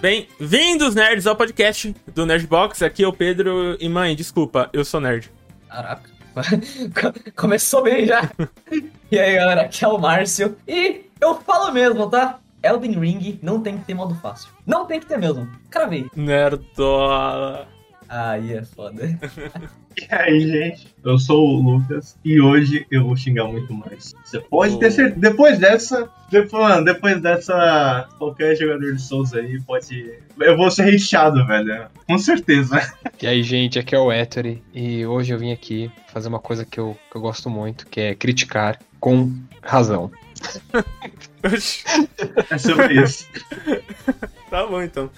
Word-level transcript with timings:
Bem-vindos, 0.00 0.94
nerds, 0.94 1.26
ao 1.26 1.34
podcast 1.34 1.94
do 2.14 2.26
Nerdbox. 2.26 2.82
Aqui 2.82 3.02
é 3.02 3.08
o 3.08 3.12
Pedro 3.12 3.76
e, 3.80 3.88
mãe, 3.88 4.14
desculpa, 4.14 4.68
eu 4.74 4.84
sou 4.84 5.00
nerd. 5.00 5.32
Caraca. 5.68 6.10
Começou 7.34 7.82
bem 7.82 8.06
já. 8.06 8.30
e 9.10 9.18
aí, 9.18 9.34
galera, 9.34 9.62
aqui 9.62 9.82
é 9.82 9.88
o 9.88 9.98
Márcio. 9.98 10.56
E 10.68 11.06
eu 11.20 11.40
falo 11.40 11.72
mesmo, 11.72 12.08
tá? 12.10 12.38
Elden 12.62 12.98
Ring 12.98 13.38
não 13.42 13.60
tem 13.60 13.78
que 13.78 13.84
ter 13.84 13.94
modo 13.94 14.14
fácil. 14.16 14.50
Não 14.66 14.84
tem 14.86 14.98
que 15.00 15.06
ter 15.06 15.18
mesmo. 15.18 15.48
Cravei. 15.70 16.06
Nerdola. 16.14 17.68
Aí 18.08 18.54
é 18.54 18.64
foda. 18.64 19.04
E 20.00 20.14
aí, 20.14 20.40
gente? 20.40 20.88
Eu 21.04 21.18
sou 21.18 21.46
o 21.46 21.60
Lucas 21.60 22.16
e 22.24 22.40
hoje 22.40 22.86
eu 22.90 23.04
vou 23.04 23.14
xingar 23.16 23.44
muito 23.48 23.72
mais. 23.74 24.14
Você 24.24 24.40
pode 24.40 24.74
Oh. 24.76 24.78
ter 24.78 24.90
certeza. 24.92 25.20
Depois 25.20 25.58
dessa, 25.58 26.08
depois, 26.30 26.62
mano, 26.62 26.84
depois 26.86 27.20
dessa, 27.20 28.08
qualquer 28.16 28.56
jogador 28.56 28.94
de 28.94 29.02
Souls 29.02 29.34
aí 29.34 29.60
pode. 29.62 30.14
Eu 30.40 30.56
vou 30.56 30.70
ser 30.70 30.84
recheado, 30.84 31.46
velho. 31.46 31.86
Com 32.06 32.16
certeza. 32.16 32.80
E 33.20 33.26
aí, 33.26 33.42
gente, 33.42 33.78
aqui 33.78 33.94
é 33.94 33.98
o 33.98 34.10
Ettore 34.12 34.62
e 34.72 35.04
hoje 35.04 35.34
eu 35.34 35.38
vim 35.38 35.52
aqui 35.52 35.90
fazer 36.12 36.28
uma 36.28 36.38
coisa 36.40 36.64
que 36.64 36.78
eu, 36.80 36.96
que 37.10 37.16
eu 37.16 37.20
gosto 37.20 37.50
muito, 37.50 37.86
que 37.88 38.00
é 38.00 38.14
criticar 38.14 38.78
com 38.98 39.32
razão. 39.60 40.10
É 42.50 42.58
sobre 42.58 43.02
isso. 43.02 43.26
Tá 44.50 44.66
bom, 44.66 44.82
então. 44.82 45.10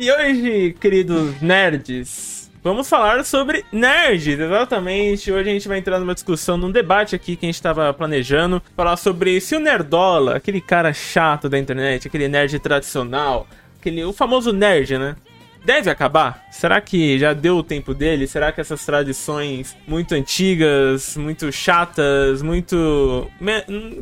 e 0.00 0.10
hoje, 0.10 0.76
queridos 0.80 1.40
nerds, 1.40 2.50
vamos 2.60 2.88
falar 2.88 3.24
sobre 3.24 3.64
nerds, 3.70 4.40
exatamente. 4.40 5.30
Hoje 5.30 5.48
a 5.48 5.52
gente 5.52 5.68
vai 5.68 5.78
entrar 5.78 6.00
numa 6.00 6.12
discussão, 6.12 6.56
num 6.56 6.72
debate 6.72 7.14
aqui 7.14 7.36
que 7.36 7.46
a 7.46 7.48
gente 7.48 7.62
tava 7.62 7.94
planejando, 7.94 8.60
falar 8.74 8.96
sobre 8.96 9.40
se 9.40 9.54
o 9.54 9.60
nerdola, 9.60 10.34
aquele 10.34 10.60
cara 10.60 10.92
chato 10.92 11.48
da 11.48 11.56
internet, 11.56 12.08
aquele 12.08 12.26
nerd 12.26 12.58
tradicional, 12.58 13.46
aquele, 13.78 14.04
o 14.04 14.12
famoso 14.12 14.52
nerd, 14.52 14.98
né? 14.98 15.14
Deve 15.66 15.90
acabar? 15.90 16.46
Será 16.48 16.80
que 16.80 17.18
já 17.18 17.32
deu 17.32 17.56
o 17.56 17.62
tempo 17.62 17.92
dele? 17.92 18.28
Será 18.28 18.52
que 18.52 18.60
essas 18.60 18.86
tradições 18.86 19.76
muito 19.84 20.14
antigas, 20.14 21.16
muito 21.16 21.50
chatas, 21.50 22.40
muito. 22.40 23.28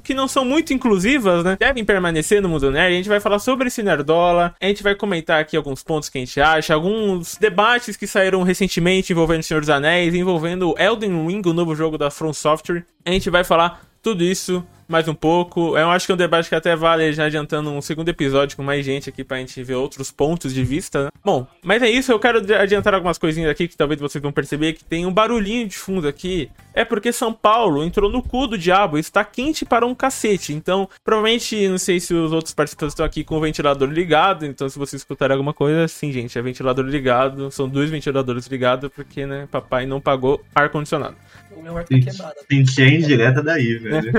que 0.03 0.13
não 0.13 0.29
são 0.29 0.45
muito 0.45 0.75
inclusivas, 0.75 1.43
né? 1.43 1.57
Devem 1.59 1.83
permanecer 1.83 2.43
no 2.43 2.51
mundo 2.51 2.71
nerd? 2.71 2.93
A 2.93 2.97
gente 2.99 3.09
vai 3.09 3.19
falar 3.19 3.39
sobre 3.39 3.69
esse 3.69 3.83
Nerdola, 3.83 4.55
a 4.61 4.67
gente 4.67 4.83
vai 4.83 4.95
comentar 4.95 5.41
aqui 5.41 5.57
alguns 5.57 5.83
pontos 5.83 6.11
que 6.11 6.19
a 6.19 6.21
gente 6.21 6.39
acha, 6.39 6.75
alguns 6.75 7.39
debates 7.39 7.97
que 7.97 8.07
saíram 8.07 8.43
recentemente 8.43 9.15
envolvendo 9.15 9.41
o 9.41 9.45
Senhor 9.45 9.61
dos 9.61 9.71
Anéis, 9.71 10.15
envolvendo 10.15 10.75
Elden 10.77 11.27
Ring, 11.27 11.43
o 11.47 11.55
novo 11.55 11.75
jogo 11.75 11.97
da 11.97 12.11
From 12.11 12.35
Software. 12.35 12.85
A 13.07 13.11
gente 13.11 13.31
vai 13.31 13.43
falar 13.43 13.81
tudo 14.03 14.23
isso 14.23 14.63
mais 14.89 15.09
um 15.09 15.15
pouco. 15.15 15.77
Eu 15.77 15.91
acho 15.91 16.07
que 16.07 16.13
é 16.13 16.15
um 16.15 16.19
debate 16.19 16.49
que 16.49 16.55
até 16.55 16.75
vale 16.77 17.13
já 17.13 17.27
adiantando 17.27 17.71
um 17.71 17.81
segundo 17.81 18.09
episódio 18.09 18.57
com 18.57 18.63
mais 18.63 18.85
gente 18.85 19.09
aqui 19.09 19.25
pra 19.25 19.39
gente 19.39 19.63
ver 19.63 19.75
outros 19.75 20.11
pontos 20.11 20.53
de 20.53 20.63
vista, 20.63 21.05
né? 21.05 21.09
Bom, 21.25 21.47
mas 21.63 21.83
é 21.83 21.91
isso, 21.91 22.13
eu 22.13 22.19
quero 22.19 22.39
adiantar 22.55 22.95
algumas 22.95 23.19
coisinhas 23.19 23.51
aqui 23.51 23.67
que 23.69 23.77
talvez 23.77 24.01
vocês 24.01 24.21
vão 24.21 24.33
perceber 24.33 24.75
que 24.75 24.85
tem 24.85 25.07
um 25.07 25.13
barulhinho 25.13 25.67
de 25.67 25.77
fundo 25.77 26.07
aqui. 26.07 26.51
É 26.75 26.85
porque 26.85 27.13
São 27.13 27.33
Paulo 27.33 27.85
entrou 27.85 28.11
no 28.11 28.23
cu 28.23 28.47
do 28.47 28.59
diabo, 28.59 28.99
está 28.99 29.25
quente 29.25 29.65
para 29.65 29.87
um 29.87 29.95
cacete. 29.95 30.53
Então, 30.53 30.89
provavelmente, 31.05 31.69
não 31.69 31.79
sei 31.79 32.01
se 32.01 32.13
os 32.13 32.33
outros 32.33 32.53
participantes 32.53 32.93
estão 32.93 33.07
aqui 33.07 33.23
com 33.23 33.37
o 33.37 33.41
ventilador 33.41 33.89
ligado, 33.89 34.45
então 34.45 34.69
se 34.69 34.79
vocês 34.79 35.01
escutarem 35.01 35.35
alguma 35.35 35.53
coisa, 35.55 35.87
sim, 35.87 36.11
gente, 36.11 36.37
é 36.37 36.43
ventilador 36.43 36.85
ligado, 36.85 37.51
são 37.51 37.69
dois 37.69 37.91
ventiladores 37.91 38.47
ligados 38.47 38.91
porque, 38.95 39.25
né, 39.25 39.47
papai 39.51 39.87
não 39.87 40.01
pagou 40.01 40.43
ar-condicionado. 40.55 41.15
O 41.57 41.63
meu 41.63 41.77
ar 41.79 41.85
tá 41.85 41.97
quebrado. 41.97 42.35
senti 42.51 42.83
a 42.83 42.89
indireta 42.89 43.43
daí, 43.43 43.79
velho. 43.79 44.13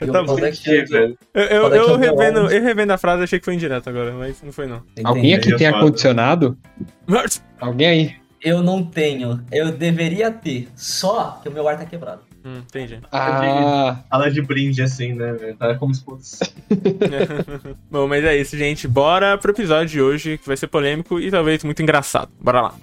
E 0.00 0.04
o 0.08 0.12
Tá 0.12 0.22
bom. 0.22 0.38
é. 0.38 0.46
Eu, 1.34 1.42
eu, 1.42 1.68
eu 1.74 1.86
eu 1.90 1.96
revendo, 1.96 2.40
eu 2.50 2.62
revendo 2.62 2.92
a 2.92 2.98
frase, 2.98 3.22
achei 3.22 3.38
que 3.38 3.44
foi 3.44 3.54
indireto 3.54 3.88
agora, 3.88 4.12
mas 4.12 4.42
não 4.42 4.52
foi 4.52 4.66
não. 4.66 4.82
Alguém 5.04 5.34
aqui 5.34 5.54
tem 5.54 5.66
é 5.66 5.70
foda. 5.70 5.82
ar-condicionado? 5.82 6.56
Alguém 7.60 7.86
aí? 7.86 8.25
Eu 8.42 8.62
não 8.62 8.84
tenho. 8.84 9.42
Eu 9.50 9.72
deveria 9.72 10.30
ter. 10.30 10.68
Só 10.76 11.40
que 11.42 11.48
o 11.48 11.52
meu 11.52 11.66
ar 11.68 11.78
tá 11.78 11.84
quebrado. 11.84 12.20
Hum, 12.44 12.58
entendi. 12.58 13.00
Ah, 13.10 14.04
Fala 14.08 14.30
de 14.30 14.40
brinde 14.40 14.80
assim, 14.80 15.14
né? 15.14 15.34
Tá 15.58 15.74
como 15.74 15.92
se 15.92 16.04
fosse. 16.04 16.38
Bom, 17.90 18.06
mas 18.06 18.24
é 18.24 18.36
isso, 18.36 18.56
gente. 18.56 18.86
Bora 18.86 19.36
pro 19.36 19.50
episódio 19.50 19.88
de 19.88 20.00
hoje, 20.00 20.38
que 20.38 20.46
vai 20.46 20.56
ser 20.56 20.68
polêmico 20.68 21.18
e 21.18 21.28
talvez 21.30 21.64
muito 21.64 21.82
engraçado. 21.82 22.30
Bora 22.40 22.60
lá. 22.60 22.74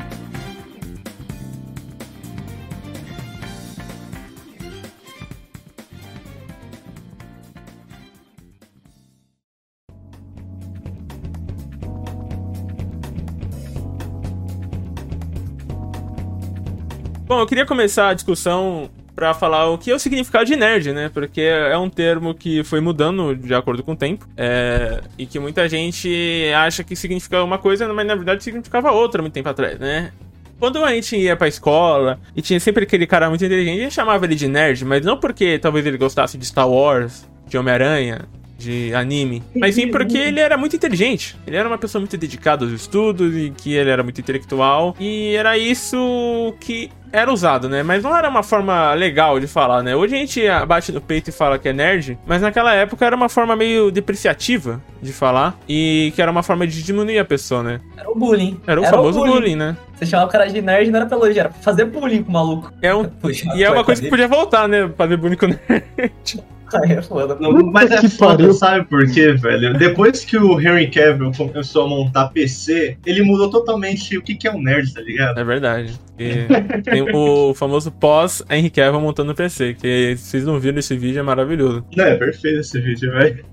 Bom, 17.34 17.40
eu 17.40 17.48
queria 17.48 17.66
começar 17.66 18.10
a 18.10 18.14
discussão 18.14 18.92
pra 19.16 19.34
falar 19.34 19.68
o 19.68 19.76
que 19.76 19.90
é 19.90 19.96
o 19.96 19.98
significado 19.98 20.46
de 20.46 20.56
nerd, 20.56 20.94
né? 20.94 21.10
Porque 21.12 21.42
é 21.42 21.76
um 21.76 21.90
termo 21.90 22.36
que 22.36 22.64
foi 22.64 22.80
mudando 22.80 23.36
de 23.36 23.56
acordo 23.56 23.82
com 23.82 23.94
o 23.94 23.96
tempo. 23.96 24.28
é, 24.38 25.02
e 25.18 25.26
que 25.26 25.40
muita 25.40 25.68
gente 25.68 26.08
acha 26.56 26.84
que 26.84 26.96
significa 26.96 27.44
uma 27.44 27.58
coisa, 27.58 27.92
mas 27.92 28.06
na 28.06 28.14
verdade 28.14 28.44
significava 28.44 28.92
outra 28.92 29.20
muito 29.20 29.34
tempo 29.34 29.50
atrás, 29.50 29.80
né? 29.80 30.12
Quando 30.60 30.86
a 30.86 30.94
gente 30.94 31.18
ia 31.18 31.36
pra 31.36 31.48
escola 31.48 32.20
e 32.36 32.42
tinha 32.44 32.60
sempre 32.60 32.84
aquele 32.84 33.08
cara 33.08 33.28
muito 33.30 33.44
inteligente, 33.44 33.80
a 33.80 33.84
gente 33.86 33.96
chamava 33.96 34.26
ele 34.26 34.36
de 34.36 34.48
nerd, 34.48 34.86
mas 34.86 35.04
não 35.04 35.18
porque 35.18 35.58
talvez 35.58 35.88
ele 35.88 35.98
gostasse 35.98 36.38
de 36.38 36.46
Star 36.46 36.70
Wars, 36.70 37.28
de 37.48 37.58
Homem-Aranha, 37.58 38.28
de 38.60 38.94
anime, 38.94 39.42
mas 39.56 39.74
sim 39.74 39.90
porque 39.90 40.18
ele 40.18 40.40
era 40.40 40.56
muito 40.56 40.76
inteligente. 40.76 41.36
Ele 41.48 41.56
era 41.56 41.68
uma 41.68 41.80
pessoa 41.80 42.00
muito 42.00 42.16
dedicada 42.16 42.64
aos 42.64 42.72
estudos 42.72 43.36
e 43.36 43.50
que 43.50 43.74
ele 43.74 43.90
era 43.90 44.04
muito 44.04 44.22
intelectual. 44.22 44.96
E 45.00 45.36
era 45.36 45.58
isso 45.58 46.56
que 46.62 46.92
era 47.14 47.32
usado, 47.32 47.70
né? 47.70 47.84
Mas 47.84 48.04
não 48.04 48.18
era 48.18 48.28
uma 48.28 48.42
forma 48.42 48.92
legal 48.96 49.40
de 49.40 49.46
falar, 49.46 49.84
né? 49.84 49.96
Hoje 49.96 50.16
a 50.16 50.18
gente 50.18 50.42
bate 50.68 50.92
no 50.92 51.00
peito 51.00 51.30
e 51.30 51.32
fala 51.32 51.60
que 51.60 51.70
é 51.70 51.74
nerd, 51.74 52.18
mas 52.26 52.42
naquela 52.42 52.74
época 52.74 53.06
era 53.06 53.16
uma 53.16 53.30
forma 53.30 53.56
meio 53.56 53.92
depreciativa 53.92 54.82
de 55.00 55.14
falar 55.14 55.56
e 55.70 56.12
que 56.16 56.22
era 56.22 56.32
uma 56.32 56.42
forma 56.42 56.66
de 56.66 56.82
diminuir 56.82 57.20
a 57.20 57.26
pessoa, 57.26 57.62
né? 57.62 57.80
Era 57.96 58.10
o 58.10 58.16
bullying. 58.16 58.60
Era 58.66 58.82
o 58.82 58.86
famoso 58.86 59.24
bullying, 59.24 59.56
né? 59.56 59.78
Você 59.96 60.06
chamava 60.06 60.28
o 60.28 60.32
cara 60.32 60.48
de 60.48 60.62
nerd 60.62 60.90
não 60.90 61.00
era 61.00 61.06
pra 61.08 61.18
elogiar, 61.18 61.44
era 61.44 61.50
pra 61.50 61.62
fazer 61.62 61.86
bullying 61.86 62.24
com 62.24 62.30
o 62.30 62.34
maluco. 62.34 62.74
É 62.82 62.94
um... 62.94 63.06
Puxa, 63.22 63.48
E 63.56 63.64
é 63.64 63.70
uma 63.70 63.84
coisa 63.84 64.02
que 64.02 64.10
podia 64.10 64.28
voltar, 64.28 64.68
né? 64.68 64.90
Fazer 64.98 65.18
bullying 65.18 65.38
com 65.38 65.48
nerd. 65.48 66.44
Aí 66.82 66.94
é 66.94 67.02
foda. 67.02 67.38
Não, 67.40 67.52
mas 67.72 67.92
é 67.92 68.00
que 68.00 68.10
foda, 68.10 68.38
pariu. 68.38 68.54
sabe 68.54 68.86
por 68.86 69.06
quê, 69.12 69.34
velho? 69.34 69.78
Depois 69.78 70.26
que 70.26 70.38
o 70.38 70.60
Henry 70.60 70.90
Cavill 70.90 71.32
começou 71.32 71.86
a 71.86 71.88
montar 71.88 72.30
PC, 72.30 72.98
ele 73.06 73.22
mudou 73.22 73.50
totalmente 73.50 74.18
o 74.18 74.22
que, 74.22 74.36
que 74.36 74.48
é 74.48 74.52
um 74.52 74.62
nerd, 74.62 74.94
tá 74.94 75.02
ligado? 75.02 75.40
É 75.40 75.44
verdade. 75.44 76.00
E 76.18 76.48
tem 76.82 77.04
o 77.14 77.54
famoso 77.54 77.92
pós 77.92 78.44
Henry 78.50 78.70
Cavill 78.70 79.02
montando 79.02 79.36
PC, 79.36 79.76
que 79.76 80.16
vocês 80.18 80.46
não 80.46 80.60
viram 80.60 80.80
esse 80.80 80.96
vídeo, 80.98 81.20
é 81.20 81.24
maravilhoso. 81.24 81.86
Não, 81.96 82.06
é 82.06 82.16
perfeito 82.16 82.60
esse 82.60 82.80
vídeo, 82.80 83.12
velho. 83.12 83.46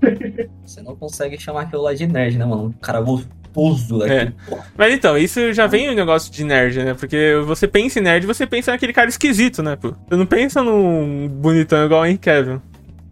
Você 0.65 0.81
não 0.81 0.95
consegue 0.95 1.39
chamar 1.39 1.61
aquilo 1.63 1.83
lá 1.83 1.93
de 1.93 2.07
nerd, 2.07 2.37
né, 2.37 2.45
mano? 2.45 2.65
Um 2.65 2.71
cara 2.71 3.01
gostoso 3.53 3.99
daqui. 3.99 4.13
É. 4.13 4.33
Mas 4.77 4.93
então, 4.93 5.17
isso 5.17 5.53
já 5.53 5.67
vem 5.67 5.89
o 5.89 5.95
negócio 5.95 6.31
de 6.31 6.43
nerd, 6.43 6.83
né? 6.83 6.93
Porque 6.93 7.35
você 7.45 7.67
pensa 7.67 7.99
em 7.99 8.03
nerd, 8.03 8.25
você 8.25 8.45
pensa 8.45 8.71
naquele 8.71 8.93
cara 8.93 9.09
esquisito, 9.09 9.61
né, 9.61 9.75
pô? 9.75 9.93
Você 10.09 10.15
não 10.15 10.25
pensa 10.25 10.63
num 10.63 11.27
bonitão 11.27 11.85
igual 11.85 12.01
o 12.01 12.05
Henry 12.05 12.17
Cavill. 12.17 12.61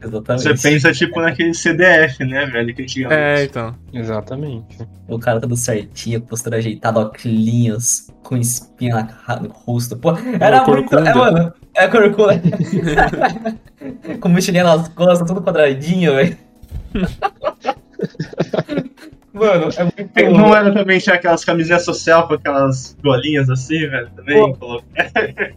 Exatamente. 0.01 0.43
Você 0.43 0.69
pensa, 0.69 0.93
tipo, 0.93 1.19
naquele 1.19 1.53
CDF, 1.53 2.23
né, 2.23 2.45
velho? 2.45 2.73
Que 2.73 2.83
antigamente. 2.83 3.21
É, 3.21 3.43
então. 3.43 3.75
exatamente. 3.93 4.77
O 5.09 5.19
cara 5.19 5.41
todo 5.41 5.57
certinho, 5.57 6.21
postura 6.21 6.57
ajeitada, 6.57 7.01
óculos, 7.01 8.09
com 8.23 8.37
espinha 8.37 8.95
na 8.95 9.03
cara, 9.03 9.41
no 9.41 9.49
rosto. 9.49 9.97
Pô, 9.97 10.11
era 10.39 10.65
muito. 10.65 10.89
corcunda. 10.89 11.09
É, 11.09 11.13
mano. 11.13 11.53
É 11.75 11.87
corcunda. 11.89 12.41
com 14.21 14.29
mochilinha 14.29 14.63
nas 14.63 14.87
costas, 14.87 15.27
tudo 15.27 15.41
quadradinho, 15.41 16.15
velho. 16.15 16.37
Mano, 19.33 19.69
é 19.77 19.83
muito. 19.83 20.37
Não 20.37 20.55
era 20.55 20.73
também 20.73 20.99
tinha 20.99 21.15
aquelas 21.15 21.45
camisinhas 21.45 21.85
social 21.85 22.27
com 22.27 22.33
aquelas 22.33 22.97
golinhas 23.03 23.49
assim, 23.49 23.87
velho? 23.87 24.09
Também? 24.15 24.55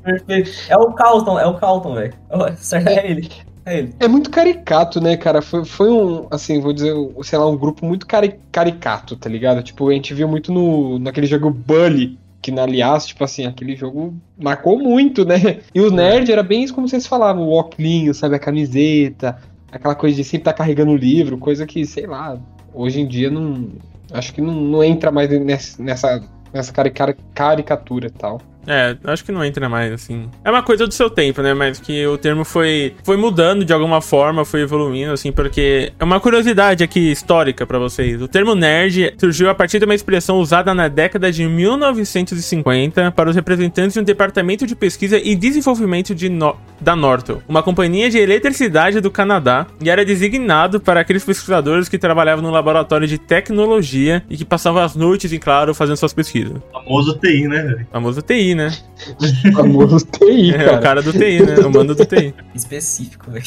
Perfeito. 0.03 0.51
É 0.69 0.77
o 0.77 0.93
Calton, 0.93 1.39
é 1.39 1.47
o 1.47 1.55
Calton, 1.55 1.95
velho. 1.95 2.15
Certo, 2.57 2.89
é 2.89 3.11
ele. 3.11 3.31
É 3.65 3.79
ele. 3.79 3.95
É 4.01 4.09
muito 4.09 4.31
caricato, 4.31 5.01
né, 5.01 5.17
cara? 5.17 5.41
Foi, 5.41 5.65
foi 5.65 5.91
um, 5.91 6.27
assim, 6.31 6.61
vou 6.61 6.73
dizer, 6.73 6.95
sei 7.23 7.39
lá, 7.39 7.49
um 7.49 7.57
grupo 7.57 7.87
muito 7.87 8.07
cari 8.07 8.39
caricato, 8.51 9.17
tá 9.17 9.29
ligado? 9.29 9.63
Tipo, 9.63 9.89
a 9.89 9.95
gente 9.95 10.13
viu 10.13 10.29
muito 10.29 10.53
no, 10.53 10.99
naquele 10.99 11.27
jogo 11.27 11.51
Bully, 11.51 12.19
que, 12.41 12.51
aliás, 12.59 13.07
tipo 13.07 13.23
assim, 13.23 13.47
aquele 13.47 13.77
jogo 13.77 14.15
marcou 14.37 14.79
muito, 14.79 15.25
né? 15.25 15.61
E 15.73 15.81
o 15.81 15.91
nerd 15.91 16.31
era 16.31 16.43
bem 16.43 16.65
isso 16.65 16.75
como 16.75 16.89
vocês 16.89 17.07
falavam, 17.07 17.45
o 17.45 17.53
óculos, 17.53 18.17
sabe, 18.17 18.35
a 18.35 18.39
camiseta, 18.39 19.39
aquela 19.71 19.95
coisa 19.95 20.17
de 20.17 20.25
sempre 20.25 20.39
estar 20.39 20.53
carregando 20.53 20.91
o 20.91 20.97
livro, 20.97 21.39
coisa 21.39 21.65
que, 21.65 21.87
sei 21.87 22.07
lá, 22.07 22.39
hoje 22.75 23.01
em 23.01 23.07
dia 23.07 23.31
não. 23.31 23.69
Acho 24.13 24.33
que 24.35 24.41
não, 24.41 24.53
não 24.55 24.85
entra 24.85 25.11
mais 25.11 25.31
nessa, 25.31 25.83
nessa, 25.83 26.23
nessa 26.53 26.73
carica- 26.73 27.17
caricatura 27.35 28.09
e 28.09 28.11
tal. 28.11 28.41
É, 28.67 28.97
acho 29.05 29.25
que 29.25 29.33
não 29.33 29.45
entra 29.45 29.69
mais, 29.69 29.93
assim. 29.93 30.29
É 30.45 30.51
uma 30.51 30.63
coisa 30.63 30.87
do 30.87 30.95
seu 30.95 31.11
tempo, 31.11 31.43
né? 31.43 31.53
Mas 31.55 31.81
que 31.81 32.07
o 32.07 32.17
termo 32.17 32.45
foi, 32.45 32.95
foi 33.05 33.17
mudando 33.17 33.65
de 33.65 33.73
alguma 33.73 34.01
forma, 34.01 34.45
foi 34.45 34.61
evoluindo, 34.63 35.13
assim, 35.13 35.33
porque 35.33 35.93
é 35.99 36.05
uma 36.05 36.21
curiosidade 36.21 36.85
aqui 36.85 37.11
histórica 37.11 37.67
pra 37.67 37.79
vocês. 37.79 38.21
O 38.23 38.29
termo 38.29 38.55
nerd 38.55 39.15
surgiu 39.19 39.51
a 39.51 39.55
partir 39.55 39.79
de 39.79 39.85
uma 39.85 39.95
expressão 39.95 40.39
usada 40.39 40.73
na 40.75 40.89
década 40.89 41.31
de 41.33 41.45
1950 41.47 43.11
para 43.13 43.31
os 43.31 43.37
representantes 43.37 43.95
de 43.95 44.01
um 44.01 44.05
departamento 44.05 44.67
de 44.67 44.75
pesquisa 44.75 45.19
e 45.19 45.35
desenvolvimento 45.35 46.15
de 46.15 46.29
No- 46.29 46.57
da 46.81 46.97
Nortel, 46.97 47.43
uma 47.49 47.63
companhia 47.63 48.11
de 48.11 48.19
eletricidade 48.19 49.01
do 49.01 49.11
Canadá, 49.11 49.67
e 49.81 49.89
era 49.89 50.05
designado 50.05 50.81
para 50.81 51.01
aqueles 51.01 51.25
pesquisadores 51.25 51.89
que 51.89 51.99
trabalhavam 51.99 52.43
no 52.43 52.51
laboratório 52.51 53.07
de 53.07 53.19
tecnologia 53.19 54.23
e 54.29 54.37
que 54.37 54.45
passavam 54.45 54.83
as 54.83 54.97
noites, 54.97 55.33
em 55.33 55.39
claro, 55.39 55.75
fazendo 55.75 55.97
suas 55.97 56.13
pesquisas. 56.13 56.55
Famoso 56.73 57.19
TI, 57.19 57.47
né, 57.49 57.87
famoso 57.93 58.23
TI, 58.23 58.52
né? 58.55 58.73
O 59.19 59.53
famoso 59.53 60.07
TI, 60.07 60.55
É, 60.55 60.59
cara. 60.65 60.77
o 60.79 60.81
cara 60.83 61.03
do 61.03 61.13
TI, 61.13 61.43
né? 61.43 61.57
O 61.67 61.71
mando 61.71 61.95
do 61.95 62.05
TI. 62.07 62.35
Específico, 62.55 63.31
velho. 63.31 63.45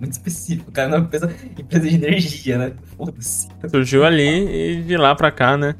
Muito 0.00 0.12
específico. 0.12 0.70
O 0.70 0.72
cara 0.72 0.88
não 0.88 0.96
é 0.96 1.00
uma 1.00 1.06
empresa, 1.06 1.30
empresa 1.58 1.88
de 1.88 1.94
energia, 1.94 2.58
né? 2.58 2.72
Foda-se. 2.96 3.48
Surgiu 3.70 4.04
ali 4.04 4.78
e 4.80 4.82
de 4.82 4.96
lá 4.96 5.14
pra 5.14 5.30
cá, 5.30 5.56
né? 5.56 5.74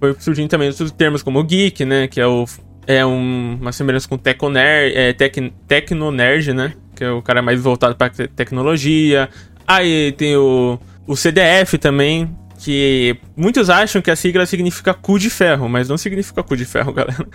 Foi 0.00 0.14
surgindo 0.18 0.48
também 0.48 0.68
outros 0.68 0.90
termos 0.90 1.22
como 1.22 1.42
geek, 1.44 1.84
né? 1.84 2.08
Que 2.08 2.20
é, 2.20 2.26
o, 2.26 2.44
é 2.86 3.06
um- 3.06 3.58
uma 3.60 3.70
semelhança 3.70 4.08
com 4.08 4.18
teconerd, 4.18 4.92
é, 4.96 5.12
tec, 5.12 5.36
tecnonerd, 5.68 6.52
né? 6.52 6.72
Que 6.96 7.04
é 7.04 7.10
o 7.12 7.22
cara 7.22 7.40
mais 7.42 7.60
voltado 7.60 7.94
pra 7.94 8.08
te- 8.10 8.26
tecnologia. 8.28 9.28
Aí 9.66 10.10
tem 10.12 10.36
o, 10.36 10.76
o 11.06 11.14
CDF 11.14 11.78
também, 11.78 12.36
que 12.60 13.16
muitos 13.34 13.70
acham 13.70 14.02
que 14.02 14.10
a 14.10 14.16
sigla 14.16 14.44
significa 14.44 14.92
cu 14.92 15.18
de 15.18 15.30
ferro, 15.30 15.66
mas 15.66 15.88
não 15.88 15.96
significa 15.96 16.42
cu 16.42 16.54
de 16.54 16.66
ferro, 16.66 16.92
galera. 16.92 17.26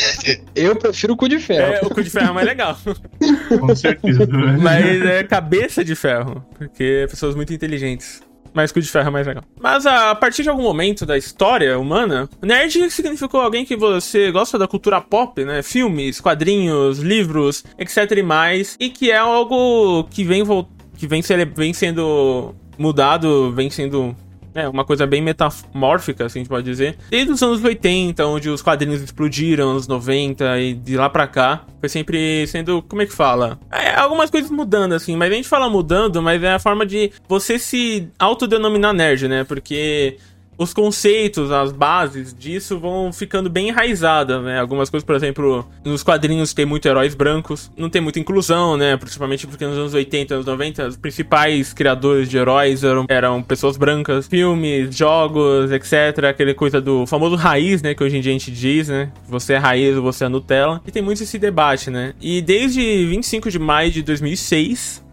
Eu 0.54 0.76
prefiro 0.76 1.14
o 1.14 1.16
cu 1.16 1.28
de 1.28 1.38
ferro. 1.38 1.72
É, 1.72 1.80
o 1.80 1.88
cu 1.88 2.02
de 2.02 2.10
ferro 2.10 2.28
é 2.28 2.32
mais 2.32 2.46
legal. 2.46 2.76
Com 3.58 3.74
certeza. 3.74 4.26
velho. 4.26 4.60
Mas 4.60 5.02
é 5.02 5.24
cabeça 5.24 5.82
de 5.82 5.94
ferro, 5.94 6.44
porque 6.58 7.06
pessoas 7.08 7.34
muito 7.34 7.54
inteligentes. 7.54 8.20
Mas 8.52 8.70
cu 8.70 8.80
de 8.80 8.88
ferro 8.88 9.08
é 9.08 9.10
mais 9.10 9.26
legal. 9.26 9.44
Mas 9.58 9.86
a 9.86 10.14
partir 10.14 10.42
de 10.42 10.50
algum 10.50 10.62
momento 10.62 11.06
da 11.06 11.16
história 11.16 11.78
humana, 11.78 12.28
nerd 12.42 12.90
significou 12.90 13.40
alguém 13.40 13.64
que 13.64 13.76
você 13.76 14.30
gosta 14.30 14.58
da 14.58 14.68
cultura 14.68 15.00
pop, 15.00 15.42
né? 15.42 15.62
Filmes, 15.62 16.20
quadrinhos, 16.20 16.98
livros, 16.98 17.64
etc 17.78 18.10
e 18.12 18.22
mais. 18.22 18.76
E 18.78 18.90
que 18.90 19.10
é 19.10 19.16
algo 19.16 20.04
que 20.04 20.22
vem, 20.22 20.42
que 20.96 21.06
vem, 21.06 21.22
vem 21.54 21.72
sendo 21.72 22.54
mudado, 22.78 23.52
vem 23.52 23.70
sendo 23.70 24.14
é, 24.56 24.68
uma 24.68 24.84
coisa 24.84 25.06
bem 25.06 25.20
metamórfica, 25.20 26.24
assim 26.24 26.40
a 26.40 26.42
gente 26.42 26.48
pode 26.48 26.64
dizer. 26.64 26.96
Desde 27.10 27.30
os 27.30 27.42
anos 27.42 27.62
80, 27.62 28.26
onde 28.26 28.48
os 28.48 28.62
quadrinhos 28.62 29.02
explodiram, 29.02 29.70
anos 29.70 29.86
90 29.86 30.58
e 30.60 30.74
de 30.74 30.96
lá 30.96 31.10
pra 31.10 31.26
cá, 31.26 31.64
foi 31.78 31.88
sempre 31.88 32.46
sendo, 32.46 32.82
como 32.82 33.02
é 33.02 33.06
que 33.06 33.12
fala? 33.12 33.58
É, 33.70 33.94
algumas 33.94 34.30
coisas 34.30 34.50
mudando, 34.50 34.94
assim, 34.94 35.14
mas 35.14 35.30
a 35.30 35.34
gente 35.34 35.48
fala 35.48 35.68
mudando, 35.68 36.22
mas 36.22 36.42
é 36.42 36.54
a 36.54 36.58
forma 36.58 36.86
de 36.86 37.12
você 37.28 37.58
se 37.58 38.08
autodenominar 38.18 38.94
nerd, 38.94 39.28
né? 39.28 39.44
Porque 39.44 40.16
os 40.58 40.72
conceitos, 40.72 41.50
as 41.50 41.72
bases 41.72 42.34
disso 42.34 42.78
vão 42.78 43.12
ficando 43.12 43.50
bem 43.50 43.68
enraizadas, 43.68 44.42
né? 44.42 44.58
Algumas 44.58 44.88
coisas, 44.88 45.04
por 45.04 45.14
exemplo, 45.14 45.66
nos 45.84 46.02
quadrinhos 46.02 46.54
tem 46.54 46.64
muito 46.64 46.86
heróis 46.86 47.14
brancos, 47.14 47.70
não 47.76 47.90
tem 47.90 48.00
muita 48.00 48.18
inclusão, 48.18 48.76
né? 48.76 48.96
Principalmente 48.96 49.46
porque 49.46 49.66
nos 49.66 49.76
anos 49.76 49.94
80, 49.94 50.34
anos 50.34 50.46
90, 50.46 50.88
os 50.88 50.96
principais 50.96 51.72
criadores 51.72 52.28
de 52.28 52.36
heróis 52.38 52.82
eram, 52.82 53.06
eram 53.08 53.42
pessoas 53.42 53.76
brancas, 53.76 54.26
filmes, 54.26 54.96
jogos, 54.96 55.70
etc. 55.70 56.24
Aquele 56.24 56.54
coisa 56.54 56.80
do 56.80 57.06
famoso 57.06 57.36
raiz, 57.36 57.82
né? 57.82 57.94
Que 57.94 58.02
hoje 58.02 58.16
em 58.16 58.20
dia 58.20 58.32
a 58.32 58.38
gente 58.38 58.50
diz, 58.50 58.88
né? 58.88 59.10
Você 59.28 59.54
é 59.54 59.58
raiz 59.58 59.96
ou 59.96 60.02
você 60.02 60.24
é 60.24 60.28
Nutella. 60.28 60.80
E 60.86 60.90
tem 60.90 61.02
muito 61.02 61.22
esse 61.22 61.38
debate, 61.38 61.90
né? 61.90 62.14
E 62.20 62.40
desde 62.40 63.06
25 63.06 63.50
de 63.50 63.58
maio 63.58 63.90
de 63.90 64.02
2006, 64.02 65.05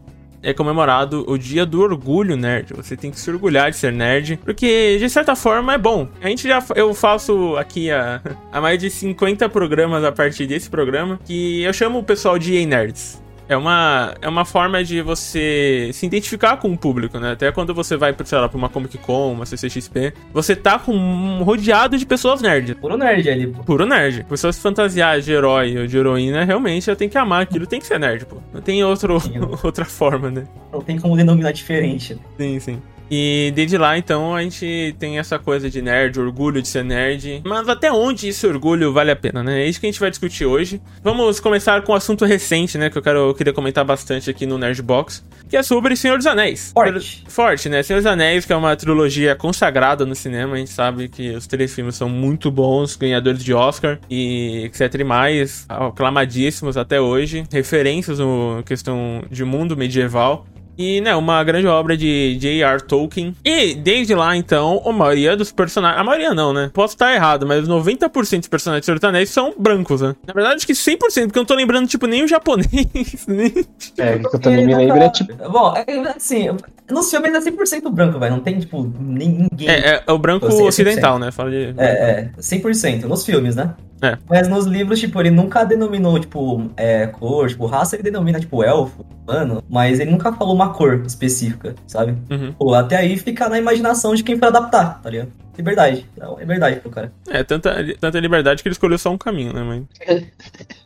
é 0.43 0.53
comemorado 0.53 1.23
o 1.27 1.37
Dia 1.37 1.65
do 1.65 1.81
Orgulho 1.81 2.35
Nerd. 2.35 2.73
Você 2.75 2.95
tem 2.95 3.09
que 3.09 3.19
se 3.19 3.31
orgulhar 3.31 3.71
de 3.71 3.77
ser 3.77 3.93
nerd, 3.93 4.37
porque 4.43 4.97
de 4.99 5.09
certa 5.09 5.35
forma 5.35 5.73
é 5.73 5.77
bom. 5.77 6.07
A 6.21 6.27
gente 6.27 6.47
já 6.47 6.63
eu 6.75 6.93
faço 6.93 7.55
aqui 7.57 7.89
há, 7.89 8.21
mais 8.61 8.77
de 8.79 8.89
50 8.89 9.47
programas 9.49 10.03
a 10.03 10.11
partir 10.11 10.45
desse 10.45 10.69
programa 10.69 11.19
que 11.25 11.63
eu 11.63 11.73
chamo 11.73 11.99
o 11.99 12.03
pessoal 12.03 12.37
de 12.37 12.65
Nerds. 12.65 13.22
É 13.47 13.57
uma, 13.57 14.15
é 14.21 14.27
uma 14.27 14.45
forma 14.45 14.83
de 14.83 15.01
você 15.01 15.89
se 15.93 16.05
identificar 16.05 16.57
com 16.57 16.71
o 16.71 16.77
público, 16.77 17.19
né? 17.19 17.31
Até 17.31 17.51
quando 17.51 17.73
você 17.73 17.97
vai, 17.97 18.15
sei 18.23 18.37
lá, 18.37 18.47
pra 18.47 18.57
uma 18.57 18.69
Comic 18.69 18.97
Con, 18.97 19.33
uma 19.33 19.45
CCXP, 19.45 20.13
você 20.33 20.55
tá 20.55 20.79
com 20.79 20.93
um 20.93 21.43
rodeado 21.43 21.97
de 21.97 22.05
pessoas 22.05 22.41
nerds. 22.41 22.75
Puro 22.75 22.97
nerd 22.97 23.29
ali, 23.29 23.47
pô. 23.47 23.63
Puro 23.63 23.85
nerd. 23.85 24.23
Pessoas 24.25 24.57
fantasiadas 24.57 25.25
de 25.25 25.31
herói 25.31 25.77
ou 25.77 25.87
de 25.87 25.97
heroína, 25.97 26.43
realmente 26.43 26.85
já 26.85 26.95
tem 26.95 27.09
que 27.09 27.17
amar 27.17 27.41
aquilo, 27.41 27.67
tem 27.67 27.79
que 27.79 27.85
ser 27.87 27.99
nerd, 27.99 28.25
pô. 28.25 28.37
Não 28.53 28.61
tem 28.61 28.83
outro, 28.83 29.19
Sim. 29.19 29.33
outra 29.63 29.85
forma, 29.85 30.31
né? 30.31 30.45
Não 30.71 30.81
tem 30.81 30.97
como 30.97 31.15
denominar 31.15 31.51
diferente. 31.51 32.17
Sim, 32.37 32.59
sim. 32.59 32.81
E 33.15 33.51
desde 33.51 33.77
lá, 33.77 33.95
então, 33.95 34.35
a 34.35 34.41
gente 34.41 34.95
tem 34.97 35.19
essa 35.19 35.37
coisa 35.37 35.69
de 35.69 35.83
nerd, 35.83 36.19
orgulho 36.19 36.63
de 36.63 36.67
ser 36.67 36.83
nerd. 36.83 37.43
Mas 37.45 37.69
até 37.69 37.91
onde 37.91 38.29
esse 38.29 38.47
orgulho 38.47 38.91
vale 38.91 39.11
a 39.11 39.15
pena, 39.15 39.43
né? 39.43 39.61
É 39.61 39.67
isso 39.67 39.79
que 39.79 39.85
a 39.85 39.91
gente 39.91 39.99
vai 39.99 40.09
discutir 40.09 40.47
hoje. 40.47 40.81
Vamos 41.03 41.39
começar 41.39 41.79
com 41.83 41.91
um 41.91 41.95
assunto 41.95 42.25
recente, 42.25 42.75
né? 42.75 42.89
Que 42.89 42.97
eu, 42.97 43.03
quero, 43.03 43.19
eu 43.19 43.35
queria 43.35 43.53
comentar 43.53 43.85
bastante 43.85 44.31
aqui 44.31 44.47
no 44.47 44.57
Nerd 44.57 44.81
Box. 44.81 45.23
Que 45.47 45.55
é 45.55 45.61
sobre 45.61 45.95
Senhor 45.95 46.17
dos 46.17 46.25
Anéis. 46.25 46.71
Forte. 46.73 47.23
Forte, 47.27 47.69
né? 47.69 47.83
Senhor 47.83 47.99
dos 47.99 48.07
Anéis, 48.07 48.45
que 48.45 48.53
é 48.53 48.55
uma 48.55 48.75
trilogia 48.75 49.35
consagrada 49.35 50.07
no 50.07 50.15
cinema. 50.15 50.55
A 50.55 50.57
gente 50.57 50.71
sabe 50.71 51.07
que 51.07 51.35
os 51.35 51.45
três 51.45 51.71
filmes 51.71 51.95
são 51.95 52.09
muito 52.09 52.49
bons, 52.49 52.95
ganhadores 52.95 53.43
de 53.43 53.53
Oscar 53.53 53.99
e 54.09 54.63
etc 54.65 54.91
e 54.95 55.03
mais. 55.03 55.67
Aclamadíssimos 55.69 56.77
até 56.77 56.99
hoje. 56.99 57.43
Referências 57.51 58.17
no 58.17 58.63
questão 58.65 59.23
de 59.29 59.45
mundo 59.45 59.77
medieval. 59.77 60.47
E, 60.77 61.01
né, 61.01 61.15
uma 61.15 61.43
grande 61.43 61.67
obra 61.67 61.95
de 61.95 62.37
J.R. 62.39 62.81
Tolkien. 62.83 63.35
E, 63.45 63.75
desde 63.75 64.15
lá, 64.15 64.35
então, 64.35 64.81
a 64.85 64.91
maioria 64.91 65.35
dos 65.35 65.51
personagens... 65.51 65.99
A 65.99 66.03
maioria 66.03 66.33
não, 66.33 66.51
né? 66.53 66.69
Posso 66.73 66.95
estar 66.95 67.13
errado, 67.13 67.45
mas 67.45 67.67
90% 67.67 68.39
dos 68.39 68.47
personagens 68.47 68.81
de 68.81 68.85
Senhor 68.85 68.99
dos 68.99 69.07
Anéis 69.07 69.29
são 69.29 69.53
brancos, 69.57 70.01
né? 70.01 70.15
Na 70.25 70.33
verdade, 70.33 70.55
acho 70.55 70.67
que 70.67 70.73
100%, 70.73 70.97
porque 70.97 71.37
eu 71.37 71.41
não 71.41 71.45
tô 71.45 71.55
lembrando, 71.55 71.87
tipo, 71.87 72.07
nem 72.07 72.23
o 72.23 72.27
japonês, 72.27 72.67
nem... 73.27 73.53
É, 73.97 74.17
que 74.17 74.35
eu 74.35 74.39
também 74.39 74.65
me 74.65 74.75
lembro, 74.75 74.97
é 74.97 75.09
tipo. 75.09 75.33
Bom, 75.49 75.73
é, 75.75 75.83
é, 75.87 75.99
assim, 76.09 76.47
nos 76.89 77.09
filmes 77.09 77.33
é 77.33 77.39
100% 77.39 77.89
branco, 77.91 78.19
velho. 78.19 78.35
Não 78.35 78.41
tem, 78.41 78.59
tipo, 78.59 78.91
nem- 78.99 79.47
ninguém. 79.51 79.69
É, 79.69 79.95
é, 79.95 80.03
é 80.07 80.11
o 80.11 80.17
branco 80.17 80.47
Você, 80.47 80.63
ocidental, 80.63 81.19
né? 81.19 81.31
Fala 81.31 81.51
de... 81.51 81.73
É, 81.77 81.85
é, 81.85 82.29
100%, 82.39 83.03
nos 83.03 83.25
filmes, 83.25 83.55
né? 83.55 83.73
É. 84.03 84.17
Mas 84.29 84.47
nos 84.47 84.65
livros, 84.65 84.99
tipo, 84.99 85.19
ele 85.19 85.31
nunca 85.31 85.63
denominou, 85.63 86.19
tipo, 86.19 86.69
é, 86.75 87.07
cor, 87.07 87.47
tipo, 87.47 87.65
raça, 87.65 87.95
ele 87.95 88.03
denomina, 88.03 88.39
tipo, 88.39 88.61
elfo, 88.63 89.05
humano, 89.25 89.63
mas 89.69 89.99
ele 89.99 90.11
nunca 90.11 90.33
falou 90.33 90.53
uma 90.53 90.73
cor 90.73 91.01
específica, 91.05 91.73
sabe? 91.87 92.17
Uhum. 92.29 92.51
Pô, 92.53 92.73
até 92.73 92.97
aí 92.97 93.17
fica 93.17 93.47
na 93.47 93.57
imaginação 93.57 94.13
de 94.13 94.23
quem 94.23 94.37
for 94.37 94.47
adaptar, 94.47 95.01
tá 95.01 95.09
ligado? 95.09 95.31
Liberdade. 95.57 96.05
Então, 96.15 96.37
liberdade 96.39 96.79
pro 96.79 96.89
cara. 96.89 97.11
É, 97.27 97.43
tanta, 97.43 97.75
tanta 97.99 98.19
liberdade 98.19 98.61
que 98.61 98.67
ele 98.67 98.73
escolheu 98.73 98.97
só 98.97 99.11
um 99.11 99.17
caminho, 99.17 99.53
né, 99.53 99.63
mas... 99.63 100.23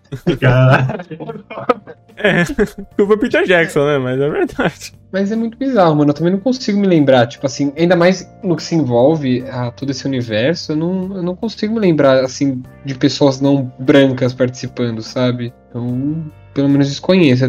Caralho. 0.39 1.45
É, 2.19 2.43
culpa 2.95 3.15
Peter 3.15 3.45
Jackson, 3.45 3.85
né? 3.85 3.99
Mas 3.99 4.19
é 4.19 4.27
verdade. 4.27 4.93
Mas 5.11 5.31
é 5.31 5.35
muito 5.35 5.55
bizarro, 5.55 5.95
mano. 5.95 6.09
Eu 6.09 6.15
também 6.15 6.33
não 6.33 6.39
consigo 6.39 6.79
me 6.79 6.87
lembrar. 6.87 7.27
Tipo 7.27 7.45
assim, 7.45 7.71
ainda 7.77 7.95
mais 7.95 8.27
no 8.43 8.55
que 8.55 8.63
se 8.63 8.73
envolve 8.73 9.43
a 9.47 9.69
todo 9.69 9.91
esse 9.91 10.03
universo, 10.05 10.71
eu 10.71 10.75
não, 10.77 11.15
eu 11.17 11.21
não 11.21 11.35
consigo 11.35 11.75
me 11.75 11.79
lembrar, 11.79 12.23
assim, 12.23 12.63
de 12.83 12.95
pessoas 12.95 13.39
não 13.39 13.71
brancas 13.77 14.33
participando, 14.33 15.03
sabe? 15.03 15.53
Então, 15.69 16.25
pelo 16.55 16.67
menos 16.67 16.87
desconheço. 16.87 17.45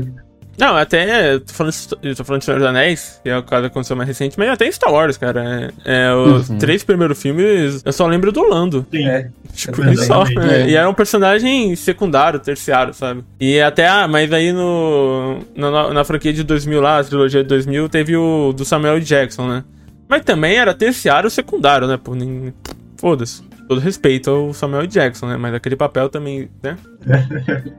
Não, 0.58 0.76
até. 0.76 1.34
Eu 1.34 1.40
tô 1.40 1.52
falando, 1.52 1.74
eu 2.02 2.16
tô 2.16 2.24
falando 2.24 2.40
de 2.40 2.44
Senhor 2.46 2.58
dos 2.58 2.68
Anéis, 2.68 3.20
que 3.22 3.30
é 3.30 3.38
o 3.38 3.42
caso 3.42 3.62
que 3.62 3.66
aconteceu 3.68 3.96
mais 3.96 4.08
recente, 4.08 4.38
mas 4.38 4.48
até 4.48 4.66
em 4.66 4.72
Star 4.72 4.92
Wars, 4.92 5.16
cara. 5.16 5.72
É, 5.84 6.06
é, 6.08 6.14
os 6.14 6.50
Uhum. 6.50 6.58
três 6.58 6.82
primeiros 6.82 7.20
filmes, 7.22 7.82
eu 7.84 7.92
só 7.92 8.06
lembro 8.06 8.32
do 8.32 8.42
Lando. 8.42 8.84
Sim. 8.90 9.06
É. 9.06 9.28
Tipo, 9.54 9.82
ele 9.82 9.96
só. 9.96 10.24
é, 10.26 10.62
É. 10.62 10.68
E 10.70 10.74
era 10.74 10.88
um 10.88 10.94
personagem 10.94 11.74
secundário, 11.76 12.38
terciário, 12.40 12.92
sabe? 12.92 13.24
E 13.40 13.60
até, 13.60 13.86
ah, 13.88 14.06
mas 14.08 14.32
aí 14.32 14.52
no. 14.52 15.38
Na, 15.54 15.92
na 15.92 16.04
franquia 16.04 16.32
de 16.32 16.42
2000 16.42 16.80
lá, 16.80 16.98
a 16.98 17.04
trilogia 17.04 17.42
de 17.42 17.48
2000, 17.48 17.88
teve 17.88 18.16
o 18.16 18.52
do 18.52 18.64
Samuel. 18.64 18.98
Jackson, 19.00 19.46
né? 19.48 19.64
Mas 20.08 20.22
também 20.22 20.56
era 20.56 20.74
terciário 20.74 21.30
secundário, 21.30 21.86
né? 21.86 21.98
Nem. 22.10 22.52
Foda-se. 22.96 23.42
Todo 23.68 23.80
respeito 23.80 24.30
ao 24.30 24.54
Samuel. 24.54 24.86
Jackson, 24.86 25.26
né? 25.26 25.36
Mas 25.36 25.54
aquele 25.54 25.76
papel 25.76 26.08
também, 26.08 26.48
né? 26.62 26.76
Velho. 27.00 27.78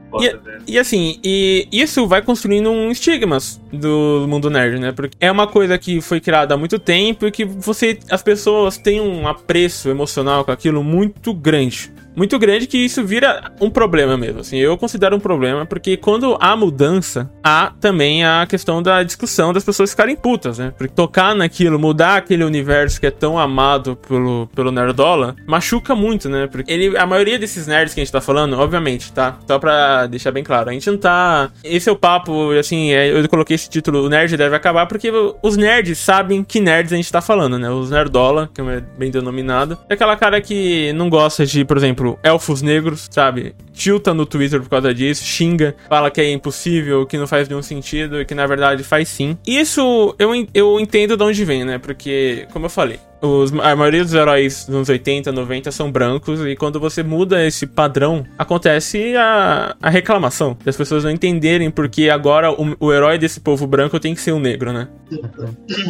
E 0.66 0.78
assim, 0.78 1.18
e 1.24 1.66
isso 1.72 2.06
vai 2.06 2.22
construindo 2.22 2.70
um 2.70 2.90
estigmas 2.90 3.60
do 3.72 4.26
mundo 4.28 4.50
nerd, 4.50 4.78
né? 4.78 4.92
Porque 4.92 5.16
é 5.18 5.30
uma 5.30 5.46
coisa 5.46 5.76
que 5.78 6.00
foi 6.00 6.20
criada 6.20 6.54
há 6.54 6.56
muito 6.56 6.78
tempo 6.78 7.26
e 7.26 7.30
que 7.32 7.44
você, 7.44 7.98
as 8.10 8.22
pessoas 8.22 8.76
têm 8.76 9.00
um 9.00 9.26
apreço 9.26 9.88
emocional 9.88 10.44
com 10.44 10.52
aquilo 10.52 10.84
muito 10.84 11.32
grande. 11.34 11.92
Muito 12.14 12.38
grande 12.38 12.66
que 12.66 12.78
isso 12.78 13.04
vira 13.04 13.52
um 13.60 13.70
problema 13.70 14.16
mesmo. 14.16 14.40
Assim, 14.40 14.58
eu 14.58 14.76
considero 14.76 15.16
um 15.16 15.20
problema, 15.20 15.64
porque 15.66 15.96
quando 15.96 16.36
há 16.40 16.56
mudança, 16.56 17.30
há 17.42 17.72
também 17.80 18.24
a 18.24 18.46
questão 18.48 18.82
da 18.82 19.02
discussão 19.02 19.52
das 19.52 19.64
pessoas 19.64 19.90
ficarem 19.90 20.16
putas, 20.16 20.58
né? 20.58 20.72
Porque 20.76 20.94
tocar 20.94 21.34
naquilo, 21.34 21.78
mudar 21.78 22.16
aquele 22.16 22.44
universo 22.44 23.00
que 23.00 23.06
é 23.06 23.10
tão 23.10 23.38
amado 23.38 23.96
pelo, 23.96 24.48
pelo 24.54 24.70
Nerdola, 24.70 25.36
machuca 25.46 25.94
muito, 25.94 26.28
né? 26.28 26.46
Porque 26.46 26.70
ele, 26.70 26.96
a 26.96 27.06
maioria 27.06 27.38
desses 27.38 27.66
nerds 27.66 27.94
que 27.94 28.00
a 28.00 28.04
gente 28.04 28.12
tá 28.12 28.20
falando, 28.20 28.58
obviamente, 28.58 29.12
tá? 29.12 29.38
Só 29.46 29.58
pra 29.58 30.06
deixar 30.06 30.30
bem 30.30 30.44
claro, 30.44 30.70
a 30.70 30.72
gente 30.72 30.90
não 30.90 30.98
tá. 30.98 31.50
Esse 31.62 31.88
é 31.88 31.92
o 31.92 31.96
papo, 31.96 32.52
assim, 32.52 32.92
é, 32.92 33.10
eu 33.10 33.28
coloquei 33.28 33.54
esse 33.54 33.68
título, 33.68 34.04
o 34.04 34.08
nerd 34.08 34.36
deve 34.36 34.54
acabar, 34.54 34.86
porque 34.86 35.10
os 35.42 35.56
nerds 35.56 35.98
sabem 35.98 36.42
que 36.42 36.60
nerds 36.60 36.92
a 36.92 36.96
gente 36.96 37.10
tá 37.10 37.20
falando, 37.20 37.58
né? 37.58 37.70
Os 37.70 37.90
Nerdola, 37.90 38.50
que 38.52 38.60
é 38.60 38.82
bem 38.98 39.10
denominado, 39.10 39.78
é 39.88 39.94
aquela 39.94 40.16
cara 40.16 40.40
que 40.40 40.92
não 40.94 41.08
gosta 41.08 41.44
de, 41.46 41.64
por 41.64 41.76
exemplo, 41.76 41.99
elfos 42.22 42.62
negros, 42.62 43.08
sabe? 43.10 43.54
Tilta 43.72 44.12
no 44.12 44.26
Twitter 44.26 44.60
por 44.60 44.68
causa 44.68 44.92
disso, 44.92 45.24
xinga, 45.24 45.74
fala 45.88 46.10
que 46.10 46.20
é 46.20 46.30
impossível, 46.32 47.06
que 47.06 47.16
não 47.16 47.26
faz 47.26 47.48
nenhum 47.48 47.62
sentido 47.62 48.20
e 48.20 48.24
que 48.24 48.34
na 48.34 48.46
verdade 48.46 48.82
faz 48.82 49.08
sim. 49.08 49.36
Isso 49.46 50.14
eu, 50.18 50.30
eu 50.52 50.80
entendo 50.80 51.16
de 51.16 51.22
onde 51.22 51.44
vem, 51.44 51.64
né? 51.64 51.78
Porque, 51.78 52.46
como 52.52 52.66
eu 52.66 52.70
falei, 52.70 52.98
os, 53.22 53.52
a 53.52 53.76
maioria 53.76 54.02
dos 54.02 54.14
heróis 54.14 54.64
dos 54.64 54.74
anos 54.74 54.88
80, 54.88 55.30
90 55.30 55.70
são 55.70 55.90
brancos, 55.90 56.40
e 56.40 56.56
quando 56.56 56.80
você 56.80 57.02
muda 57.02 57.44
esse 57.46 57.66
padrão, 57.66 58.24
acontece 58.38 59.14
a, 59.16 59.76
a 59.80 59.90
reclamação. 59.90 60.56
Das 60.64 60.76
pessoas 60.76 61.04
não 61.04 61.10
entenderem 61.10 61.70
porque 61.70 62.08
agora 62.08 62.50
o, 62.50 62.76
o 62.80 62.92
herói 62.92 63.18
desse 63.18 63.40
povo 63.40 63.66
branco 63.66 64.00
tem 64.00 64.14
que 64.14 64.20
ser 64.20 64.32
um 64.32 64.40
negro, 64.40 64.72
né? 64.72 64.88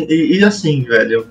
E, 0.08 0.38
e 0.38 0.44
assim, 0.44 0.82
velho, 0.82 1.26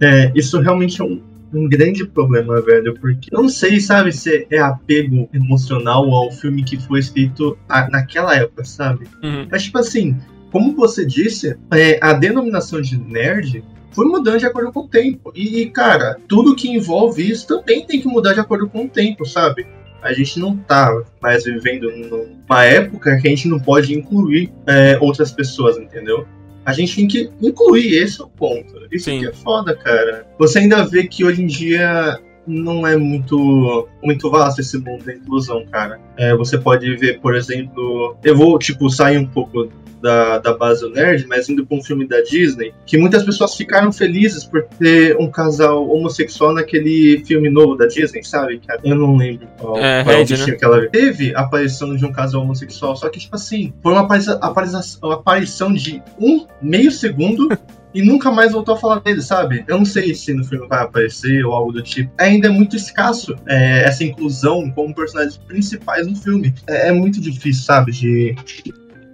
é, 0.00 0.32
isso 0.34 0.60
realmente 0.60 1.00
é 1.00 1.04
um, 1.04 1.20
um 1.52 1.68
grande 1.68 2.06
problema, 2.06 2.60
velho, 2.60 2.94
porque 2.94 3.28
eu 3.32 3.42
não 3.42 3.48
sei, 3.48 3.80
sabe, 3.80 4.12
se 4.12 4.46
é 4.50 4.58
apego 4.58 5.28
emocional 5.32 6.10
ao 6.10 6.30
filme 6.30 6.64
que 6.64 6.80
foi 6.80 7.00
escrito 7.00 7.58
a, 7.68 7.88
naquela 7.90 8.34
época, 8.34 8.64
sabe? 8.64 9.06
Uhum. 9.22 9.46
Mas, 9.50 9.64
tipo 9.64 9.78
assim, 9.78 10.16
como 10.50 10.74
você 10.74 11.04
disse, 11.04 11.56
é, 11.72 11.98
a 12.02 12.12
denominação 12.12 12.80
de 12.80 12.98
nerd 12.98 13.64
foi 13.92 14.06
mudando 14.06 14.38
de 14.38 14.46
acordo 14.46 14.72
com 14.72 14.80
o 14.80 14.88
tempo. 14.88 15.32
E, 15.34 15.66
cara, 15.66 16.16
tudo 16.26 16.56
que 16.56 16.68
envolve 16.68 17.28
isso 17.28 17.46
também 17.46 17.86
tem 17.86 18.00
que 18.00 18.08
mudar 18.08 18.34
de 18.34 18.40
acordo 18.40 18.68
com 18.68 18.84
o 18.84 18.88
tempo, 18.88 19.24
sabe? 19.24 19.66
A 20.02 20.12
gente 20.12 20.40
não 20.40 20.56
tá 20.56 20.90
mais 21.20 21.44
vivendo 21.44 21.90
numa 21.90 22.64
época 22.64 23.18
que 23.20 23.26
a 23.26 23.30
gente 23.30 23.48
não 23.48 23.60
pode 23.60 23.94
incluir 23.94 24.52
é, 24.66 24.98
outras 25.00 25.30
pessoas, 25.30 25.78
entendeu? 25.78 26.26
A 26.64 26.72
gente 26.72 26.94
tem 26.96 27.08
que 27.08 27.30
incluir, 27.40 27.94
esse 27.96 28.20
é 28.20 28.24
o 28.24 28.28
ponto. 28.28 28.86
Isso 28.90 29.06
Sim. 29.06 29.18
aqui 29.18 29.26
é 29.26 29.32
foda, 29.32 29.74
cara. 29.74 30.26
Você 30.38 30.60
ainda 30.60 30.84
vê 30.84 31.06
que 31.06 31.24
hoje 31.24 31.42
em 31.42 31.46
dia 31.46 32.20
não 32.46 32.86
é 32.86 32.96
muito 32.96 33.88
muito 34.02 34.30
vasto 34.30 34.60
esse 34.60 34.78
mundo 34.78 35.04
da 35.04 35.14
inclusão, 35.14 35.64
cara. 35.66 36.00
É, 36.16 36.34
você 36.34 36.58
pode 36.58 36.96
ver, 36.96 37.20
por 37.20 37.34
exemplo, 37.34 38.16
eu 38.22 38.36
vou 38.36 38.58
tipo 38.58 38.88
sair 38.90 39.18
um 39.18 39.26
pouco 39.26 39.68
da, 40.02 40.38
da 40.38 40.56
base 40.56 40.88
nerd, 40.90 41.26
mas 41.26 41.48
indo 41.48 41.64
pra 41.64 41.76
um 41.76 41.82
filme 41.82 42.06
da 42.06 42.20
Disney, 42.22 42.74
que 42.84 42.98
muitas 42.98 43.22
pessoas 43.22 43.54
ficaram 43.54 43.92
felizes 43.92 44.44
por 44.44 44.64
ter 44.64 45.16
um 45.18 45.30
casal 45.30 45.88
homossexual 45.88 46.52
naquele 46.52 47.22
filme 47.24 47.48
novo 47.48 47.76
da 47.76 47.86
Disney, 47.86 48.22
sabe? 48.24 48.60
Eu 48.84 48.96
não 48.96 49.16
lembro 49.16 49.46
qual, 49.58 49.76
É, 49.78 50.02
qual 50.02 50.14
é 50.14 50.16
o 50.16 50.18
Red, 50.18 50.24
bichinho 50.26 50.48
né? 50.48 50.56
que 50.56 50.64
ela 50.64 50.88
teve 50.88 51.34
a 51.34 51.40
aparição 51.40 51.96
de 51.96 52.04
um 52.04 52.12
casal 52.12 52.42
homossexual, 52.42 52.96
só 52.96 53.08
que, 53.08 53.18
tipo 53.18 53.36
assim, 53.36 53.72
foi 53.82 53.92
uma 53.92 54.02
aparição, 54.02 54.38
aparição, 54.40 54.82
uma 55.02 55.14
aparição 55.14 55.72
de 55.72 56.02
um 56.18 56.46
meio 56.60 56.90
segundo 56.90 57.48
e 57.94 58.02
nunca 58.02 58.30
mais 58.30 58.52
voltou 58.52 58.74
a 58.74 58.78
falar 58.78 59.00
dele, 59.00 59.20
sabe? 59.22 59.64
Eu 59.68 59.78
não 59.78 59.84
sei 59.84 60.14
se 60.14 60.32
no 60.32 60.44
filme 60.44 60.66
vai 60.66 60.82
aparecer 60.82 61.44
ou 61.44 61.52
algo 61.52 61.72
do 61.72 61.82
tipo. 61.82 62.10
Ainda 62.18 62.48
é 62.48 62.50
muito 62.50 62.76
escasso 62.76 63.34
é, 63.46 63.84
essa 63.84 64.02
inclusão 64.04 64.70
como 64.70 64.94
personagens 64.94 65.36
principais 65.36 66.06
no 66.06 66.16
filme. 66.16 66.54
É, 66.66 66.88
é 66.88 66.92
muito 66.92 67.20
difícil, 67.20 67.64
sabe, 67.64 67.92
de, 67.92 68.34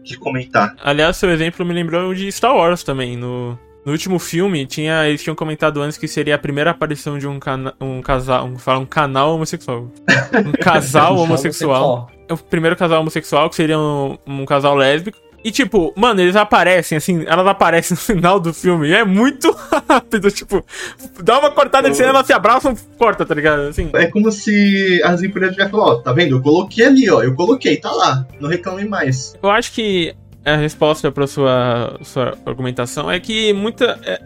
de 0.09 0.19
comentar. 0.19 0.75
Aliás, 0.83 1.17
seu 1.17 1.31
exemplo 1.31 1.65
me 1.65 1.75
lembrou 1.75 2.15
de 2.15 2.31
Star 2.33 2.57
Wars 2.57 2.83
também. 2.83 3.17
No, 3.17 3.59
no 3.85 3.93
último 3.93 4.19
filme, 4.19 4.67
tinha, 4.67 5.07
eles 5.09 5.23
tinham 5.23 5.37
comentado 5.37 5.81
antes 5.81 5.97
que 5.97 6.09
seria 6.09 6.35
a 6.35 6.39
primeira 6.39 6.71
aparição 6.71 7.19
de 7.19 7.27
um, 7.27 7.39
cana, 7.39 7.75
um 7.81 8.01
casal. 8.03 8.47
Um, 8.47 8.59
fala, 8.59 8.79
um 8.81 8.87
canal 8.87 9.35
homossexual. 9.35 9.91
Um 10.47 10.53
casal 10.61 11.17
homossexual. 11.17 12.11
É 12.29 12.33
o 12.33 12.37
primeiro 12.37 12.77
casal 12.77 13.01
homossexual, 13.01 13.49
que 13.49 13.57
seria 13.57 13.79
um, 13.79 14.19
um 14.27 14.45
casal 14.45 14.75
lésbico. 14.75 15.19
E 15.45 15.51
tipo, 15.51 15.93
mano, 15.97 16.21
eles 16.21 16.37
aparecem 16.37 16.99
assim, 16.99 17.25
elas 17.27 17.47
aparecem 17.47 17.95
no 17.95 18.01
final 18.03 18.41
do 18.41 18.53
filme. 18.53 18.89
E 18.89 18.95
é 18.95 19.05
muito 19.05 19.55
rápido, 19.89 20.31
tipo, 20.31 20.65
dá 21.23 21.39
uma 21.39 21.51
cortada 21.51 21.89
de 21.89 21.97
cena, 21.97 22.11
elas 22.11 22.27
se 22.27 22.33
abraçam, 22.33 22.75
corta, 22.99 23.25
tá 23.25 23.35
ligado? 23.35 23.63
Assim. 23.63 23.91
É 23.95 24.07
como 24.07 24.31
se 24.33 25.01
as 25.05 25.23
empresas 25.23 25.53
tivessem 25.53 25.71
falado, 25.71 25.91
ó, 25.91 25.97
tá 25.97 26.13
vendo? 26.13 26.37
Eu 26.37 26.43
coloquei 26.43 26.85
ali, 26.85 27.11
ó, 27.11 27.23
eu 27.23 27.35
coloquei, 27.35 27.77
tá 27.77 27.91
lá. 27.91 28.27
Não 28.41 28.49
reclame 28.49 28.85
mais. 28.85 29.35
Eu 29.43 29.51
acho 29.51 29.73
que 29.73 30.15
a 30.45 30.57
resposta 30.57 31.13
pra 31.13 31.27
sua, 31.27 31.99
sua 32.03 32.37
argumentação 32.45 33.11
é 33.11 33.21
que 33.21 33.53
muita. 33.53 33.99
É, 34.05 34.21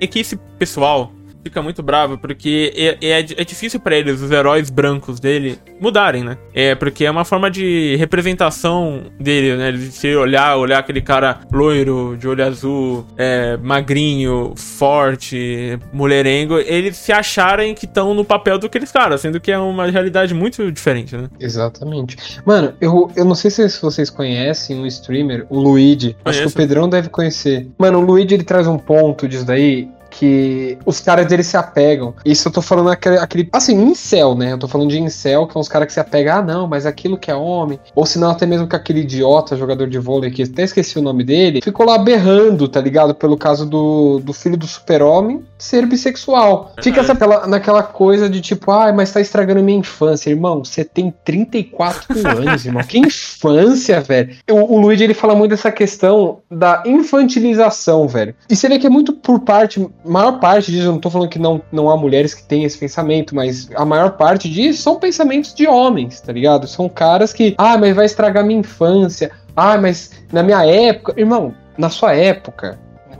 é 0.00 0.06
que 0.06 0.18
esse 0.18 0.36
pessoal 0.58 1.12
fica 1.46 1.62
muito 1.62 1.82
bravo 1.82 2.18
porque 2.18 2.72
é, 2.76 2.96
é, 3.00 3.18
é 3.20 3.44
difícil 3.44 3.80
pra 3.80 3.96
eles, 3.96 4.20
os 4.20 4.30
heróis 4.30 4.70
brancos 4.70 5.20
dele, 5.20 5.58
mudarem, 5.80 6.24
né? 6.24 6.36
É 6.54 6.74
porque 6.74 7.04
é 7.04 7.10
uma 7.10 7.24
forma 7.24 7.50
de 7.50 7.96
representação 7.96 9.04
dele, 9.18 9.56
né? 9.56 9.72
De 9.72 9.92
se 9.92 10.14
olhar, 10.14 10.56
olhar 10.56 10.78
aquele 10.78 11.00
cara 11.00 11.40
loiro, 11.52 12.16
de 12.18 12.26
olho 12.28 12.44
azul, 12.44 13.06
é, 13.16 13.56
magrinho, 13.56 14.54
forte, 14.56 15.78
mulherengo, 15.92 16.58
eles 16.58 16.96
se 16.96 17.12
acharem 17.12 17.74
que 17.74 17.84
estão 17.84 18.14
no 18.14 18.24
papel 18.24 18.58
do 18.58 18.66
aqueles 18.66 18.90
caras, 18.90 19.20
sendo 19.20 19.40
que 19.40 19.50
é 19.50 19.58
uma 19.58 19.86
realidade 19.86 20.34
muito 20.34 20.70
diferente, 20.70 21.16
né? 21.16 21.28
Exatamente. 21.38 22.16
Mano, 22.44 22.74
eu, 22.80 23.10
eu 23.16 23.24
não 23.24 23.34
sei 23.34 23.50
se 23.50 23.80
vocês 23.80 24.10
conhecem 24.10 24.78
um 24.78 24.86
streamer, 24.86 25.46
o 25.48 25.58
Luigi. 25.58 26.16
Acho 26.24 26.38
que 26.38 26.44
Conheço. 26.44 26.48
o 26.48 26.56
Pedrão 26.56 26.88
deve 26.88 27.08
conhecer. 27.08 27.68
Mano, 27.78 27.98
o 27.98 28.02
Luigi 28.02 28.34
ele 28.34 28.44
traz 28.44 28.66
um 28.66 28.78
ponto 28.78 29.28
disso 29.28 29.46
daí 29.46 29.88
que 30.18 30.78
os 30.86 30.98
caras 30.98 31.26
dele 31.26 31.42
se 31.42 31.58
apegam. 31.58 32.14
Isso 32.24 32.48
eu 32.48 32.52
tô 32.52 32.62
falando 32.62 32.88
aquele, 32.88 33.18
aquele 33.18 33.48
assim, 33.52 33.74
incel, 33.74 34.34
né? 34.34 34.52
Eu 34.52 34.58
tô 34.58 34.66
falando 34.66 34.88
de 34.88 34.98
incel, 34.98 35.46
que 35.46 35.52
são 35.52 35.60
os 35.60 35.68
caras 35.68 35.86
que 35.86 35.92
se 35.92 36.00
apegam, 36.00 36.38
ah, 36.38 36.42
não, 36.42 36.66
mas 36.66 36.86
aquilo 36.86 37.18
que 37.18 37.30
é 37.30 37.34
homem. 37.34 37.78
Ou 37.94 38.06
senão 38.06 38.30
até 38.30 38.46
mesmo 38.46 38.66
que 38.66 38.74
aquele 38.74 39.00
idiota 39.00 39.56
jogador 39.56 39.86
de 39.88 39.98
vôlei, 39.98 40.30
que 40.30 40.42
até 40.42 40.62
esqueci 40.62 40.98
o 40.98 41.02
nome 41.02 41.22
dele, 41.22 41.60
ficou 41.62 41.84
lá 41.84 41.98
berrando, 41.98 42.66
tá 42.66 42.80
ligado? 42.80 43.14
Pelo 43.14 43.36
caso 43.36 43.66
do, 43.66 44.18
do 44.20 44.32
filho 44.32 44.56
do 44.56 44.66
super-homem 44.66 45.44
ser 45.58 45.86
bissexual. 45.86 46.72
Fica 46.82 47.00
essa, 47.00 47.12
aquela, 47.12 47.46
naquela 47.46 47.82
coisa 47.82 48.28
de 48.28 48.40
tipo, 48.40 48.70
ai, 48.70 48.92
mas 48.92 49.12
tá 49.12 49.20
estragando 49.20 49.62
minha 49.62 49.78
infância. 49.78 50.30
Irmão, 50.30 50.64
você 50.64 50.84
tem 50.84 51.12
34 51.24 52.06
anos, 52.26 52.64
irmão. 52.64 52.82
Que 52.82 52.98
infância, 52.98 54.00
velho. 54.00 54.34
O, 54.50 54.76
o 54.76 54.80
Luigi, 54.80 55.04
ele 55.04 55.14
fala 55.14 55.34
muito 55.34 55.50
dessa 55.50 55.70
questão 55.70 56.38
da 56.50 56.82
infantilização, 56.86 58.08
velho. 58.08 58.34
E 58.48 58.56
você 58.56 58.68
vê 58.68 58.78
que 58.78 58.86
é 58.86 58.90
muito 58.90 59.12
por 59.12 59.40
parte, 59.40 59.86
maior 60.06 60.38
parte 60.40 60.70
disso, 60.70 60.86
eu 60.86 60.92
não 60.92 61.00
tô 61.00 61.10
falando 61.10 61.28
que 61.28 61.38
não, 61.38 61.60
não 61.70 61.90
há 61.90 61.96
mulheres 61.96 62.34
que 62.34 62.42
têm 62.42 62.64
esse 62.64 62.78
pensamento, 62.78 63.34
mas 63.34 63.68
a 63.74 63.84
maior 63.84 64.12
parte 64.12 64.48
disso 64.48 64.82
são 64.82 64.98
pensamentos 64.98 65.54
de 65.54 65.66
homens, 65.66 66.20
tá 66.20 66.32
ligado? 66.32 66.66
São 66.66 66.88
caras 66.88 67.32
que, 67.32 67.54
ah, 67.58 67.76
mas 67.76 67.94
vai 67.94 68.06
estragar 68.06 68.44
minha 68.44 68.60
infância. 68.60 69.30
Ah, 69.54 69.78
mas 69.78 70.12
na 70.32 70.42
minha 70.42 70.64
época, 70.64 71.14
irmão, 71.16 71.54
na 71.76 71.90
sua 71.90 72.14
época, 72.14 72.78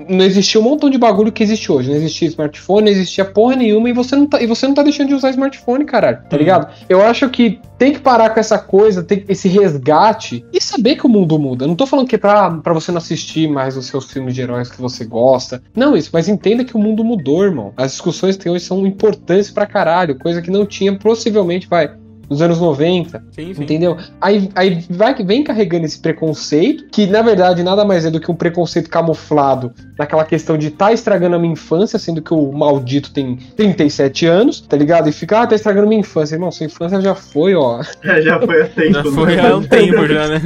não 0.08 0.24
existia 0.24 0.60
um 0.60 0.64
montão 0.64 0.88
de 0.90 0.98
bagulho 0.98 1.32
que 1.32 1.42
existe 1.42 1.70
hoje. 1.70 1.88
Não 1.90 1.96
existia 1.96 2.28
smartphone, 2.28 2.82
não 2.86 2.92
existia 2.92 3.24
porra 3.24 3.56
nenhuma 3.56 3.88
e 3.88 3.92
você 3.92 4.14
não 4.16 4.26
tá, 4.26 4.40
e 4.40 4.46
você 4.46 4.66
não 4.66 4.74
tá 4.74 4.82
deixando 4.82 5.08
de 5.08 5.14
usar 5.14 5.30
smartphone, 5.30 5.84
caralho. 5.84 6.18
Tá 6.28 6.36
Uhum. 6.36 6.38
ligado? 6.38 6.68
Eu 6.88 7.02
acho 7.02 7.28
que 7.30 7.60
tem 7.78 7.92
que 7.92 7.98
parar 7.98 8.30
com 8.30 8.40
essa 8.40 8.58
coisa, 8.58 9.02
tem 9.02 9.24
esse 9.28 9.48
resgate 9.48 10.44
e 10.52 10.60
saber 10.62 10.96
que 10.96 11.06
o 11.06 11.08
mundo 11.08 11.38
muda. 11.38 11.64
Eu 11.64 11.68
não 11.68 11.74
tô 11.76 11.86
falando 11.86 12.08
que 12.08 12.14
é 12.14 12.18
pra, 12.18 12.50
pra 12.50 12.72
você 12.72 12.90
não 12.90 12.98
assistir 12.98 13.48
mais 13.48 13.76
os 13.76 13.86
seus 13.86 14.10
filmes 14.10 14.34
de 14.34 14.40
heróis 14.42 14.70
que 14.70 14.80
você 14.80 15.04
gosta. 15.04 15.62
Não, 15.74 15.96
isso, 15.96 16.10
mas 16.12 16.28
entenda 16.28 16.64
que 16.64 16.74
o 16.74 16.78
mundo 16.78 17.04
mudou, 17.04 17.44
irmão. 17.44 17.72
As 17.76 17.92
discussões 17.92 18.36
que 18.36 18.44
tem 18.44 18.52
hoje 18.52 18.64
são 18.64 18.86
importantes 18.86 19.50
pra 19.50 19.66
caralho, 19.66 20.18
coisa 20.18 20.40
que 20.40 20.50
não 20.50 20.64
tinha 20.64 20.96
possivelmente, 20.98 21.66
vai, 21.68 21.90
nos 22.28 22.42
anos 22.42 22.60
90. 22.60 23.22
Sim, 23.32 23.54
sim. 23.54 23.62
Entendeu? 23.62 23.96
Aí, 24.20 24.48
aí 24.54 24.84
vai, 24.90 25.14
vem 25.14 25.44
carregando 25.44 25.84
esse 25.86 25.98
preconceito, 25.98 26.86
que 26.90 27.06
na 27.06 27.22
verdade 27.22 27.62
nada 27.62 27.84
mais 27.84 28.04
é 28.04 28.10
do 28.10 28.20
que 28.20 28.30
um 28.30 28.34
preconceito 28.34 28.90
camuflado 28.90 29.72
naquela 29.98 30.24
questão 30.24 30.58
de 30.58 30.70
tá 30.70 30.92
estragando 30.92 31.36
a 31.36 31.38
minha 31.38 31.52
infância, 31.52 31.98
sendo 31.98 32.20
que 32.22 32.34
o 32.34 32.52
maldito 32.52 33.12
tem 33.12 33.36
37 33.56 34.26
anos, 34.26 34.60
tá 34.60 34.76
ligado? 34.76 35.08
E 35.08 35.12
fica, 35.12 35.42
ah, 35.42 35.46
tá 35.46 35.54
estragando 35.54 35.86
minha 35.88 36.00
infância. 36.00 36.34
Irmão, 36.34 36.50
sua 36.50 36.66
infância 36.66 37.00
já 37.00 37.14
foi, 37.14 37.54
ó. 37.54 37.82
já 38.22 38.40
foi 38.40 38.62
a 38.62 38.66
tempo. 38.68 38.92
Já 38.94 39.04
foi 39.04 39.36
né? 39.36 39.48
há 39.48 39.56
um 39.56 39.62
tempo 39.66 40.06
já, 40.06 40.28
né? 40.28 40.40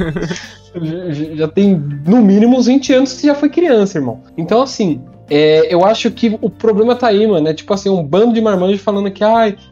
Já, 0.75 1.11
já- 1.11 1.35
já 1.35 1.47
tem 1.47 1.75
no 2.07 2.21
mínimo 2.21 2.57
uns 2.57 2.67
20 2.67 2.93
anos 2.93 3.13
que 3.13 3.19
você 3.21 3.27
já 3.27 3.35
foi 3.35 3.49
criança, 3.49 3.97
irmão. 3.97 4.21
Então, 4.37 4.61
assim. 4.61 5.01
É, 5.33 5.73
eu 5.73 5.85
acho 5.85 6.11
que 6.11 6.37
o 6.41 6.49
problema 6.49 6.93
tá 6.93 7.07
aí, 7.07 7.25
mano. 7.25 7.47
É 7.47 7.53
tipo 7.53 7.73
assim, 7.73 7.89
um 7.89 8.03
bando 8.03 8.33
de 8.33 8.41
marmanjos 8.41 8.81
falando 8.81 9.09
que 9.09 9.23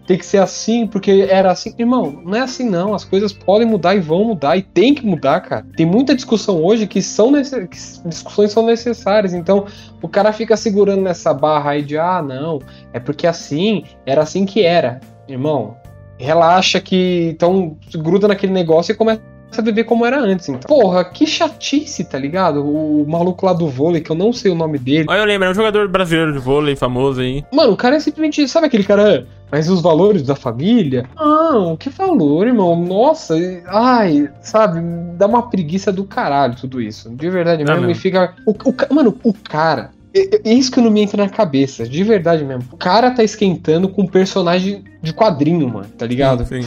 tem 0.07 0.17
que 0.17 0.25
ser 0.25 0.37
assim 0.37 0.87
porque 0.87 1.27
era 1.29 1.51
assim. 1.51 1.75
Irmão, 1.77 2.21
não 2.23 2.33
é 2.33 2.39
assim 2.39 2.69
não. 2.69 2.93
As 2.93 3.03
coisas 3.03 3.33
podem 3.33 3.67
mudar 3.67 3.93
e 3.93 3.99
vão 3.99 4.23
mudar 4.23 4.55
e 4.55 4.61
tem 4.61 4.95
que 4.95 5.05
mudar, 5.05 5.41
cara. 5.41 5.65
Tem 5.75 5.85
muita 5.85 6.15
discussão 6.15 6.63
hoje 6.63 6.87
que 6.87 7.01
são 7.01 7.33
que 7.33 7.77
discussões 8.05 8.53
são 8.53 8.65
necessárias. 8.65 9.33
Então, 9.33 9.65
o 10.01 10.07
cara 10.07 10.31
fica 10.31 10.55
segurando 10.55 11.01
nessa 11.01 11.33
barra 11.33 11.71
aí 11.71 11.81
de 11.81 11.97
ah, 11.97 12.21
não, 12.21 12.59
é 12.93 12.99
porque 12.99 13.27
assim, 13.27 13.83
era 14.05 14.21
assim 14.21 14.45
que 14.45 14.63
era. 14.63 15.01
Irmão, 15.27 15.75
relaxa 16.17 16.79
que. 16.79 17.31
Então, 17.35 17.75
gruda 17.95 18.29
naquele 18.29 18.53
negócio 18.53 18.93
e 18.93 18.95
começa 18.95 19.21
a 19.57 19.61
viver 19.61 19.83
como 19.83 20.05
era 20.05 20.19
antes, 20.19 20.47
então. 20.49 20.67
Porra, 20.67 21.03
que 21.03 21.25
chatice, 21.25 22.03
tá 22.03 22.17
ligado? 22.17 22.63
O 22.63 23.05
maluco 23.07 23.45
lá 23.45 23.53
do 23.53 23.67
vôlei, 23.67 24.01
que 24.01 24.11
eu 24.11 24.15
não 24.15 24.31
sei 24.31 24.51
o 24.51 24.55
nome 24.55 24.77
dele. 24.77 25.05
Olha, 25.07 25.19
eu 25.19 25.25
lembro, 25.25 25.47
é 25.47 25.51
um 25.51 25.55
jogador 25.55 25.87
brasileiro 25.87 26.33
de 26.33 26.39
vôlei 26.39 26.75
famoso 26.75 27.21
aí. 27.21 27.43
Mano, 27.51 27.73
o 27.73 27.77
cara 27.77 27.95
é 27.95 27.99
simplesmente. 27.99 28.47
Sabe 28.47 28.67
aquele 28.67 28.83
cara. 28.83 29.25
Mas 29.51 29.67
os 29.67 29.81
valores 29.81 30.21
da 30.23 30.35
família? 30.35 31.09
Não, 31.15 31.75
que 31.75 31.89
valor, 31.89 32.45
irmão? 32.45 32.75
Nossa, 32.75 33.35
ai, 33.67 34.29
sabe? 34.41 34.79
Dá 35.17 35.25
uma 35.25 35.49
preguiça 35.49 35.91
do 35.91 36.03
caralho 36.03 36.55
tudo 36.55 36.79
isso. 36.79 37.09
De 37.09 37.29
verdade 37.29 37.63
mesmo. 37.63 37.83
E 37.83 37.87
mesmo. 37.87 38.01
fica. 38.01 38.35
O, 38.45 38.51
o 38.51 38.93
mano, 38.93 39.17
o 39.23 39.33
cara. 39.33 39.89
É- 40.13 40.49
é 40.49 40.53
Isso 40.53 40.71
que 40.71 40.81
não 40.81 40.91
me 40.91 41.01
entra 41.01 41.23
na 41.23 41.29
cabeça, 41.29 41.87
de 41.87 42.03
verdade 42.03 42.43
mesmo. 42.43 42.63
O 42.71 42.77
cara 42.77 43.11
tá 43.11 43.23
esquentando 43.23 43.89
com 43.89 44.03
um 44.03 44.07
personagem 44.07 44.83
de 45.01 45.13
quadrinho, 45.13 45.67
mano, 45.69 45.87
tá 45.97 46.05
ligado? 46.05 46.45
Sim, 46.45 46.59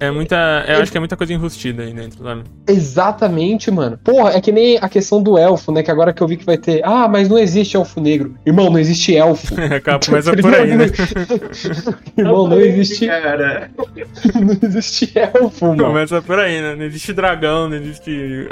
é, 0.00 0.06
é 0.06 0.10
muita. 0.10 0.64
Eu 0.66 0.82
acho 0.82 0.90
que 0.90 0.96
é 0.98 1.00
muita 1.00 1.16
coisa 1.16 1.32
enrustida 1.32 1.84
aí 1.84 1.92
dentro, 1.92 2.22
sabe? 2.24 2.42
Exatamente, 2.66 3.70
mano. 3.70 3.98
Porra, 4.02 4.32
é 4.32 4.40
que 4.40 4.50
nem 4.50 4.76
a 4.80 4.88
questão 4.88 5.22
do 5.22 5.38
elfo, 5.38 5.70
né? 5.70 5.82
Que 5.82 5.90
agora 5.90 6.12
que 6.12 6.20
eu 6.20 6.26
vi 6.26 6.36
que 6.36 6.44
vai 6.44 6.58
ter. 6.58 6.80
Ah, 6.84 7.06
mas 7.06 7.28
não 7.28 7.38
existe 7.38 7.76
elfo 7.76 8.00
negro. 8.00 8.34
Irmão, 8.44 8.70
não 8.70 8.78
existe 8.78 9.14
elfo. 9.14 9.54
Começa 10.04 10.34
por 10.36 10.54
aí, 10.54 10.76
né? 10.76 10.86
Irmão, 12.18 12.48
não 12.48 12.60
existe, 12.60 13.06
Cara, 13.06 13.70
não 14.34 14.68
existe 14.68 15.12
elfo, 15.16 15.66
mano. 15.66 15.84
Começa 15.84 16.22
por 16.22 16.38
aí, 16.38 16.60
né? 16.60 16.74
Não 16.74 16.84
existe 16.84 17.12
dragão, 17.12 17.68
não 17.68 17.76
existe. 17.76 18.48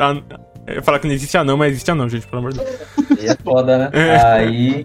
Eu 0.66 0.74
ia 0.76 0.82
falar 0.82 0.98
que 1.00 1.06
não 1.08 1.14
existe 1.14 1.36
anão, 1.36 1.56
mas 1.56 1.72
existe 1.72 1.90
anão, 1.90 2.08
gente, 2.08 2.26
pelo 2.26 2.38
amor 2.38 2.52
de 2.52 2.58
Deus. 2.60 2.70
Aí 3.20 3.26
é 3.28 3.36
foda, 3.42 3.78
né? 3.78 3.90
É. 3.92 4.16
Aí. 4.16 4.82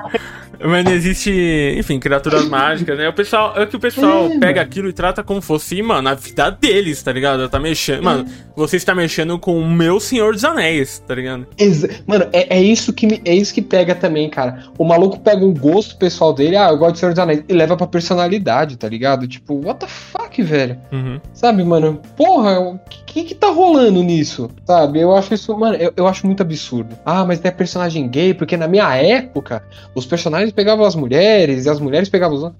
Mas 0.59 0.83
não 0.83 0.91
existe, 0.91 1.75
enfim, 1.77 1.99
criaturas 1.99 2.49
mágicas, 2.49 2.97
né? 2.97 3.07
O 3.07 3.13
pessoal, 3.13 3.53
é 3.55 3.67
que 3.67 3.75
o 3.75 3.79
pessoal 3.79 4.25
É, 4.25 4.39
pega 4.39 4.45
mano. 4.45 4.59
aquilo 4.61 4.89
e 4.89 4.93
trata 4.93 5.23
como 5.23 5.39
fosse, 5.39 5.79
mano, 5.83 6.09
a 6.09 6.15
vida 6.15 6.49
deles, 6.49 7.03
tá 7.03 7.11
ligado? 7.11 7.47
Tá 7.47 7.59
mexendo. 7.59 8.01
Mano, 8.03 8.25
você 8.55 8.75
está 8.77 8.95
mexendo 8.95 9.37
com 9.37 9.55
o 9.59 9.69
meu 9.69 9.99
Senhor 9.99 10.33
dos 10.33 10.43
Anéis, 10.43 10.97
tá 11.07 11.13
ligado? 11.13 11.45
Exa- 11.59 11.89
Mano, 12.07 12.27
é, 12.33 12.57
é 12.57 12.59
isso 12.61 12.91
que 12.91 13.05
me- 13.05 13.21
é 13.23 13.35
isso 13.35 13.53
que 13.53 13.61
pega 13.61 13.93
também, 13.93 14.27
cara. 14.31 14.63
O 14.79 14.83
maluco 14.83 15.19
pega 15.19 15.45
um 15.45 15.53
gosto 15.53 15.95
pessoal 15.95 16.33
dele, 16.33 16.57
ah, 16.57 16.69
eu 16.69 16.77
gosto 16.79 16.93
de 16.93 16.99
Senhor 17.01 17.11
dos 17.11 17.19
Anéis, 17.19 17.43
e 17.47 17.53
leva 17.53 17.77
pra 17.77 17.85
personalidade, 17.85 18.77
tá 18.77 18.89
ligado? 18.89 19.27
Tipo, 19.27 19.63
what 19.63 19.79
the 19.81 19.87
fuck, 19.87 20.41
velho? 20.41 20.75
Uhum. 20.91 21.21
Sabe, 21.33 21.63
mano? 21.63 22.01
Porra, 22.15 22.59
o 22.59 22.79
que, 22.89 23.03
que 23.05 23.23
que 23.25 23.35
tá 23.35 23.49
rolando 23.49 24.01
nisso? 24.01 24.49
Sabe? 24.65 25.01
Eu 25.01 25.15
acho 25.15 25.35
isso, 25.35 25.55
mano, 25.55 25.66
eu, 25.75 25.91
eu 25.95 26.07
acho 26.07 26.25
muito 26.25 26.41
absurdo. 26.41 26.97
Ah, 27.05 27.25
mas 27.25 27.39
tem 27.39 27.51
personagem 27.51 28.07
gay, 28.07 28.33
porque 28.33 28.55
na 28.57 28.67
minha 28.67 28.93
época, 28.95 29.63
os 29.95 30.05
personagens 30.05 30.51
pegavam 30.51 30.85
as 30.85 30.95
mulheres 30.95 31.65
e 31.65 31.69
as 31.69 31.79
mulheres 31.79 32.09
pegavam 32.09 32.37
os 32.37 32.43
homens. 32.43 32.57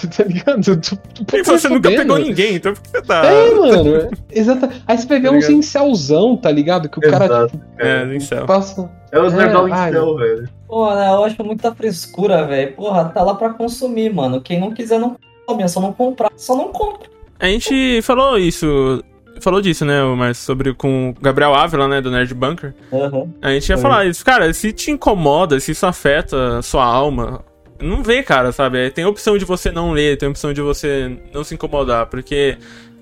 Tá 0.16 0.24
ligado? 0.24 0.62
Tu, 0.62 0.76
tu, 0.96 1.24
tu 1.24 1.36
E 1.36 1.42
você 1.44 1.68
tá 1.68 1.74
nunca 1.74 1.88
pegou 1.90 2.18
ninguém, 2.18 2.54
então 2.56 2.72
por 2.74 2.82
que 2.82 2.88
você 2.90 3.02
tá. 3.02 3.24
É, 3.26 3.54
mano. 3.54 3.96
é- 3.96 4.10
Exato. 4.32 4.68
Aí 4.86 4.98
você 4.98 5.06
vai 5.06 5.20
ver 5.20 5.30
Tá 5.30 5.34
uns 5.36 5.48
incelzão, 5.48 6.36
tá 6.36 6.50
ligado? 6.50 6.88
Que 6.88 6.98
o 6.98 7.02
cara 7.10 7.24
exato, 7.26 7.60
É, 7.78 8.04
nem 8.04 8.20
céu. 8.20 8.46
passa. 8.46 8.90
É 9.12 9.18
os 9.20 9.32
É, 9.34 9.38
ai, 9.72 9.92
céu, 9.92 10.16
velho. 10.16 10.48
Pô, 10.68 10.94
né, 10.94 11.08
eu 11.08 11.24
acho 11.24 11.42
muita 11.44 11.74
frescura, 11.74 12.46
velho. 12.46 12.72
Porra, 12.74 13.06
tá 13.06 13.22
lá 13.22 13.34
pra 13.34 13.50
consumir, 13.50 14.12
mano. 14.14 14.40
Quem 14.40 14.60
não 14.60 14.72
quiser 14.72 14.98
não 15.00 15.16
come, 15.46 15.62
é 15.62 15.68
só 15.68 15.80
não 15.80 15.92
comprar. 15.92 16.30
Só 16.36 16.56
não 16.56 16.68
compra. 16.68 17.08
A 17.38 17.46
gente 17.46 18.00
falou 18.02 18.38
isso. 18.38 19.02
Falou 19.40 19.60
disso, 19.60 19.84
né, 19.84 20.02
mas 20.16 20.38
sobre 20.38 20.74
com 20.74 21.10
o 21.10 21.14
Gabriel 21.20 21.54
Ávila, 21.54 21.88
né, 21.88 22.00
do 22.00 22.10
Nerd 22.10 22.32
Bunker. 22.34 22.74
Aham. 22.92 23.32
A 23.40 23.50
gente 23.50 23.68
ia 23.68 23.76
Oi. 23.76 23.82
falar 23.82 24.06
isso, 24.06 24.24
cara, 24.24 24.52
se 24.52 24.72
te 24.72 24.90
incomoda, 24.90 25.58
se 25.58 25.72
isso 25.72 25.86
afeta 25.86 26.58
a 26.58 26.62
sua 26.62 26.84
alma, 26.84 27.44
não 27.80 28.02
vê, 28.02 28.22
cara, 28.22 28.52
sabe? 28.52 28.90
Tem 28.90 29.04
a 29.04 29.08
opção 29.08 29.38
de 29.38 29.44
você 29.44 29.70
não 29.70 29.92
ler, 29.92 30.18
tem 30.18 30.28
opção 30.28 30.52
de 30.52 30.60
você 30.60 31.16
não 31.32 31.42
se 31.42 31.54
incomodar, 31.54 32.06
porque 32.06 32.58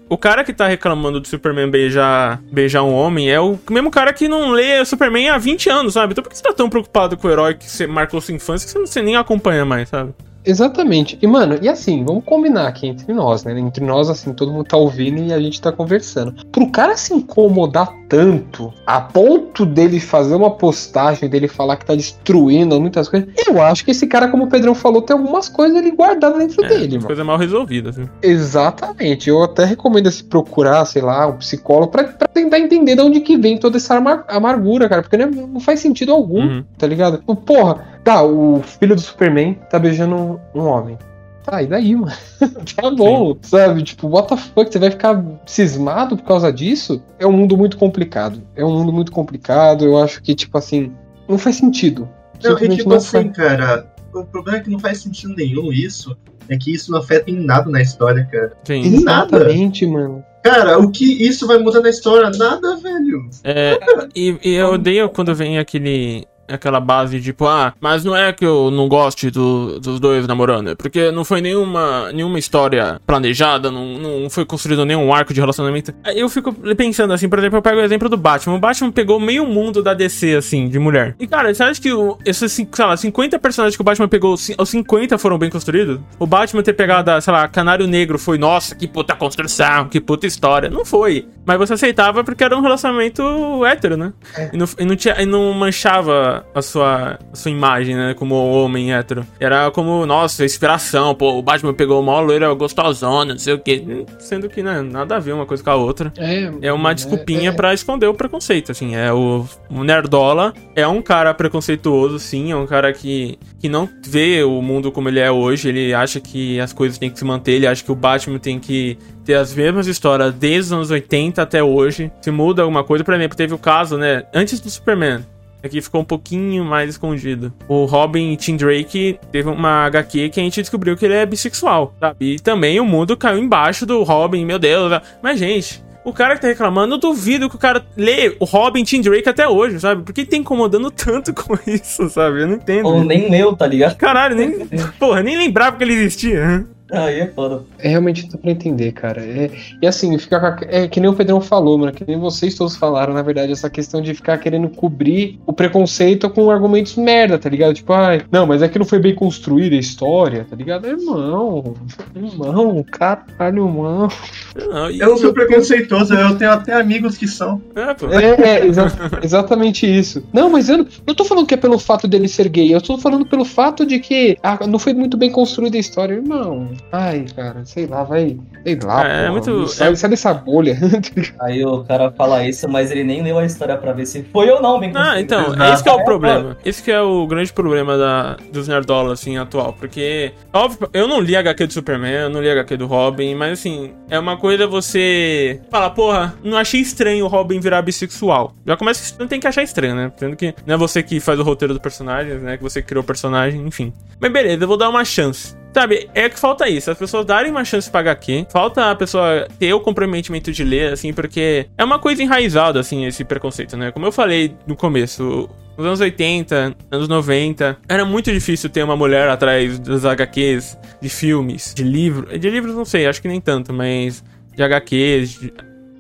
o 0.09 0.17
cara 0.17 0.43
que 0.43 0.53
tá 0.53 0.67
reclamando 0.67 1.21
do 1.21 1.29
Superman 1.29 1.71
beijar, 1.71 2.41
beijar 2.51 2.83
um 2.83 2.95
homem 2.95 3.31
é 3.31 3.39
o 3.41 3.59
mesmo 3.71 3.91
cara 3.91 4.13
que 4.13 4.27
não 4.27 4.51
lê 4.53 4.85
Superman 4.85 5.29
há 5.29 5.39
20 5.39 5.69
anos, 5.69 5.95
sabe? 5.95 6.13
Então 6.13 6.23
por 6.23 6.31
que 6.31 6.37
você 6.37 6.43
tá 6.43 6.53
tão 6.53 6.71
preocupado 6.71 7.17
com 7.17 7.29
o 7.29 7.31
herói 7.31 7.55
que 7.55 7.69
você 7.69 7.87
marcou 7.87 8.21
sua 8.21 8.35
infância 8.35 8.67
que 8.67 8.73
você, 8.73 8.79
não, 8.79 8.87
você 8.87 9.03
nem 9.03 9.17
acompanha 9.17 9.65
mais, 9.65 9.89
sabe? 9.89 10.15
Exatamente. 10.49 11.19
E, 11.21 11.27
mano, 11.27 11.59
e 11.61 11.69
assim, 11.69 12.03
vamos 12.05 12.25
combinar 12.25 12.67
aqui 12.67 12.87
entre 12.87 13.13
nós, 13.13 13.45
né? 13.45 13.59
Entre 13.59 13.85
nós, 13.85 14.09
assim, 14.09 14.33
todo 14.33 14.51
mundo 14.51 14.65
tá 14.65 14.77
ouvindo 14.77 15.21
e 15.23 15.33
a 15.33 15.39
gente 15.39 15.61
tá 15.61 15.71
conversando. 15.71 16.35
Pro 16.51 16.71
cara 16.71 16.97
se 16.97 17.13
incomodar 17.15 17.93
tanto, 18.09 18.73
a 18.87 18.99
ponto 19.03 19.67
dele 19.67 20.01
fazer 20.01 20.35
uma 20.35 20.51
postagem, 20.51 21.29
dele 21.29 21.47
falar 21.47 21.77
que 21.77 21.85
tá 21.85 21.95
destruindo 21.95 22.81
muitas 22.81 23.07
coisas, 23.09 23.29
eu 23.47 23.61
acho 23.61 23.85
que 23.85 23.91
esse 23.91 24.07
cara, 24.07 24.29
como 24.29 24.45
o 24.45 24.49
Pedrão 24.49 24.75
falou, 24.75 25.03
tem 25.03 25.15
algumas 25.15 25.47
coisas 25.51 25.77
ali 25.77 25.91
guardadas 25.91 26.39
dentro 26.39 26.65
É, 26.65 26.69
dele, 26.69 26.95
mano. 26.97 27.07
coisa 27.07 27.23
mal 27.23 27.37
resolvida, 27.37 27.91
assim. 27.91 28.09
Exatamente. 28.23 29.29
Eu 29.29 29.43
até 29.43 29.65
recomendo 29.67 30.11
se 30.11 30.25
procurar, 30.25 30.85
sei 30.87 31.03
lá, 31.03 31.27
um 31.27 31.37
psicólogo 31.37 31.93
pra, 31.93 32.05
pra 32.05 32.27
tentar 32.29 32.59
entender 32.59 32.95
de 32.97 33.03
onde 33.03 33.21
que 33.21 33.37
vem 33.37 33.59
toda 33.59 33.77
essa 33.77 33.97
amar- 33.97 34.25
amargura, 34.29 34.89
cara. 34.89 35.03
Porque 35.03 35.17
não, 35.19 35.27
é- 35.27 35.47
não 35.47 35.61
faz 35.61 35.81
sentido 35.81 36.13
algum, 36.13 36.41
Uhum. 36.41 36.65
tá 36.79 36.87
ligado? 36.87 37.19
Porra, 37.45 37.85
tá, 38.03 38.23
o 38.23 38.63
filho 38.63 38.95
do 38.95 39.01
Superman 39.03 39.59
tá 39.71 39.79
beijando 39.79 40.38
um, 40.55 40.61
um 40.61 40.67
homem. 40.67 40.99
Tá, 41.45 41.63
e 41.63 41.67
daí, 41.67 41.95
mano? 41.95 42.13
tá 42.77 42.91
bom, 42.91 43.37
sabe? 43.41 43.83
Tipo, 43.83 44.09
what 44.09 44.29
the 44.29 44.37
fuck? 44.37 44.71
Você 44.71 44.79
vai 44.79 44.91
ficar 44.91 45.25
cismado 45.47 46.17
por 46.17 46.25
causa 46.25 46.53
disso? 46.53 47.03
É 47.19 47.27
um 47.27 47.33
mundo 47.33 47.57
muito 47.57 47.79
complicado. 47.79 48.43
É 48.55 48.65
um 48.65 48.79
mundo 48.79 48.93
muito 48.93 49.11
complicado. 49.11 49.85
Eu 49.85 49.97
acho 49.97 50.23
que, 50.23 50.35
tipo 50.35 50.59
assim, 50.59 50.93
não 51.27 51.39
faz 51.39 51.57
sentido. 51.57 52.09
Não, 52.43 52.59
e 52.59 52.77
tipo 52.77 52.91
não 52.91 52.97
assim, 52.97 53.31
cara, 53.31 53.91
o 54.15 54.25
problema 54.25 54.59
é 54.59 54.61
que 54.61 54.71
não 54.71 54.79
faz 54.79 54.99
sentido 55.03 55.35
nenhum 55.35 55.73
isso. 55.73 56.17
É 56.51 56.57
que 56.57 56.73
isso 56.73 56.91
não 56.91 56.99
afeta 56.99 57.31
em 57.31 57.45
nada 57.45 57.71
na 57.71 57.81
história, 57.81 58.27
cara. 58.31 58.53
Sim. 58.65 58.81
Em 58.81 59.05
nada. 59.05 59.37
Exatamente, 59.37 59.87
mano. 59.87 60.25
Cara, 60.43 60.79
o 60.79 60.91
que 60.91 61.05
isso 61.05 61.47
vai 61.47 61.59
mudar 61.59 61.81
na 61.81 61.91
história? 61.91 62.31
Nada, 62.31 62.77
velho. 62.77 63.29
É, 63.45 63.79
e, 64.15 64.39
e 64.43 64.55
eu 64.55 64.73
odeio 64.73 65.09
quando 65.11 65.35
vem 65.35 65.59
aquele. 65.59 66.27
Aquela 66.49 66.81
base 66.81 67.21
tipo, 67.21 67.47
ah, 67.47 67.73
mas 67.81 68.05
não 68.05 68.17
é 68.17 68.33
que 68.33 68.45
eu 68.45 68.71
não 68.71 68.89
goste 68.89 69.31
do- 69.31 69.79
dos 69.81 70.01
dois 70.01 70.27
namorando, 70.27 70.71
é 70.71 70.75
porque 70.75 71.11
não 71.11 71.25
foi 71.25 71.41
nenhuma, 71.41 72.11
nenhuma 72.13 72.39
história 72.39 73.01
planejada, 73.07 73.71
não, 73.71 73.99
não 73.99 74.31
foi 74.31 74.45
construído 74.45 74.85
nenhum 74.85 75.13
arco 75.13 75.33
de 75.35 75.41
relacionamento. 75.41 75.93
Eu 76.15 76.29
fico 76.29 76.53
pensando 76.77 77.13
assim, 77.13 77.29
por 77.29 77.39
exemplo, 77.39 77.59
eu 77.59 77.63
pego 77.63 77.79
o 77.81 77.83
exemplo 77.85 78.09
do 78.09 78.17
Batman. 78.17 78.55
O 78.57 78.59
Batman 78.59 78.91
pegou 78.91 79.19
meio 79.21 79.47
mundo 79.47 79.83
da 79.83 79.95
DC, 79.95 80.35
assim, 80.37 80.69
de 80.69 80.79
mulher. 80.79 81.15
E 81.19 81.27
cara, 81.27 81.53
você 81.53 81.63
acha 81.63 81.81
que 81.81 81.93
o- 81.93 82.17
esses, 82.25 82.53
sei 82.53 82.67
lá, 82.85 82.97
50 82.97 83.39
personagens 83.39 83.77
que 83.77 83.83
o 83.83 83.85
Batman 83.85 84.09
pegou, 84.09 84.35
os 84.35 84.51
50 84.69 85.19
foram 85.19 85.39
bem 85.39 85.51
construídos? 85.51 86.01
O 86.19 86.27
Batman 86.27 86.63
ter 86.63 86.73
pegado, 86.73 87.11
a, 87.11 87.21
sei 87.21 87.33
lá, 87.33 87.47
Canário 87.49 87.87
Negro 87.87 88.19
foi, 88.19 88.39
nossa, 88.39 88.75
que 88.75 88.87
puta 88.87 89.15
construção, 89.15 89.89
que 89.89 90.01
puta 90.01 90.27
história. 90.27 90.71
Não 90.71 90.85
foi. 90.85 91.27
Mas 91.45 91.59
você 91.59 91.75
aceitava 91.75 92.23
porque 92.25 92.45
era 92.45 92.57
um 92.57 92.61
relacionamento 92.61 93.65
hétero, 93.65 93.97
né? 93.97 94.13
E, 94.53 94.57
não, 94.57 94.67
e 94.79 94.85
não 94.85 94.97
tinha- 94.97 95.21
e 95.21 95.27
não 95.27 95.53
manchava 95.53 96.38
a 96.55 96.63
sua, 96.63 97.19
a 97.33 97.37
sua 97.37 97.51
imagem, 97.51 97.95
né? 97.97 98.15
Como 98.15 98.35
homem 98.35 98.93
hétero. 98.93 99.27
Era 99.41 99.71
como, 99.71 100.05
nossa, 100.07 100.45
inspiração. 100.45 101.15
Pô, 101.15 101.39
o 101.39 101.43
Batman 101.43 101.75
pegou 101.75 102.01
uma 102.01 102.19
loira 102.21 102.53
gostosona, 102.55 103.33
não 103.33 103.39
sei 103.39 103.55
o 103.55 103.59
quê. 103.59 104.05
Sendo 104.19 104.49
que, 104.49 104.63
né, 104.63 104.81
nada 104.83 105.17
a 105.17 105.19
ver 105.19 105.33
uma 105.33 105.47
coisa 105.47 105.63
com 105.63 105.71
a 105.71 105.75
outra. 105.77 106.13
É, 106.17 106.51
É 106.63 106.73
uma 106.73 106.95
desculpinha 106.95 107.51
é- 107.51 107.53
pra 107.53 107.73
esconder 107.75 108.07
o 108.07 108.15
preconceito, 108.15 108.73
assim. 108.73 108.95
É 108.97 109.13
o, 109.13 109.45
o 109.71 109.85
Nerdola 109.85 110.53
é 110.75 110.87
um 110.87 111.01
cara 111.03 111.33
preconceituoso, 111.35 112.19
sim. 112.19 112.53
É 112.53 112.57
um 112.57 112.67
cara 112.67 112.93
que, 112.93 113.39
que 113.59 113.69
não 113.69 113.89
vê 114.07 114.43
o 114.43 114.61
mundo 114.63 114.91
como 114.93 115.09
ele 115.09 115.21
é 115.21 115.31
hoje. 115.31 115.69
Ele 115.69 115.93
acha 115.95 116.21
que 116.21 116.59
as 116.61 116.73
coisas 116.73 116.99
têm 116.99 117.11
que 117.11 117.19
se 117.19 117.25
manter. 117.25 117.53
Ele 117.53 117.67
acha 117.67 117.85
que 117.85 117.93
o 117.93 117.95
Batman 117.95 118.39
tem 118.39 118.59
que 118.59 118.99
ter 119.25 119.35
as 119.35 119.55
mesmas 119.55 119.87
histórias 119.87 120.33
desde 120.35 120.61
os 120.61 120.73
anos 120.73 120.91
80 120.91 121.43
até 121.43 121.63
hoje. 121.63 122.11
Se 122.21 122.31
muda 122.31 122.63
alguma 122.63 122.83
coisa, 122.85 123.05
por 123.05 123.15
exemplo, 123.15 123.37
teve 123.37 123.53
o 123.55 123.59
caso, 123.59 123.97
né? 123.99 124.25
Antes 124.35 124.61
do 124.61 124.71
Superman. 124.71 125.21
Aqui 125.63 125.81
ficou 125.81 126.01
um 126.01 126.05
pouquinho 126.05 126.65
mais 126.65 126.91
escondido. 126.91 127.53
O 127.67 127.85
Robin 127.85 128.35
Tim 128.37 128.57
Drake 128.57 129.19
teve 129.33 129.49
uma 129.49 129.87
HQ 129.87 130.29
que 130.31 130.41
a 130.41 130.43
gente 130.43 130.61
descobriu 130.61 130.97
que 130.97 131.05
ele 131.05 131.15
é 131.15 131.27
bissexual, 131.27 131.95
sabe? 131.99 132.35
E 132.35 132.39
também 132.39 132.79
o 132.79 132.85
mundo 132.85 133.17
caiu 133.17 133.39
embaixo 133.39 133.85
do 133.85 134.03
Robin, 134.03 134.45
meu 134.45 134.59
Deus. 134.59 135.01
Mas, 135.21 135.39
gente, 135.39 135.83
o 136.05 136.13
cara 136.13 136.35
que 136.35 136.41
tá 136.41 136.49
reclamando, 136.49 136.95
eu 136.95 136.99
duvido 136.99 137.51
que 137.51 137.57
o 137.57 137.59
cara 137.59 137.85
lê 137.97 138.37
o 138.41 138.45
Robin 138.45 138.83
Tim 138.83 139.01
Drake 139.01 139.29
até 139.29 139.47
hoje, 139.47 139.79
sabe? 139.79 140.03
Por 140.03 140.13
que 140.13 140.25
tá 140.25 140.37
incomodando 140.37 140.91
tanto 140.91 141.35
com 141.35 141.59
isso, 141.67 142.09
sabe? 142.09 142.43
Eu 142.43 142.47
não 142.47 142.55
entendo. 142.55 142.87
Ou 142.87 143.05
nem 143.05 143.31
leu, 143.31 143.55
tá 143.55 143.67
ligado? 143.67 143.97
Caralho, 143.97 144.37
nem. 144.37 144.67
Porra, 144.99 145.23
nem 145.23 145.37
lembrava 145.37 145.77
que 145.77 145.85
ele 145.85 145.95
existia. 145.95 146.65
Aí 146.91 147.21
é 147.21 147.27
foda. 147.27 147.63
É 147.79 147.89
realmente 147.89 148.27
dá 148.29 148.39
pra 148.39 148.51
entender, 148.51 148.93
cara. 148.93 149.21
É- 149.23 149.51
e 149.83 149.87
assim, 149.87 150.17
fica 150.19 150.41
com 150.41 150.47
a- 150.47 150.59
é 150.69 150.89
que 150.89 151.01
nem 151.01 151.11
o 151.11 151.15
Pedrão 151.15 151.41
falou, 151.41 151.77
mano, 151.79 151.93
que 151.93 152.05
nem 152.07 152.19
vocês 152.19 152.55
todos 152.55 152.77
falaram, 152.77 153.13
na 153.13 153.23
verdade, 153.23 153.53
essa 153.53 153.69
questão 153.69 154.01
de 154.01 154.15
ficar 154.15 154.39
querendo 154.39 154.69
cobrir 154.71 155.39
o 155.47 155.53
preconceito 155.53 156.31
com 156.31 156.51
argumentos 156.51 156.97
merda, 156.97 157.39
tá 157.39 157.49
ligado? 157.49 157.75
Tipo, 157.75 157.93
ai, 157.93 158.23
não, 158.31 158.47
mas 158.47 158.63
é 158.63 158.69
que 158.69 158.79
não 158.79 158.87
foi 158.87 158.99
bem 158.99 159.15
construída 159.15 159.77
a 159.77 159.79
história, 159.79 160.47
tá 160.49 160.57
ligado? 160.57 160.87
Irmão, 160.87 161.75
irmão, 162.17 162.85
caralho, 162.91 163.67
irmão. 163.67 164.09
Não, 164.57 164.91
Eu 164.91 165.09
não 165.11 165.17
sou 165.19 165.33
preconceituoso, 165.33 166.15
eu 166.15 166.37
tenho 166.37 166.51
até 166.53 166.73
amigos 166.73 167.17
que 167.17 167.27
são. 167.29 167.61
É, 167.75 167.95
pô. 167.95 168.07
É, 168.09 168.35
é, 168.61 168.67
exa- 168.67 168.91
exatamente 169.23 169.87
isso. 169.87 170.23
Não, 170.33 170.49
mas 170.51 170.69
eu 170.69 170.79
não, 170.79 170.87
não 171.07 171.15
tô 171.15 171.25
falando 171.25 171.47
que 171.47 171.55
é 171.55 171.57
pelo 171.57 171.79
fato 171.79 172.09
dele 172.09 172.29
ser 172.29 172.49
gay, 172.49 172.75
eu 172.75 172.81
tô 172.81 172.97
falando 172.99 173.27
pelo 173.27 173.45
fato 173.45 173.85
de 173.85 173.99
que 173.99 174.37
ah, 174.43 174.59
não 174.67 174.79
foi 174.79 174.95
muito 174.95 175.17
bem 175.17 175.31
construída 175.31 175.77
a 175.77 175.81
história, 175.81 176.15
irmão. 176.15 176.71
Ai, 176.93 177.27
cara, 177.35 177.65
sei 177.65 177.87
lá, 177.87 178.03
vai. 178.05 178.37
Sei 178.65 178.79
lá, 178.83 179.07
É, 179.07 179.27
é 179.27 179.31
muito- 179.31 179.67
Sai, 179.69 179.93
é- 179.93 179.97
sai 179.97 180.11
dessa 180.11 180.33
bolha. 180.35 180.77
Aí 181.41 181.65
o 181.65 181.85
cara 181.85 182.11
fala 182.13 182.45
isso, 182.45 182.69
mas 182.69 182.91
ele 182.91 183.05
nem 183.05 183.23
leu 183.23 183.39
a 183.39 183.45
história 183.45 183.77
pra 183.77 183.93
ver 183.93 184.07
se 184.07 184.23
foi 184.33 184.49
ou 184.51 184.61
não, 184.63 184.79
bem 184.81 184.93
Ah, 184.95 185.21
então, 185.21 185.53
Exato. 185.55 185.73
esse 185.73 185.83
que 185.83 185.89
é 185.89 185.93
o 185.93 186.05
problema. 186.05 186.57
Esse 186.65 186.83
que 186.83 186.91
é 186.91 187.01
o 187.01 187.27
grande 187.27 187.53
problema 187.53 187.97
da, 187.97 188.37
dos 188.53 188.69
nerdola, 188.69 189.13
assim, 189.13 189.37
atual. 189.39 189.73
Porque, 189.73 190.33
óbvio, 190.53 190.89
eu 190.93 191.07
não 191.07 191.21
li 191.21 191.37
HQ 191.37 191.67
do 191.67 191.73
Superman, 191.73 192.13
eu 192.13 192.31
não 192.31 192.41
li 192.41 192.51
HQ 192.51 192.77
do 192.77 192.87
Robin, 192.87 193.35
mas 193.35 193.53
assim, 193.59 193.93
é 194.11 194.19
uma 194.19 194.37
coisa 194.37 194.67
você 194.67 195.61
falar, 195.71 195.91
porra, 195.91 196.35
não 196.43 196.57
achei 196.57 196.81
estranho 196.81 197.25
o 197.25 197.29
Robin 197.29 197.61
virar 197.61 197.83
bissexual. 197.83 198.55
Já 198.67 198.77
começa 198.77 199.13
que 199.15 199.19
não 199.21 199.27
tem 199.29 199.41
que 199.41 199.47
achar 199.47 199.63
estranho, 199.63 199.95
né? 199.95 200.13
Sendo 200.17 200.37
que 200.37 200.55
não 200.67 200.75
é 200.75 200.79
você 200.79 201.03
que 201.03 201.21
faz 201.21 201.39
o 201.39 201.43
roteiro 201.43 201.75
do 201.75 201.81
personagem, 201.81 202.35
né? 202.39 202.57
Que 202.57 202.63
você 202.63 202.81
criou 202.83 203.03
o 203.03 203.07
personagem, 203.07 203.61
enfim. 203.67 203.93
Mas 204.21 204.33
beleza, 204.33 204.63
eu 204.65 204.69
vou 204.69 204.77
dar 204.77 204.89
uma 204.89 205.05
chance. 205.05 205.57
Sabe, 205.73 206.09
é 206.15 206.29
que 206.29 206.39
falta 206.39 206.69
isso, 206.69 206.91
as 206.91 206.99
pessoas 206.99 207.25
darem 207.25 207.51
uma 207.51 207.65
chance 207.65 207.89
pra 207.91 208.01
HQ, 208.01 208.47
falta 208.51 208.91
a 208.91 208.95
pessoa 208.95 209.47
ter 209.59 209.73
o 209.73 209.81
comprometimento 209.81 210.51
de 210.51 210.65
ler, 210.65 210.93
assim, 210.93 211.13
porque 211.13 211.67
é 211.77 211.85
uma 211.85 211.99
coisa 211.99 212.23
enraizada, 212.23 212.81
assim, 212.81 213.05
esse 213.07 213.23
preconceito, 213.25 213.77
né? 213.77 213.93
Como 213.93 214.05
eu 214.07 214.11
falei 214.11 214.57
no 214.67 214.75
começo, 214.75 215.49
nos 215.77 215.87
anos 215.87 216.01
80, 216.01 216.75
anos 216.91 217.07
90, 217.07 217.77
era 217.89 218.05
muito 218.05 218.33
difícil 218.33 218.69
ter 218.71 218.83
uma 218.83 218.97
mulher 218.97 219.29
atrás 219.29 219.79
das 219.79 220.05
HQs, 220.05 220.77
de 221.01 221.09
filmes, 221.09 221.73
de 221.75 221.85
livros, 221.85 222.41
de 222.41 222.51
livros 222.51 222.75
não 222.75 222.85
sei, 222.85 223.07
acho 223.07 223.23
que 223.23 223.29
nem 223.29 223.41
tanto, 223.41 223.73
mas 223.73 224.25
de 224.57 224.63
HQs, 224.63 225.39
de- 225.41 225.53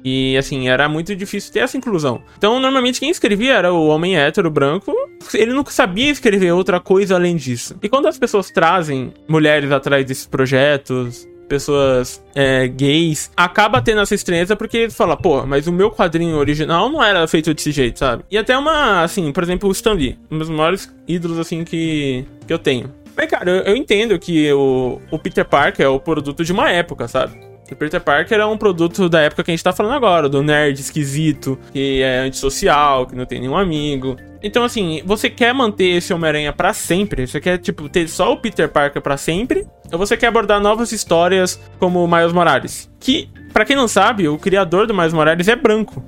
e 0.09 0.37
assim, 0.38 0.68
era 0.68 0.88
muito 0.88 1.14
difícil 1.14 1.53
ter 1.53 1.61
essa 1.61 1.77
inclusão. 1.77 2.23
Então, 2.37 2.59
normalmente 2.59 3.01
quem 3.01 3.11
escrevia 3.11 3.55
era 3.55 3.73
o 3.73 3.88
homem 3.88 4.16
hétero 4.16 4.51
branco. 4.51 4.92
Ele 5.35 5.53
nunca 5.53 5.71
sabia 5.71 6.11
escrever 6.11 6.53
outra 6.53 6.81
coisa 6.81 7.14
além 7.14 7.37
disso. 7.37 7.77
E 7.83 7.88
quando 7.88 8.07
as 8.07 8.18
pessoas 8.18 8.51
trazem 8.51 9.12
mulheres 9.29 9.71
atrás 9.71 10.05
desses 10.07 10.27
projetos, 10.27 11.29
pessoas 11.49 12.23
é, 12.35 12.68
gays, 12.68 13.31
acaba 13.37 13.81
tendo 13.81 14.01
essa 14.01 14.14
estranheza 14.14 14.55
porque 14.55 14.77
eles 14.77 14.97
falam, 14.97 15.16
pô, 15.16 15.44
mas 15.47 15.66
o 15.66 15.73
meu 15.73 15.90
quadrinho 15.90 16.37
original 16.37 16.88
não 16.88 17.03
era 17.03 17.27
feito 17.27 17.53
desse 17.53 17.73
jeito, 17.73 17.99
sabe? 17.99 18.25
E 18.31 18.38
até 18.38 18.57
uma, 18.57 19.03
assim, 19.03 19.33
por 19.33 19.42
exemplo, 19.42 19.68
o 19.68 19.73
Stan 19.73 19.94
Lee, 19.94 20.18
um 20.31 20.38
dos 20.38 20.49
maiores 20.49 20.94
ídolos, 21.07 21.38
assim, 21.38 21.64
que, 21.64 22.25
que 22.47 22.53
eu 22.53 22.59
tenho. 22.59 22.92
Mas, 23.16 23.29
cara, 23.29 23.51
eu, 23.51 23.57
eu 23.62 23.77
entendo 23.77 24.18
que 24.18 24.53
o, 24.53 25.01
o 25.11 25.18
Peter 25.18 25.44
Parker 25.44 25.85
é 25.85 25.88
o 25.88 25.99
produto 25.99 26.44
de 26.44 26.53
uma 26.53 26.71
época, 26.71 27.09
sabe? 27.09 27.47
O 27.70 27.76
Peter 27.76 28.00
Parker 28.00 28.38
é 28.38 28.46
um 28.46 28.57
produto 28.57 29.09
da 29.09 29.20
época 29.20 29.44
que 29.44 29.50
a 29.50 29.54
gente 29.54 29.62
tá 29.62 29.72
falando 29.72 29.94
agora, 29.94 30.28
do 30.28 30.42
nerd 30.42 30.81
esquisito, 30.81 31.59
que 31.72 32.02
é 32.02 32.20
antissocial, 32.20 33.07
que 33.07 33.14
não 33.14 33.26
tem 33.26 33.40
nenhum 33.40 33.57
amigo. 33.57 34.16
Então, 34.42 34.64
assim, 34.64 35.02
você 35.04 35.28
quer 35.28 35.52
manter 35.52 35.96
esse 35.96 36.12
Homem-Aranha 36.14 36.52
pra 36.52 36.72
sempre? 36.72 37.26
Você 37.26 37.40
quer, 37.40 37.59
tipo, 37.59 37.88
ter 37.88 38.09
só 38.09 38.33
o 38.33 38.37
Peter 38.37 38.68
Parker 38.68 39.02
pra 39.02 39.16
sempre? 39.16 39.66
Ou 39.92 39.98
você 39.98 40.16
quer 40.16 40.28
abordar 40.28 40.61
novas 40.61 40.92
histórias 40.92 41.61
como 41.78 42.02
o 42.02 42.09
Miles 42.09 42.33
Morales? 42.33 42.90
Que, 43.00 43.28
pra 43.52 43.64
quem 43.64 43.76
não 43.76 43.88
sabe, 43.88 44.28
o 44.28 44.38
criador 44.38 44.87
do 44.87 44.94
Miles 44.94 45.12
Morales 45.12 45.48
é 45.48 45.57
branco. 45.57 46.02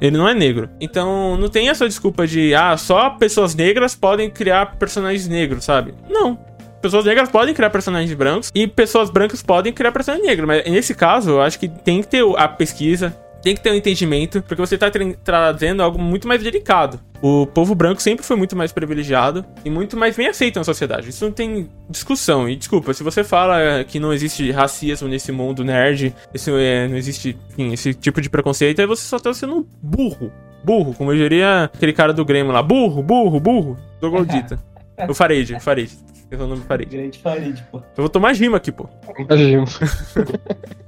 Ele 0.00 0.16
não 0.16 0.28
é 0.28 0.34
negro. 0.34 0.68
Então, 0.80 1.36
não 1.36 1.48
tem 1.48 1.68
essa 1.68 1.86
desculpa 1.86 2.26
de, 2.26 2.54
ah, 2.54 2.76
só 2.76 3.10
pessoas 3.10 3.54
negras 3.54 3.94
podem 3.94 4.30
criar 4.30 4.76
personagens 4.76 5.28
negros, 5.28 5.64
sabe? 5.64 5.94
Não. 6.08 6.38
Pessoas 6.86 7.04
negras 7.04 7.28
podem 7.28 7.52
criar 7.52 7.68
personagens 7.68 8.12
brancos 8.14 8.52
e 8.54 8.64
pessoas 8.68 9.10
brancas 9.10 9.42
podem 9.42 9.72
criar 9.72 9.90
personagens 9.90 10.24
negros. 10.24 10.46
Mas 10.46 10.64
nesse 10.70 10.94
caso, 10.94 11.30
eu 11.30 11.42
acho 11.42 11.58
que 11.58 11.66
tem 11.68 12.00
que 12.00 12.06
ter 12.06 12.22
a 12.36 12.46
pesquisa, 12.46 13.10
tem 13.42 13.56
que 13.56 13.60
ter 13.60 13.72
um 13.72 13.74
entendimento, 13.74 14.40
porque 14.42 14.60
você 14.64 14.78
tá 14.78 14.88
tra- 14.88 15.02
trazendo 15.24 15.82
algo 15.82 16.00
muito 16.00 16.28
mais 16.28 16.40
delicado. 16.40 17.00
O 17.20 17.44
povo 17.44 17.74
branco 17.74 18.00
sempre 18.00 18.24
foi 18.24 18.36
muito 18.36 18.54
mais 18.54 18.70
privilegiado 18.70 19.44
e 19.64 19.70
muito 19.70 19.96
mais 19.96 20.16
bem 20.16 20.28
aceito 20.28 20.60
na 20.60 20.64
sociedade. 20.64 21.08
Isso 21.08 21.24
não 21.24 21.32
tem 21.32 21.68
discussão. 21.90 22.48
E 22.48 22.54
desculpa, 22.54 22.94
se 22.94 23.02
você 23.02 23.24
fala 23.24 23.82
que 23.82 23.98
não 23.98 24.12
existe 24.12 24.48
racismo 24.52 25.08
nesse 25.08 25.32
mundo 25.32 25.64
nerd, 25.64 26.14
esse, 26.32 26.52
é, 26.52 26.86
não 26.86 26.96
existe 26.96 27.36
enfim, 27.50 27.72
esse 27.72 27.94
tipo 27.94 28.20
de 28.20 28.30
preconceito, 28.30 28.78
aí 28.78 28.86
você 28.86 29.02
só 29.02 29.18
tá 29.18 29.34
sendo 29.34 29.66
burro. 29.82 30.30
Burro, 30.62 30.94
como 30.94 31.10
eu 31.12 31.16
diria 31.16 31.64
aquele 31.64 31.92
cara 31.92 32.12
do 32.12 32.24
Grêmio 32.24 32.52
lá. 32.52 32.62
Burro, 32.62 33.02
burro, 33.02 33.40
burro. 33.40 33.76
Do 34.00 34.08
Goldita. 34.08 34.56
o 35.08 35.14
Farid, 35.14 35.54
o 35.54 35.60
Farid. 35.60 35.90
Esqueci 36.14 36.42
o 36.42 36.46
nome 36.46 36.60
do 36.60 36.66
Farid. 36.66 36.90
Grande 36.90 37.18
Farid, 37.18 37.62
pô. 37.70 37.78
Eu 37.78 37.84
vou 37.98 38.08
tomar 38.08 38.34
rima 38.34 38.56
aqui, 38.56 38.72
pô. 38.72 38.88
Imagina. 39.18 39.64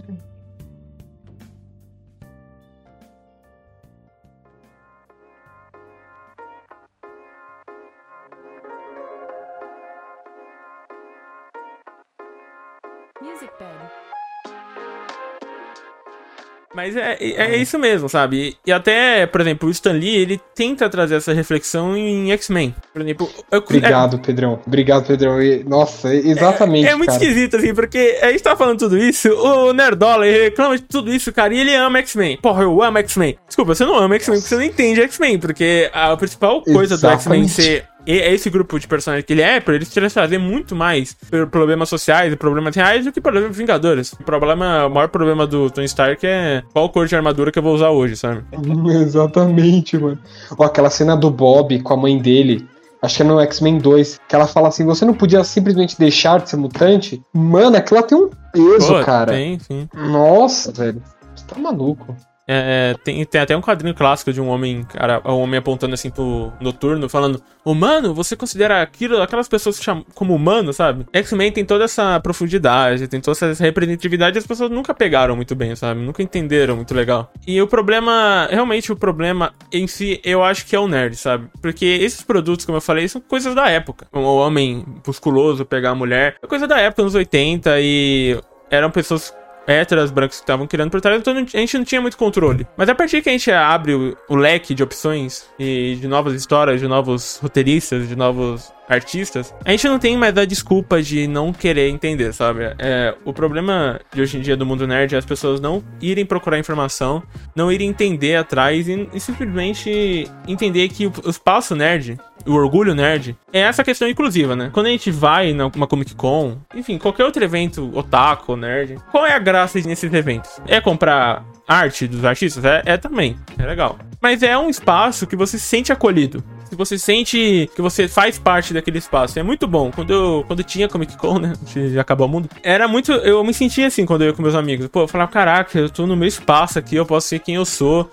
Mas 16.78 16.94
é, 16.94 17.16
é 17.20 17.56
isso 17.56 17.76
mesmo, 17.76 18.08
sabe? 18.08 18.56
E 18.64 18.70
até, 18.70 19.26
por 19.26 19.40
exemplo, 19.40 19.68
o 19.68 19.72
Stan 19.72 19.94
Lee, 19.94 20.14
ele 20.16 20.40
tenta 20.54 20.88
trazer 20.88 21.16
essa 21.16 21.32
reflexão 21.32 21.96
em 21.96 22.30
X-Men. 22.30 22.72
Por 22.92 23.02
exemplo, 23.02 23.28
eu, 23.50 23.58
Obrigado, 23.58 24.16
Pedrão. 24.20 24.60
Obrigado, 24.64 25.04
Pedrão. 25.08 25.42
E- 25.42 25.64
Nossa, 25.64 26.14
exatamente. 26.14 26.86
É, 26.86 26.92
é 26.92 26.94
muito 26.94 27.10
cara. 27.10 27.20
esquisito, 27.20 27.56
assim, 27.56 27.74
porque 27.74 28.20
a 28.22 28.30
gente 28.30 28.44
tá 28.44 28.54
falando 28.54 28.78
tudo 28.78 28.96
isso, 28.96 29.28
o 29.28 29.72
Nerdola 29.72 30.24
ele 30.24 30.44
reclama 30.44 30.76
de 30.76 30.84
tudo 30.84 31.12
isso, 31.12 31.32
cara, 31.32 31.52
e 31.52 31.58
ele 31.58 31.74
ama 31.74 31.98
X-Men. 31.98 32.36
Porra, 32.36 32.62
eu 32.62 32.80
amo 32.80 32.98
X-Men. 32.98 33.36
Desculpa, 33.48 33.74
você 33.74 33.84
não 33.84 33.96
ama 33.96 34.14
X-Men 34.14 34.38
porque 34.38 34.48
você 34.48 34.54
não 34.54 34.62
entende 34.62 35.00
X-Men, 35.00 35.36
porque 35.40 35.90
a 35.92 36.16
principal 36.16 36.62
coisa 36.62 36.96
do 36.96 37.08
X-Men 37.08 37.40
Exatamente. 37.40 37.50
ser 37.50 37.78
é 37.78 37.97
esse 38.16 38.48
grupo 38.48 38.78
de 38.78 38.88
personagens 38.88 39.24
que 39.24 39.32
ele 39.32 39.42
é, 39.42 39.60
pra 39.60 39.74
eles 39.74 39.90
trazer 40.12 40.38
muito 40.38 40.74
mais 40.74 41.14
por 41.14 41.46
problemas 41.48 41.88
sociais 41.88 42.32
e 42.32 42.36
problemas 42.36 42.74
reais 42.74 43.04
do 43.04 43.12
que 43.12 43.20
problemas 43.20 43.56
vingadores. 43.56 44.12
O 44.14 44.24
problema, 44.24 44.86
o 44.86 44.90
maior 44.90 45.08
problema 45.08 45.46
do 45.46 45.70
Tony 45.70 45.86
Stark 45.86 46.26
é 46.26 46.62
qual 46.72 46.88
cor 46.88 47.06
de 47.06 47.14
armadura 47.14 47.52
que 47.52 47.58
eu 47.58 47.62
vou 47.62 47.74
usar 47.74 47.90
hoje, 47.90 48.16
sabe? 48.16 48.44
Exatamente, 49.02 49.98
mano. 49.98 50.18
Ó, 50.56 50.64
aquela 50.64 50.90
cena 50.90 51.16
do 51.16 51.30
Bob 51.30 51.80
com 51.82 51.94
a 51.94 51.96
mãe 51.96 52.18
dele. 52.18 52.66
Acho 53.00 53.18
que 53.18 53.22
é 53.22 53.26
no 53.26 53.40
X-Men 53.40 53.78
2, 53.78 54.20
que 54.28 54.34
ela 54.34 54.46
fala 54.46 54.68
assim: 54.68 54.84
você 54.84 55.04
não 55.04 55.14
podia 55.14 55.44
simplesmente 55.44 55.96
deixar 55.96 56.40
de 56.40 56.50
ser 56.50 56.56
mutante? 56.56 57.22
Mano, 57.32 57.76
aquilo 57.76 58.02
tem 58.02 58.18
um 58.18 58.30
peso, 58.52 58.92
Pô, 58.92 59.04
cara. 59.04 59.32
Tem, 59.32 59.58
sim. 59.58 59.88
Nossa, 59.94 60.72
velho. 60.72 61.00
Você 61.36 61.44
tá 61.46 61.58
maluco. 61.60 62.16
É, 62.50 62.94
tem, 63.04 63.22
tem 63.26 63.40
até 63.42 63.54
um 63.54 63.60
quadrinho 63.60 63.94
clássico 63.94 64.32
de 64.32 64.40
um 64.40 64.48
homem, 64.48 64.82
cara, 64.84 65.20
um 65.26 65.40
homem 65.40 65.58
apontando 65.58 65.92
assim 65.92 66.08
pro 66.08 66.50
noturno, 66.58 67.06
falando: 67.06 67.42
Humano, 67.62 68.14
você 68.14 68.34
considera 68.34 68.80
aquilo, 68.80 69.20
aquelas 69.20 69.46
pessoas 69.46 69.78
chamam 69.78 70.06
como 70.14 70.34
humano, 70.34 70.72
sabe? 70.72 71.04
X-Men 71.12 71.52
tem 71.52 71.64
toda 71.64 71.84
essa 71.84 72.18
profundidade, 72.20 73.06
tem 73.06 73.20
toda 73.20 73.36
essa 73.36 73.62
representatividade 73.62 74.38
e 74.38 74.40
as 74.40 74.46
pessoas 74.46 74.70
nunca 74.70 74.94
pegaram 74.94 75.36
muito 75.36 75.54
bem, 75.54 75.76
sabe? 75.76 76.00
Nunca 76.00 76.22
entenderam 76.22 76.76
muito 76.76 76.94
legal. 76.94 77.30
E 77.46 77.60
o 77.60 77.66
problema, 77.66 78.48
realmente 78.50 78.90
o 78.90 78.96
problema 78.96 79.52
em 79.70 79.86
si, 79.86 80.18
eu 80.24 80.42
acho 80.42 80.64
que 80.64 80.74
é 80.74 80.80
o 80.80 80.88
nerd, 80.88 81.16
sabe? 81.16 81.48
Porque 81.60 81.84
esses 81.84 82.22
produtos, 82.22 82.64
como 82.64 82.78
eu 82.78 82.82
falei, 82.82 83.06
são 83.08 83.20
coisas 83.20 83.54
da 83.54 83.68
época. 83.68 84.06
O 84.10 84.20
homem 84.20 84.86
musculoso 85.06 85.66
pegar 85.66 85.90
a 85.90 85.94
mulher, 85.94 86.36
é 86.42 86.46
coisa 86.46 86.66
da 86.66 86.80
época, 86.80 87.02
nos 87.02 87.14
80 87.14 87.78
e 87.78 88.40
eram 88.70 88.90
pessoas 88.90 89.34
héteras 89.68 90.10
brancas 90.10 90.38
que 90.38 90.42
estavam 90.42 90.66
criando 90.66 90.98
trás, 91.00 91.20
então 91.20 91.34
a 91.36 91.58
gente 91.58 91.76
não 91.76 91.84
tinha 91.84 92.00
muito 92.00 92.16
controle. 92.16 92.66
Mas 92.76 92.88
a 92.88 92.94
partir 92.94 93.20
que 93.20 93.28
a 93.28 93.32
gente 93.32 93.50
abre 93.50 93.94
o, 93.94 94.16
o 94.28 94.34
leque 94.34 94.74
de 94.74 94.82
opções 94.82 95.46
e 95.58 95.96
de 96.00 96.08
novas 96.08 96.34
histórias, 96.34 96.80
de 96.80 96.88
novos 96.88 97.38
roteiristas, 97.42 98.08
de 98.08 98.16
novos 98.16 98.72
artistas, 98.88 99.54
a 99.64 99.70
gente 99.70 99.86
não 99.86 99.98
tem 99.98 100.16
mais 100.16 100.36
a 100.38 100.46
desculpa 100.46 101.02
de 101.02 101.26
não 101.26 101.52
querer 101.52 101.90
entender, 101.90 102.32
sabe? 102.32 102.74
É, 102.78 103.14
o 103.24 103.34
problema 103.34 104.00
de 104.12 104.22
hoje 104.22 104.38
em 104.38 104.40
dia 104.40 104.56
do 104.56 104.64
mundo 104.64 104.86
nerd 104.86 105.14
é 105.14 105.18
as 105.18 105.26
pessoas 105.26 105.60
não 105.60 105.84
irem 106.00 106.24
procurar 106.24 106.58
informação, 106.58 107.22
não 107.54 107.70
irem 107.70 107.90
entender 107.90 108.36
atrás 108.36 108.88
e, 108.88 109.08
e 109.12 109.20
simplesmente 109.20 110.26
entender 110.46 110.88
que 110.88 111.06
o, 111.06 111.12
o 111.24 111.28
espaço 111.28 111.76
nerd, 111.76 112.18
o 112.48 112.54
orgulho 112.54 112.94
nerd, 112.94 113.36
é 113.52 113.60
essa 113.60 113.84
questão 113.84 114.08
inclusiva, 114.08 114.56
né? 114.56 114.70
Quando 114.72 114.86
a 114.86 114.90
gente 114.90 115.10
vai 115.10 115.52
numa 115.52 115.86
Comic 115.86 116.14
Con, 116.14 116.58
enfim, 116.74 116.98
qualquer 116.98 117.24
outro 117.24 117.42
evento 117.44 117.90
otaku, 117.94 118.56
nerd, 118.56 118.96
qual 119.10 119.26
é 119.26 119.32
a 119.32 119.38
graça 119.38 119.78
nesses 119.80 120.12
eventos? 120.12 120.60
É 120.66 120.80
comprar 120.80 121.44
arte 121.66 122.08
dos 122.08 122.24
artistas? 122.24 122.64
É, 122.64 122.82
é 122.84 122.96
também, 122.96 123.36
é 123.58 123.66
legal. 123.66 123.98
Mas 124.20 124.42
é 124.42 124.56
um 124.58 124.68
espaço 124.68 125.26
que 125.26 125.36
você 125.36 125.58
se 125.58 125.64
sente 125.64 125.92
acolhido. 125.92 126.42
Que 126.68 126.76
você 126.76 126.98
sente 126.98 127.70
que 127.74 127.80
você 127.80 128.06
faz 128.08 128.38
parte 128.38 128.74
daquele 128.74 128.98
espaço. 128.98 129.38
É 129.38 129.42
muito 129.42 129.66
bom. 129.66 129.90
Quando 129.90 130.12
eu 130.12 130.44
quando 130.46 130.62
tinha 130.62 130.88
Comic 130.88 131.16
Con, 131.16 131.38
né? 131.38 131.52
que 131.66 131.94
Já 131.94 132.02
acabou 132.02 132.26
o 132.26 132.30
mundo. 132.30 132.50
Era 132.62 132.86
muito. 132.86 133.12
Eu 133.12 133.42
me 133.42 133.54
sentia 133.54 133.86
assim 133.86 134.04
quando 134.04 134.22
eu 134.22 134.28
ia 134.28 134.34
com 134.34 134.42
meus 134.42 134.54
amigos. 134.54 134.88
Pô, 134.88 135.02
eu 135.02 135.08
falava, 135.08 135.30
caraca, 135.30 135.78
eu 135.78 135.88
tô 135.88 136.06
no 136.06 136.16
meu 136.16 136.28
espaço 136.28 136.78
aqui, 136.78 136.96
eu 136.96 137.06
posso 137.06 137.28
ser 137.28 137.38
quem 137.38 137.54
eu 137.54 137.64
sou. 137.64 138.10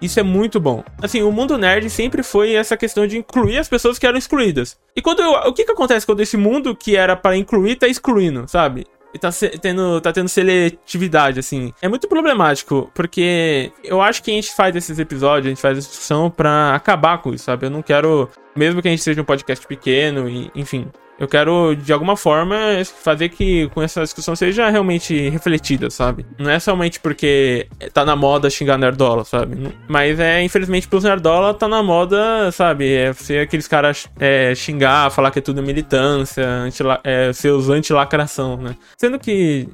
Isso 0.00 0.20
é 0.20 0.22
muito 0.22 0.60
bom. 0.60 0.84
Assim, 1.00 1.22
o 1.22 1.32
mundo 1.32 1.56
nerd 1.56 1.88
sempre 1.88 2.22
foi 2.22 2.54
essa 2.54 2.76
questão 2.76 3.06
de 3.06 3.16
incluir 3.16 3.58
as 3.58 3.68
pessoas 3.68 3.98
que 3.98 4.06
eram 4.06 4.18
excluídas. 4.18 4.76
E 4.94 5.00
quando 5.00 5.20
eu, 5.20 5.30
o 5.32 5.52
que 5.52 5.64
que 5.64 5.72
acontece 5.72 6.04
quando 6.04 6.20
esse 6.20 6.36
mundo 6.36 6.76
que 6.76 6.96
era 6.96 7.16
para 7.16 7.36
incluir 7.36 7.76
tá 7.76 7.88
excluindo, 7.88 8.46
sabe? 8.46 8.86
E 9.14 9.18
tá 9.18 9.30
tendo, 9.62 9.98
tá 10.02 10.12
tendo 10.12 10.28
seletividade, 10.28 11.40
assim. 11.40 11.72
É 11.80 11.88
muito 11.88 12.06
problemático, 12.06 12.90
porque 12.94 13.72
eu 13.82 14.02
acho 14.02 14.22
que 14.22 14.30
a 14.30 14.34
gente 14.34 14.54
faz 14.54 14.76
esses 14.76 14.98
episódios, 14.98 15.46
a 15.46 15.48
gente 15.48 15.62
faz 15.62 15.78
essa 15.78 15.88
discussão 15.88 16.30
pra 16.30 16.74
acabar 16.74 17.18
com 17.22 17.32
isso, 17.32 17.44
sabe? 17.44 17.64
Eu 17.64 17.70
não 17.70 17.80
quero, 17.80 18.28
mesmo 18.54 18.82
que 18.82 18.88
a 18.88 18.90
gente 18.90 19.02
seja 19.02 19.22
um 19.22 19.24
podcast 19.24 19.66
pequeno, 19.66 20.28
e, 20.28 20.50
enfim, 20.54 20.90
Eu 21.18 21.26
quero, 21.26 21.74
de 21.74 21.92
alguma 21.92 22.16
forma, 22.16 22.56
fazer 22.84 23.30
que 23.30 23.68
com 23.70 23.82
essa 23.82 24.02
discussão 24.02 24.36
seja 24.36 24.68
realmente 24.68 25.28
refletida, 25.28 25.88
sabe? 25.88 26.26
Não 26.38 26.50
é 26.50 26.58
somente 26.58 27.00
porque 27.00 27.66
tá 27.92 28.04
na 28.04 28.14
moda 28.14 28.50
xingar 28.50 28.76
nerdola, 28.76 29.24
sabe? 29.24 29.72
Mas 29.88 30.20
é, 30.20 30.42
infelizmente, 30.42 30.86
pros 30.86 31.04
nerdola 31.04 31.54
tá 31.54 31.66
na 31.66 31.82
moda, 31.82 32.50
sabe? 32.52 32.92
É 32.92 33.12
ser 33.14 33.40
aqueles 33.40 33.66
caras 33.66 34.08
é, 34.20 34.54
xingar, 34.54 35.10
falar 35.10 35.30
que 35.30 35.38
é 35.38 35.42
tudo 35.42 35.62
militância, 35.62 36.46
anti 36.46 36.82
é, 37.02 37.32
seus 37.32 37.70
anti-lacração, 37.70 38.58
né? 38.58 38.76
Sendo 38.98 39.18
que 39.18 39.68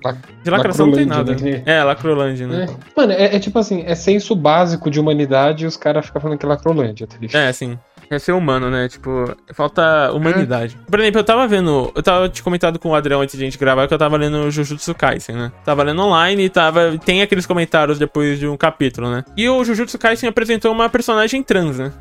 de 0.45 0.51
lacração 0.51 0.87
não 0.87 0.95
tem 0.95 1.07
nada. 1.07 1.35
Né? 1.35 1.63
É, 1.67 1.83
lacrolândia, 1.83 2.47
né? 2.47 2.67
É. 2.69 3.01
Mano, 3.01 3.13
é, 3.13 3.37
é, 3.37 3.39
tipo 3.41 3.59
assim, 3.59 3.83
é 3.85 3.95
senso 3.97 4.37
básico 4.37 4.91
de 4.91 5.01
humanidade 5.01 5.65
e 5.65 5.67
os 5.67 5.77
caras 5.77 6.07
ficam 6.07 6.23
falando 6.23 6.39
que 6.39 6.47
é 6.47 6.49
lacrolândia, 6.49 7.07
tá 7.07 7.17
ligado? 7.19 7.43
É, 7.43 7.53
sim 7.53 7.79
é 8.14 8.18
ser 8.18 8.33
humano, 8.33 8.70
né? 8.70 8.88
Tipo, 8.88 9.37
falta 9.53 10.12
humanidade. 10.12 10.79
Por 10.87 11.01
exemplo, 11.01 11.20
eu 11.20 11.25
tava 11.25 11.46
vendo. 11.46 11.92
Eu 11.94 12.03
tava 12.03 12.29
te 12.29 12.42
comentado 12.42 12.79
com 12.79 12.90
o 12.90 12.94
Adrião 12.94 13.20
antes 13.20 13.37
de 13.37 13.42
a 13.42 13.44
gente 13.44 13.59
gravar 13.59 13.87
que 13.88 13.94
eu 13.94 13.98
tava 13.98 14.16
lendo 14.16 14.51
Jujutsu 14.51 14.94
Kaisen, 14.94 15.37
né? 15.37 15.53
Tava 15.64 15.83
lendo 15.83 16.03
online 16.03 16.44
e 16.44 16.48
tava. 16.48 16.98
Tem 17.05 17.22
aqueles 17.22 17.46
comentários 17.46 17.98
depois 17.98 18.38
de 18.38 18.46
um 18.46 18.57
capítulo, 18.57 19.11
né? 19.11 19.25
E 19.37 19.48
o 19.48 19.64
Jujutsu 19.64 19.98
Kaisen 19.98 20.29
apresentou 20.29 20.72
uma 20.72 20.88
personagem 20.88 21.42
trans, 21.42 21.79
né? 21.79 21.92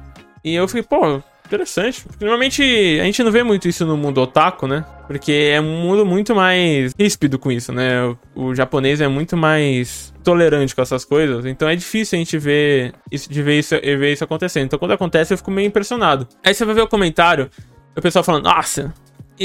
E 0.44 0.56
eu 0.56 0.68
fiquei, 0.68 0.84
pô, 0.84 1.22
Interessante. 1.52 2.06
Normalmente 2.22 2.64
a 3.02 3.04
gente 3.04 3.22
não 3.22 3.30
vê 3.30 3.44
muito 3.44 3.68
isso 3.68 3.86
no 3.86 3.98
mundo 3.98 4.22
otaku, 4.22 4.68
né? 4.68 4.86
Porque 5.06 5.52
é 5.54 5.60
um 5.60 5.82
mundo 5.82 6.06
muito 6.06 6.34
mais 6.34 6.94
ríspido 6.98 7.38
com 7.38 7.52
isso, 7.52 7.74
né? 7.74 8.06
O, 8.06 8.18
o, 8.36 8.56
japonês 8.56 9.02
é 9.02 9.08
muito 9.10 9.36
mais 9.36 10.11
tolerante 10.24 10.76
com 10.76 10.82
essas 10.82 11.04
coisas. 11.04 11.46
Então 11.46 11.68
é 11.68 11.76
difícil 11.76 12.18
a 12.18 12.20
gente 12.20 12.38
ver 12.38 12.94
isso, 13.12 13.30
de 13.30 13.42
ver 13.42 13.60
isso, 13.60 13.76
ver 13.80 14.14
isso 14.14 14.24
acontecendo. 14.24 14.66
Então 14.66 14.80
quando 14.80 14.92
acontece 14.92 15.34
eu 15.34 15.38
fico 15.38 15.52
meio 15.52 15.68
impressionado. 15.68 16.28
Aí 16.44 16.54
você 16.54 16.66
vai 16.66 16.76
ver 16.76 16.82
o 16.82 16.88
comentário, 16.88 17.50
o 17.96 18.02
pessoal 18.02 18.24
falando, 18.24 18.46
nossa, 18.46 18.94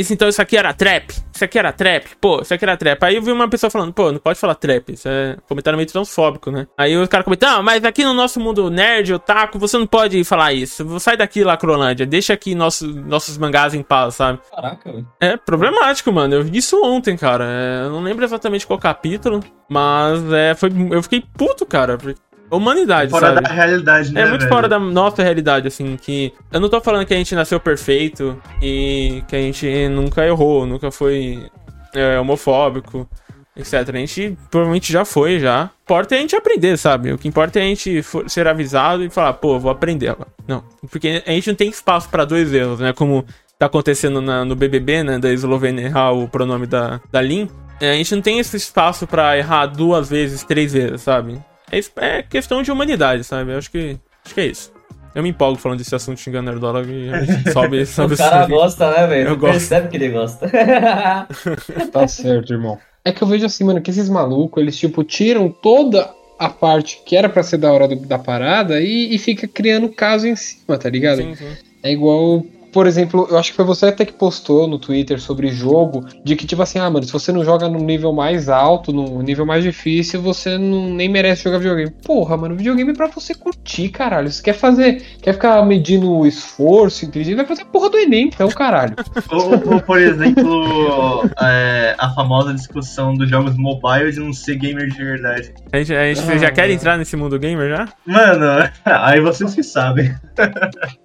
isso 0.00 0.12
então 0.12 0.28
isso 0.28 0.40
aqui 0.42 0.56
era 0.56 0.72
trap. 0.72 1.10
Isso 1.34 1.44
aqui 1.44 1.58
era 1.58 1.72
trap. 1.72 2.16
Pô, 2.20 2.40
isso 2.42 2.52
aqui 2.52 2.64
era 2.64 2.76
trap. 2.76 3.02
Aí 3.02 3.16
eu 3.16 3.22
vi 3.22 3.32
uma 3.32 3.48
pessoa 3.48 3.70
falando, 3.70 3.92
pô, 3.92 4.12
não 4.12 4.18
pode 4.18 4.38
falar 4.38 4.54
trap. 4.54 4.92
Isso 4.92 5.08
é 5.08 5.36
comentário 5.48 5.76
meio 5.76 5.88
transfóbico, 5.88 6.50
né? 6.50 6.66
Aí 6.76 6.96
o 6.96 7.08
cara 7.08 7.24
comentou, 7.24 7.48
ah, 7.48 7.62
mas 7.62 7.84
aqui 7.84 8.04
no 8.04 8.14
nosso 8.14 8.38
mundo 8.40 8.70
nerd, 8.70 9.14
otaku, 9.14 9.58
você 9.58 9.78
não 9.78 9.86
pode 9.86 10.22
falar 10.24 10.52
isso. 10.52 10.98
Sai 11.00 11.16
daqui, 11.16 11.42
Lacrolândia. 11.44 12.06
Deixa 12.06 12.32
aqui 12.32 12.54
nosso, 12.54 12.86
nossos 12.86 13.38
mangás 13.38 13.74
em 13.74 13.82
paz, 13.82 14.14
sabe? 14.16 14.38
Caraca, 14.50 14.92
velho. 14.92 15.06
É 15.20 15.36
problemático, 15.36 16.12
mano. 16.12 16.34
Eu 16.34 16.44
vi 16.44 16.58
isso 16.58 16.80
ontem, 16.84 17.16
cara. 17.16 17.44
É, 17.44 17.86
eu 17.86 17.90
não 17.90 18.02
lembro 18.02 18.24
exatamente 18.24 18.66
qual 18.66 18.78
capítulo. 18.78 19.40
Mas 19.68 20.32
é, 20.32 20.54
foi, 20.54 20.70
eu 20.90 21.02
fiquei 21.02 21.22
puto, 21.36 21.66
cara. 21.66 21.98
Porque 21.98 22.20
humanidade, 22.50 23.10
fora 23.10 23.28
sabe? 23.28 23.42
da 23.42 23.48
realidade, 23.52 24.12
né? 24.12 24.22
É 24.22 24.26
muito 24.26 24.42
velho? 24.42 24.52
fora 24.52 24.68
da 24.68 24.78
nossa 24.78 25.22
realidade, 25.22 25.66
assim, 25.66 25.96
que 25.96 26.32
eu 26.52 26.60
não 26.60 26.68
tô 26.68 26.80
falando 26.80 27.06
que 27.06 27.14
a 27.14 27.16
gente 27.16 27.34
nasceu 27.34 27.58
perfeito 27.58 28.40
e 28.62 29.22
que 29.26 29.34
a 29.34 29.40
gente 29.40 29.88
nunca 29.88 30.24
errou, 30.24 30.66
nunca 30.66 30.90
foi 30.90 31.48
é, 31.94 32.18
homofóbico, 32.20 33.08
etc. 33.56 33.74
A 33.74 33.98
gente 33.98 34.36
provavelmente 34.50 34.92
já 34.92 35.04
foi, 35.04 35.40
já. 35.40 35.64
O 35.64 35.84
importa 35.84 36.14
é 36.14 36.18
a 36.18 36.20
gente 36.20 36.36
aprender, 36.36 36.76
sabe? 36.76 37.12
O 37.12 37.18
que 37.18 37.26
importa 37.26 37.58
é 37.58 37.62
a 37.62 37.66
gente 37.66 38.04
ser 38.28 38.46
avisado 38.46 39.02
e 39.02 39.10
falar, 39.10 39.32
pô, 39.34 39.58
vou 39.58 39.70
aprender 39.70 40.08
agora. 40.08 40.28
Não, 40.46 40.62
porque 40.90 41.22
a 41.26 41.30
gente 41.30 41.48
não 41.48 41.54
tem 41.54 41.70
espaço 41.70 42.08
para 42.08 42.24
dois 42.24 42.52
erros, 42.52 42.80
né? 42.80 42.92
Como 42.92 43.24
tá 43.58 43.66
acontecendo 43.66 44.20
na, 44.20 44.44
no 44.44 44.54
BBB, 44.54 45.02
né? 45.02 45.18
Da 45.18 45.32
Eslovênia 45.32 45.86
errar 45.86 46.12
o 46.12 46.28
pronome 46.28 46.66
da, 46.66 47.00
da 47.10 47.20
Lin. 47.20 47.48
É, 47.80 47.92
a 47.92 47.94
gente 47.94 48.14
não 48.14 48.22
tem 48.22 48.38
esse 48.38 48.56
espaço 48.56 49.06
para 49.06 49.36
errar 49.36 49.66
duas 49.66 50.08
vezes, 50.08 50.42
três 50.44 50.72
vezes, 50.72 51.02
sabe? 51.02 51.38
É, 51.70 51.80
é 52.18 52.22
questão 52.22 52.62
de 52.62 52.70
humanidade, 52.70 53.24
sabe? 53.24 53.52
Eu 53.52 53.58
acho 53.58 53.70
que, 53.70 53.98
acho 54.24 54.34
que 54.34 54.40
é 54.40 54.46
isso. 54.46 54.72
Eu 55.14 55.22
me 55.22 55.30
empolgo 55.30 55.58
falando 55.58 55.78
desse 55.78 55.94
assunto 55.94 56.20
xingando 56.20 56.50
Nerdola 56.50 56.84
e 56.86 57.08
a 57.08 57.24
gente 57.24 57.48
sobe, 57.52 57.86
sobe 57.86 58.14
O 58.14 58.16
cara 58.18 58.46
gosta, 58.46 58.90
né, 58.90 59.06
velho? 59.06 59.28
Eu 59.30 59.36
gosto. 59.36 59.52
Percebe 59.52 59.88
que 59.88 59.96
ele 59.96 60.10
gosta. 60.10 60.46
Tá 61.92 62.06
certo, 62.06 62.52
irmão. 62.52 62.78
É 63.04 63.12
que 63.12 63.22
eu 63.22 63.28
vejo 63.28 63.46
assim, 63.46 63.64
mano, 63.64 63.80
que 63.80 63.90
esses 63.90 64.08
malucos, 64.08 64.60
eles, 64.62 64.76
tipo, 64.76 65.02
tiram 65.04 65.48
toda 65.50 66.10
a 66.38 66.48
parte 66.50 67.00
que 67.06 67.16
era 67.16 67.28
pra 67.28 67.42
ser 67.42 67.56
da 67.56 67.72
hora 67.72 67.88
do- 67.88 67.96
da 68.06 68.18
parada 68.18 68.80
e, 68.80 69.14
e 69.14 69.18
fica 69.18 69.48
criando 69.48 69.88
caso 69.88 70.26
em 70.26 70.36
cima, 70.36 70.76
tá 70.76 70.90
ligado? 70.90 71.18
Sim, 71.22 71.34
sim. 71.34 71.56
É 71.82 71.90
igual, 71.92 72.44
por 72.76 72.86
exemplo, 72.86 73.26
eu 73.30 73.38
acho 73.38 73.52
que 73.52 73.56
foi 73.56 73.64
você 73.64 73.86
até 73.86 74.04
que 74.04 74.12
postou 74.12 74.68
no 74.68 74.78
Twitter 74.78 75.18
sobre 75.18 75.48
jogo, 75.48 76.04
de 76.22 76.36
que 76.36 76.46
tipo 76.46 76.60
assim, 76.60 76.78
ah, 76.78 76.90
mano, 76.90 77.06
se 77.06 77.12
você 77.12 77.32
não 77.32 77.42
joga 77.42 77.70
no 77.70 77.78
nível 77.78 78.12
mais 78.12 78.50
alto, 78.50 78.92
no 78.92 79.22
nível 79.22 79.46
mais 79.46 79.64
difícil, 79.64 80.20
você 80.20 80.58
não, 80.58 80.92
nem 80.92 81.08
merece 81.08 81.44
jogar 81.44 81.56
videogame. 81.56 81.90
Porra, 82.04 82.36
mano, 82.36 82.54
videogame 82.54 82.90
é 82.90 82.94
pra 82.94 83.06
você 83.06 83.34
curtir, 83.34 83.88
caralho. 83.88 84.30
Você 84.30 84.42
quer 84.42 84.52
fazer, 84.52 85.02
quer 85.22 85.32
ficar 85.32 85.64
medindo 85.64 86.12
o 86.12 86.26
esforço, 86.26 87.06
inteligência, 87.06 87.38
vai 87.38 87.46
fazer 87.46 87.62
a 87.62 87.64
porra 87.64 87.88
do 87.88 87.96
Enem, 87.96 88.26
então, 88.26 88.46
caralho. 88.50 88.94
Ou, 89.32 89.74
ou, 89.74 89.80
por 89.80 89.98
exemplo, 89.98 91.24
é, 91.40 91.94
a 91.98 92.10
famosa 92.10 92.52
discussão 92.52 93.14
dos 93.14 93.30
jogos 93.30 93.56
mobile 93.56 94.12
de 94.12 94.20
não 94.20 94.34
ser 94.34 94.56
gamer 94.56 94.88
de 94.90 95.02
verdade. 95.02 95.54
A 95.72 95.78
gente, 95.78 95.94
a 95.94 96.12
gente 96.12 96.30
Ah, 96.30 96.36
já 96.36 96.50
quer 96.50 96.68
é. 96.68 96.74
entrar 96.74 96.98
nesse 96.98 97.16
mundo 97.16 97.38
gamer 97.38 97.70
já? 97.70 97.88
Mano, 98.04 98.68
aí 98.84 99.18
vocês 99.20 99.54
que 99.54 99.62
sabem. 99.62 100.14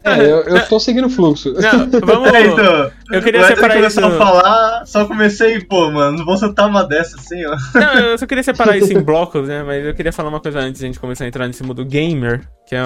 É, 0.04 0.20
eu, 0.20 0.44
eu 0.44 0.68
tô 0.68 0.78
seguindo 0.78 1.08
o 1.08 1.10
fluxo. 1.10 1.61
Não, 1.62 2.00
vamos. 2.02 2.32
É, 2.34 2.41
então, 2.47 2.91
eu 3.12 3.21
queria 3.21 3.41
o 3.41 3.45
separar 3.45 3.76
começou 3.76 4.04
isso- 4.04 4.13
a 4.13 4.17
falar, 4.17 4.86
só 4.86 5.06
comecei, 5.06 5.60
pô, 5.62 5.91
mano, 5.91 6.17
não 6.19 6.26
vou 6.26 6.38
soltar 6.38 6.67
uma 6.67 6.84
dessa 6.84 7.17
assim, 7.17 7.43
ó. 7.45 7.56
Não, 7.80 8.00
eu 8.12 8.17
só 8.17 8.26
queria 8.26 8.43
separar 8.43 8.78
isso 8.78 8.91
em 8.93 9.02
blocos, 9.02 9.47
né? 9.47 9.63
Mas 9.63 9.86
eu 9.86 9.93
queria 9.93 10.12
falar 10.13 10.30
uma 10.30 10.39
coisa 10.39 10.60
antes 10.60 10.80
de 10.80 10.86
a 10.86 10.88
gente 10.88 11.00
começar 11.00 11.26
a 11.26 11.28
entrar 11.28 11.47
nesse 11.47 11.63
mundo 11.63 11.84
gamer, 11.86 12.41
que 12.67 12.76
é 12.76 12.82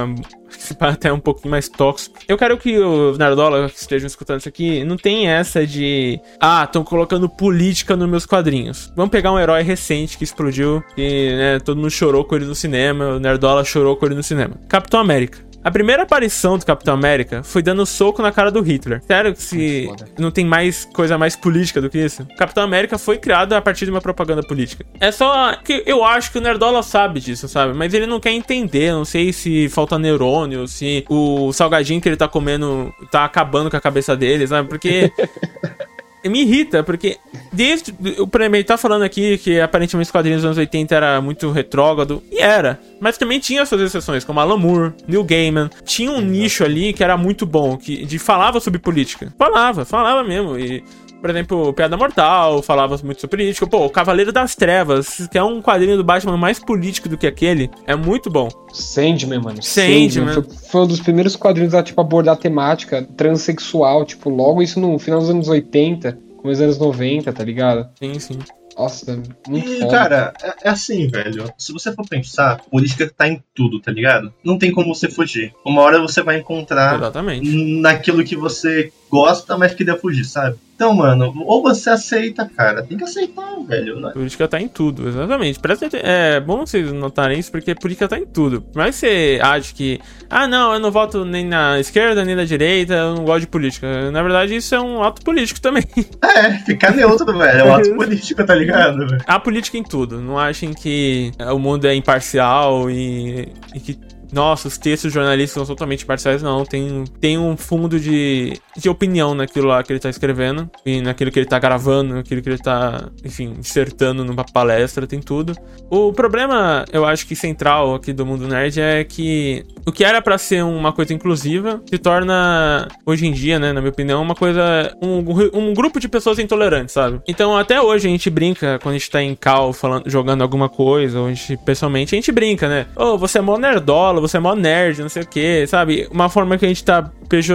até 0.80 1.12
um 1.14 1.20
pouquinho 1.20 1.52
mais 1.52 1.70
tóxico. 1.70 2.18
Eu 2.28 2.38
quero 2.38 2.58
que 2.58 2.78
os 2.80 3.18
Nerdola 3.18 3.70
que 3.70 3.78
estejam 3.78 4.08
escutando 4.08 4.40
isso 4.40 4.50
aqui 4.50 4.84
não 4.84 4.98
tem 4.98 5.28
essa 5.28 5.66
de. 5.66 6.20
Ah, 6.40 6.64
estão 6.64 6.84
colocando 6.84 7.30
política 7.30 7.96
nos 7.96 8.10
meus 8.10 8.26
quadrinhos. 8.26 8.92
Vamos 8.96 9.12
pegar 9.12 9.32
um 9.32 9.40
herói 9.40 9.62
recente 9.62 10.18
que 10.18 10.24
explodiu 10.24 10.84
e, 10.98 11.36
né, 11.36 11.60
todo 11.60 11.78
mundo 11.78 11.90
chorou 11.92 12.24
com 12.26 12.36
ele 12.36 12.46
no 12.46 12.56
cinema, 12.56 13.10
o 13.10 13.20
Nerdola 13.20 13.64
chorou 13.64 13.96
com 13.96 14.06
ele 14.08 14.16
no 14.16 14.24
cinema. 14.24 14.56
Capitão 14.68 15.00
América. 15.00 15.38
A 15.66 15.72
primeira 15.72 16.04
aparição 16.04 16.60
do 16.60 16.66
Capitão 16.66 16.94
América 16.94 17.42
foi 17.42 17.64
dando 17.64 17.84
soco 17.88 18.22
na 18.22 18.32
cara 18.32 18.52
do 18.52 18.62
Hitler. 18.62 19.02
Sério 19.08 19.34
que 19.34 19.42
se 19.42 19.90
não 20.16 20.30
tem 20.30 20.46
mais 20.46 20.86
coisa 20.86 21.18
mais 21.18 21.36
política 21.36 21.82
do 21.82 21.90
que 21.90 21.98
isso? 21.98 22.24
Capitão 22.38 22.64
América 22.64 23.00
foi 23.00 23.18
criado 23.18 23.54
a 23.54 23.60
partir 23.60 23.86
de 23.86 23.90
uma 23.90 24.00
propaganda 24.00 24.44
política. 24.44 24.86
É 25.00 25.12
só 25.12 25.56
que 25.56 25.82
eu 25.88 26.06
acho 26.06 26.32
que 26.32 26.38
o 26.38 26.42
Nerdola 26.42 26.84
sabe 26.84 27.20
disso, 27.20 27.48
sabe? 27.48 27.74
Mas 27.74 27.96
ele 27.96 28.06
não 28.06 28.20
quer 28.20 28.30
entender. 28.30 28.92
Não 28.92 29.04
sei 29.04 29.34
se 29.34 29.68
falta 29.68 29.98
neurônio, 29.98 30.68
se 30.68 31.04
o 31.10 31.52
salgadinho 31.52 32.00
que 32.00 32.08
ele 32.08 32.16
tá 32.16 32.28
comendo 32.28 32.94
tá 33.10 33.26
acabando 33.26 33.72
com 33.72 33.76
a 33.76 33.82
cabeça 33.82 34.16
dele, 34.16 34.46
sabe? 34.46 34.70
Porque. 34.70 35.12
Me 36.30 36.42
irrita, 36.42 36.84
porque 36.84 37.18
desde. 37.52 37.94
O 38.20 38.28
Premier 38.28 38.64
tá 38.64 38.78
falando 38.78 39.04
aqui 39.04 39.38
que 39.38 39.60
aparentemente 39.60 40.08
os 40.08 40.12
quadrinhos 40.12 40.42
dos 40.42 40.46
anos 40.46 40.58
80 40.58 40.96
era 40.96 41.22
muito 41.22 41.52
retrógrado. 41.52 42.24
E 42.32 42.40
era. 42.40 42.80
Mas 43.00 43.18
também 43.18 43.40
tinha 43.40 43.66
suas 43.66 43.82
exceções, 43.82 44.24
como 44.24 44.40
Alan 44.40 44.58
Moore, 44.58 44.94
Neil 45.08 45.24
Gaiman. 45.24 45.70
Tinha 45.84 46.12
um 46.12 46.22
nicho 46.22 46.64
ali 46.64 46.94
que 46.94 47.04
era 47.04 47.16
muito 47.16 47.46
bom, 47.46 47.78
que 47.78 48.06
de 48.06 48.18
falava 48.18 48.60
sobre 48.60 48.80
política. 48.80 49.34
Falava, 49.38 49.86
falava 49.86 50.24
mesmo. 50.24 50.58
E. 50.58 50.84
Por 51.26 51.32
exemplo, 51.32 51.74
Piada 51.74 51.98
Mortal 51.98 52.62
falava 52.62 52.96
muito 53.04 53.20
sobre 53.20 53.38
política. 53.38 53.66
Pô, 53.66 53.88
o 53.88 53.90
Cavaleiro 53.90 54.32
das 54.32 54.56
Trevas, 54.56 55.28
que 55.32 55.40
é 55.40 55.44
um 55.44 55.60
quadrinho 55.60 55.98
do 55.98 56.04
Batman 56.04 56.38
mais 56.38 56.60
político 56.60 57.10
do 57.10 57.18
que 57.18 57.26
aquele, 57.26 57.68
é 57.88 57.96
muito 57.96 58.30
bom. 58.30 58.48
Sandman, 58.72 59.40
mano. 59.42 59.64
Sandman. 59.64 60.36
Foi, 60.36 60.44
foi 60.44 60.82
um 60.82 60.88
dos 60.88 61.00
primeiros 61.00 61.36
quadrinhos 61.36 61.74
a, 61.74 61.82
tipo, 61.82 62.00
abordar 62.00 62.36
a 62.36 62.38
temática 62.38 63.02
transexual, 63.18 64.06
tipo, 64.06 64.30
logo 64.30 64.62
isso 64.62 64.80
no 64.80 65.00
final 65.00 65.20
dos 65.20 65.32
anos 65.32 65.48
80, 65.48 66.16
começo 66.38 66.62
dos 66.62 66.78
anos 66.78 66.78
90, 66.78 67.34
tá 67.34 67.44
ligado? 67.44 67.90
Sim, 67.98 68.20
sim. 68.20 68.38
Nossa, 68.78 69.20
muito 69.48 69.68
E, 69.68 69.80
foda. 69.80 69.92
cara, 69.92 70.34
é, 70.44 70.54
é 70.66 70.70
assim, 70.70 71.08
velho. 71.08 71.52
Se 71.58 71.74
você 71.74 71.92
for 71.92 72.08
pensar, 72.08 72.62
política 72.70 73.12
tá 73.18 73.28
em 73.28 73.42
tudo, 73.56 73.80
tá 73.80 73.92
ligado? 73.92 74.32
Não 74.44 74.60
tem 74.60 74.72
como 74.72 74.94
você 74.94 75.10
fugir. 75.10 75.54
Uma 75.66 75.82
hora 75.82 76.00
você 76.00 76.22
vai 76.22 76.38
encontrar 76.38 76.98
Exatamente. 76.98 77.50
naquilo 77.80 78.24
que 78.24 78.36
você 78.36 78.92
gosta, 79.10 79.58
mas 79.58 79.74
queria 79.74 79.98
fugir, 79.98 80.26
sabe? 80.26 80.58
Então, 80.76 80.94
mano, 80.94 81.34
ou 81.46 81.64
você 81.64 81.90
aceita, 81.90 82.50
cara. 82.54 82.84
Tem 82.84 82.98
que 82.98 83.06
aceitar, 83.06 83.56
velho. 83.66 83.98
Né? 84.00 84.12
Política 84.12 84.46
tá 84.46 84.60
em 84.60 84.68
tudo, 84.68 85.08
exatamente. 85.08 85.58
Presta 85.58 85.88
É 85.94 86.40
bom 86.42 86.66
vocês 86.66 86.92
notarem 86.92 87.40
isso, 87.40 87.50
porque 87.50 87.74
política 87.74 88.10
tá 88.10 88.20
em 88.20 88.26
tudo. 88.26 88.62
Por 88.62 88.80
mais 88.80 89.00
que 89.00 89.08
você 89.08 89.40
ache 89.42 89.74
que, 89.74 90.02
ah, 90.30 90.48
não, 90.48 90.74
eu 90.74 90.80
não 90.80 90.92
voto 90.92 91.24
nem 91.24 91.46
na 91.46 91.80
esquerda, 91.80 92.26
nem 92.26 92.36
na 92.36 92.44
direita, 92.44 92.94
eu 92.94 93.16
não 93.16 93.24
gosto 93.24 93.42
de 93.42 93.48
política. 93.48 94.12
Na 94.12 94.22
verdade, 94.22 94.54
isso 94.58 94.76
é 94.76 94.82
um 94.82 95.02
ato 95.02 95.22
político 95.24 95.62
também. 95.62 95.84
É, 96.36 96.52
ficar 96.60 96.94
neutro, 96.94 97.26
velho. 97.38 97.60
É 97.60 97.64
um 97.64 97.74
ato 97.74 97.96
político, 97.96 98.44
tá 98.44 98.54
ligado, 98.54 98.98
velho? 99.08 99.22
Há 99.26 99.40
política 99.40 99.78
em 99.78 99.84
tudo. 99.84 100.20
Não 100.20 100.38
achem 100.38 100.74
que 100.74 101.32
o 101.40 101.58
mundo 101.58 101.86
é 101.86 101.96
imparcial 101.96 102.90
e, 102.90 103.48
e 103.74 103.80
que 103.80 103.98
nossa, 104.36 104.68
os 104.68 104.78
textos 104.78 105.14
jornalistas 105.14 105.54
são 105.54 105.66
totalmente 105.66 106.06
parciais, 106.06 106.44
não. 106.44 106.66
Tem, 106.66 107.06
tem 107.22 107.38
um 107.38 107.56
fundo 107.56 107.98
de, 107.98 108.60
de 108.76 108.90
opinião 108.90 109.34
naquilo 109.34 109.70
lá 109.70 109.82
que 109.82 109.94
ele 109.94 110.00
tá 110.00 110.10
escrevendo, 110.10 110.70
e 110.86 111.02
naquilo 111.02 111.32
que 111.32 111.40
ele 111.40 111.46
tá 111.46 111.58
gravando, 111.58 112.16
naquilo 112.16 112.42
que 112.42 112.50
ele 112.50 112.58
tá, 112.58 113.10
enfim, 113.24 113.56
insertando 113.58 114.26
numa 114.26 114.44
palestra, 114.44 115.08
tem 115.08 115.22
tudo. 115.22 115.56
O 115.90 116.12
problema, 116.12 116.84
eu 116.92 117.06
acho 117.06 117.26
que 117.26 117.36
central 117.36 117.96
aqui 117.96 118.12
do 118.12 118.26
mundo 118.26 118.46
nerd 118.46 118.82
é 118.82 119.06
que 119.06 119.66
o 119.86 119.92
que 119.92 120.04
era 120.04 120.22
para 120.22 120.38
ser 120.38 120.64
uma 120.64 120.92
coisa 120.92 121.14
inclusiva 121.14 121.82
se 121.90 121.98
torna, 121.98 122.90
hoje 123.06 123.28
em 123.28 123.32
dia, 123.32 123.58
né, 123.58 123.72
na 123.72 123.80
minha 123.80 123.92
opinião, 123.92 124.22
uma 124.22 124.36
coisa. 124.36 124.94
Um, 125.02 125.24
um 125.54 125.74
grupo 125.74 125.98
de 125.98 126.10
pessoas 126.10 126.40
intolerantes, 126.40 126.94
sabe? 126.94 127.22
Então, 127.26 127.56
até 127.56 127.80
hoje 127.80 128.08
a 128.08 128.10
gente 128.10 128.30
brinca 128.30 128.80
quando 128.84 128.96
a 128.96 128.98
gente 128.98 129.10
tá 129.10 129.24
em 129.24 129.34
cal 129.34 129.72
falando, 129.72 130.10
jogando 130.10 130.42
alguma 130.42 130.68
coisa, 130.68 131.20
ou 131.22 131.28
a 131.28 131.34
gente, 131.34 131.56
pessoalmente, 131.58 132.14
a 132.14 132.18
gente 132.18 132.32
brinca, 132.32 132.68
né? 132.68 132.88
Ô, 132.96 133.14
oh, 133.14 133.18
você 133.18 133.38
é 133.38 133.42
mó 133.42 133.58
nerdola, 133.58 134.25
você 134.28 134.38
é 134.38 134.40
mó 134.40 134.56
nerd, 134.56 135.02
não 135.02 135.10
sei 135.10 135.24
o 135.24 135.28
que, 135.28 135.66
sabe? 135.68 136.08
Uma 136.12 136.30
forma 136.30 136.58
que 136.58 136.66
a 136.66 136.68
gente 136.68 136.84
tá 136.84 137.12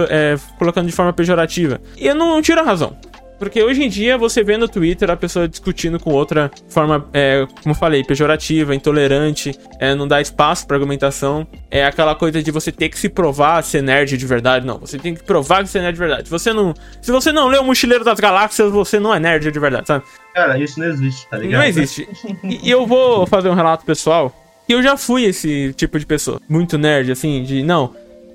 é, 0.09 0.35
colocando 0.57 0.87
de 0.87 0.91
forma 0.91 1.13
pejorativa. 1.13 1.79
E 1.97 2.07
eu 2.07 2.15
não 2.15 2.41
tiro 2.41 2.61
a 2.61 2.63
razão. 2.63 2.95
Porque 3.41 3.63
hoje 3.63 3.83
em 3.83 3.89
dia 3.89 4.19
você 4.19 4.43
vê 4.43 4.55
no 4.55 4.67
Twitter 4.67 5.09
a 5.09 5.17
pessoa 5.17 5.47
discutindo 5.47 5.99
com 5.99 6.11
outra 6.11 6.51
forma, 6.69 7.09
é, 7.11 7.47
como 7.63 7.73
eu 7.73 7.75
falei, 7.75 8.03
pejorativa, 8.03 8.75
intolerante, 8.75 9.51
é, 9.79 9.95
não 9.95 10.07
dá 10.07 10.21
espaço 10.21 10.67
para 10.67 10.77
argumentação. 10.77 11.47
É 11.71 11.83
aquela 11.83 12.13
coisa 12.13 12.43
de 12.43 12.51
você 12.51 12.71
ter 12.71 12.89
que 12.89 12.99
se 12.99 13.09
provar 13.09 13.63
ser 13.63 13.81
nerd 13.81 14.15
de 14.15 14.27
verdade. 14.27 14.63
Não, 14.63 14.77
você 14.77 14.99
tem 14.99 15.15
que 15.15 15.23
provar 15.23 15.63
que 15.63 15.71
você 15.71 15.79
é 15.79 15.81
nerd 15.81 15.95
de 15.95 15.99
verdade. 15.99 16.29
Você 16.29 16.53
não, 16.53 16.71
se 17.01 17.11
você 17.11 17.31
não 17.31 17.47
leu 17.47 17.63
o 17.63 17.65
Mochileiro 17.65 18.03
das 18.03 18.19
Galáxias, 18.19 18.71
você 18.71 18.99
não 18.99 19.11
é 19.11 19.19
nerd 19.19 19.51
de 19.51 19.59
verdade, 19.59 19.87
sabe? 19.87 20.05
Cara, 20.35 20.59
isso 20.59 20.79
não 20.79 20.85
existe, 20.85 21.27
tá 21.27 21.37
ligado? 21.37 21.61
Não 21.61 21.67
existe. 21.67 22.07
E, 22.43 22.67
e 22.67 22.69
eu 22.69 22.85
vou 22.85 23.25
fazer 23.25 23.49
um 23.49 23.55
relato 23.55 23.83
pessoal. 23.83 24.31
E 24.67 24.73
eu 24.73 24.81
já 24.81 24.95
fui 24.95 25.25
esse 25.25 25.73
tipo 25.73 25.99
de 25.99 26.05
pessoa. 26.05 26.39
Muito 26.47 26.77
nerd, 26.77 27.11
assim, 27.11 27.43
de 27.43 27.63
não. 27.63 27.93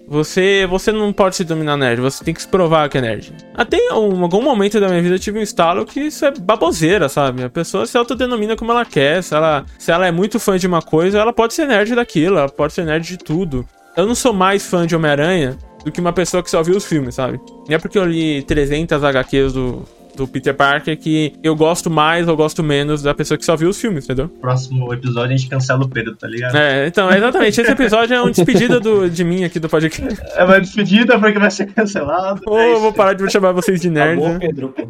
Você, 0.08 0.66
você 0.68 0.92
não 0.92 1.12
pode 1.12 1.34
se 1.34 1.42
dominar 1.42 1.76
nerd, 1.76 2.00
você 2.00 2.22
tem 2.22 2.32
que 2.32 2.40
se 2.40 2.46
provar 2.46 2.88
que 2.88 2.96
é 2.96 3.00
nerd. 3.00 3.32
Até 3.54 3.76
em 3.76 3.90
algum 3.90 4.40
momento 4.40 4.78
da 4.78 4.88
minha 4.88 5.02
vida 5.02 5.16
eu 5.16 5.18
tive 5.18 5.40
um 5.40 5.42
estalo 5.42 5.84
que 5.84 6.00
isso 6.00 6.24
é 6.24 6.30
baboseira, 6.30 7.08
sabe? 7.08 7.42
A 7.42 7.50
pessoa 7.50 7.86
se 7.86 7.98
autodenomina 7.98 8.54
como 8.56 8.70
ela 8.70 8.84
quer. 8.84 9.22
Se 9.22 9.34
ela, 9.34 9.64
se 9.78 9.90
ela 9.90 10.06
é 10.06 10.12
muito 10.12 10.38
fã 10.38 10.56
de 10.56 10.66
uma 10.66 10.80
coisa, 10.80 11.18
ela 11.18 11.32
pode 11.32 11.54
ser 11.54 11.66
nerd 11.66 11.92
daquilo, 11.94 12.38
ela 12.38 12.48
pode 12.48 12.72
ser 12.72 12.84
nerd 12.84 13.04
de 13.04 13.18
tudo. 13.18 13.66
Eu 13.96 14.06
não 14.06 14.14
sou 14.14 14.32
mais 14.32 14.64
fã 14.64 14.86
de 14.86 14.94
Homem-Aranha 14.94 15.58
do 15.84 15.90
que 15.90 16.00
uma 16.00 16.12
pessoa 16.12 16.42
que 16.42 16.50
só 16.50 16.62
viu 16.62 16.76
os 16.76 16.84
filmes, 16.84 17.16
sabe? 17.16 17.40
Não 17.68 17.74
é 17.74 17.78
porque 17.78 17.98
eu 17.98 18.04
li 18.04 18.42
300 18.42 19.02
HQs 19.02 19.52
do, 19.54 19.84
do 20.16 20.26
Peter 20.26 20.54
Parker 20.54 20.98
que 20.98 21.34
eu 21.42 21.54
gosto 21.54 21.90
mais 21.90 22.26
ou 22.26 22.36
gosto 22.36 22.62
menos 22.62 23.02
da 23.02 23.14
pessoa 23.14 23.36
que 23.36 23.44
só 23.44 23.54
viu 23.54 23.68
os 23.68 23.80
filmes, 23.80 24.04
entendeu? 24.04 24.28
Próximo 24.28 24.92
episódio 24.92 25.34
a 25.34 25.36
gente 25.36 25.48
cancela 25.48 25.84
o 25.84 25.88
Pedro, 25.88 26.16
tá 26.16 26.26
ligado? 26.26 26.56
É, 26.56 26.86
então, 26.86 27.10
exatamente. 27.10 27.60
Esse 27.60 27.70
episódio 27.70 28.14
é 28.14 28.20
uma 28.20 28.30
despedida 28.30 28.80
do, 28.80 29.08
de 29.08 29.22
mim 29.22 29.44
aqui 29.44 29.60
do 29.60 29.68
podcast. 29.68 30.20
É 30.34 30.44
uma 30.44 30.60
despedida 30.60 31.18
porque 31.18 31.38
vai 31.38 31.50
ser 31.50 31.66
cancelado. 31.66 32.40
Ou 32.46 32.58
é 32.58 32.72
eu 32.72 32.80
vou 32.80 32.92
parar 32.92 33.12
de 33.12 33.30
chamar 33.30 33.52
vocês 33.52 33.80
de 33.80 33.90
nerd. 33.90 34.18
Acabou, 34.18 34.28
né? 34.28 34.38
Pedro, 34.38 34.68
pô. 34.70 34.88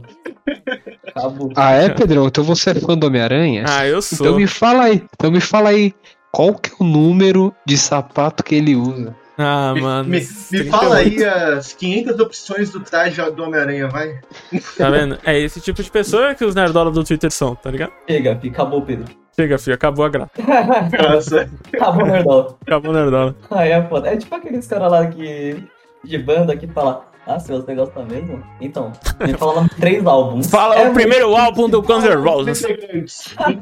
Acabou. 1.09 1.53
Ah, 1.57 1.73
é, 1.73 1.89
Pedrão? 1.89 2.27
Então 2.27 2.45
você 2.45 2.71
é 2.71 2.75
fã 2.75 2.97
do 2.97 3.07
Homem-Aranha? 3.07 3.65
Ah, 3.69 3.87
eu 3.87 4.01
sou. 4.01 4.27
Então 4.27 4.37
me 4.39 4.47
fala 4.47 4.85
aí. 4.85 5.03
Então 5.15 5.31
me 5.31 5.41
fala 5.41 5.71
aí. 5.71 5.93
Qual 6.31 6.55
que 6.55 6.71
é 6.71 6.75
o 6.79 6.85
número 6.85 7.55
de 7.67 7.79
sapato 7.79 8.45
que 8.45 8.55
ele 8.55 8.77
usa? 8.77 9.15
Ah, 9.39 9.73
me, 9.75 9.81
mano. 9.83 10.09
Me, 10.09 10.19
me 10.19 10.65
fala 10.65 10.97
aí 10.97 11.23
as 11.25 11.73
500 11.75 12.19
opções 12.21 12.71
do 12.71 12.81
traje 12.81 13.21
do 13.31 13.45
Homem-Aranha, 13.45 13.89
vai. 13.89 14.19
Tá 14.79 14.89
vendo? 14.91 15.19
É 15.25 15.39
esse 15.39 15.61
tipo 15.61 15.83
de 15.83 15.91
pessoa 15.91 16.35
que 16.35 16.45
os 16.45 16.55
nerdolas 16.55 16.95
do 16.95 17.05
Twitter 17.05 17.31
são, 17.31 17.55
tá 17.55 17.71
ligado? 17.71 17.93
Chega, 18.09 18.37
filho. 18.37 18.53
Acabou, 18.53 18.83
Pedro. 18.83 19.05
Chega, 19.35 19.59
filho. 19.59 19.75
Acabou 19.75 20.05
a 20.05 20.09
graça. 20.09 20.31
Nossa. 21.03 21.51
Acabou, 21.73 22.07
nerdola. 22.07 22.57
Acabou 22.63 22.91
o 22.91 22.95
nerdola. 22.95 23.37
Ah, 23.51 23.67
é 23.67 23.87
foda. 23.87 24.09
É 24.09 24.17
tipo 24.17 24.35
aqueles 24.35 24.67
caras 24.67 24.91
lá 24.91 25.07
que, 25.07 25.63
de 26.03 26.19
banda 26.19 26.57
que 26.57 26.67
fala 26.67 27.05
ah, 27.27 27.39
se 27.41 27.51
você 27.51 27.75
gosta 27.75 28.05
mesmo? 28.05 28.43
Então, 28.61 28.93
me 29.21 29.35
fala 29.35 29.53
o 29.53 29.55
nome 29.57 29.69
de 29.69 29.77
três 29.77 30.07
álbuns. 30.07 30.47
Fala 30.49 30.77
É 30.77 30.89
o 30.89 30.93
primeiro 30.95 31.35
álbum 31.35 31.69
do 31.69 31.83
Guns 31.83 32.05
N' 32.05 32.15
Roses. 32.15 32.65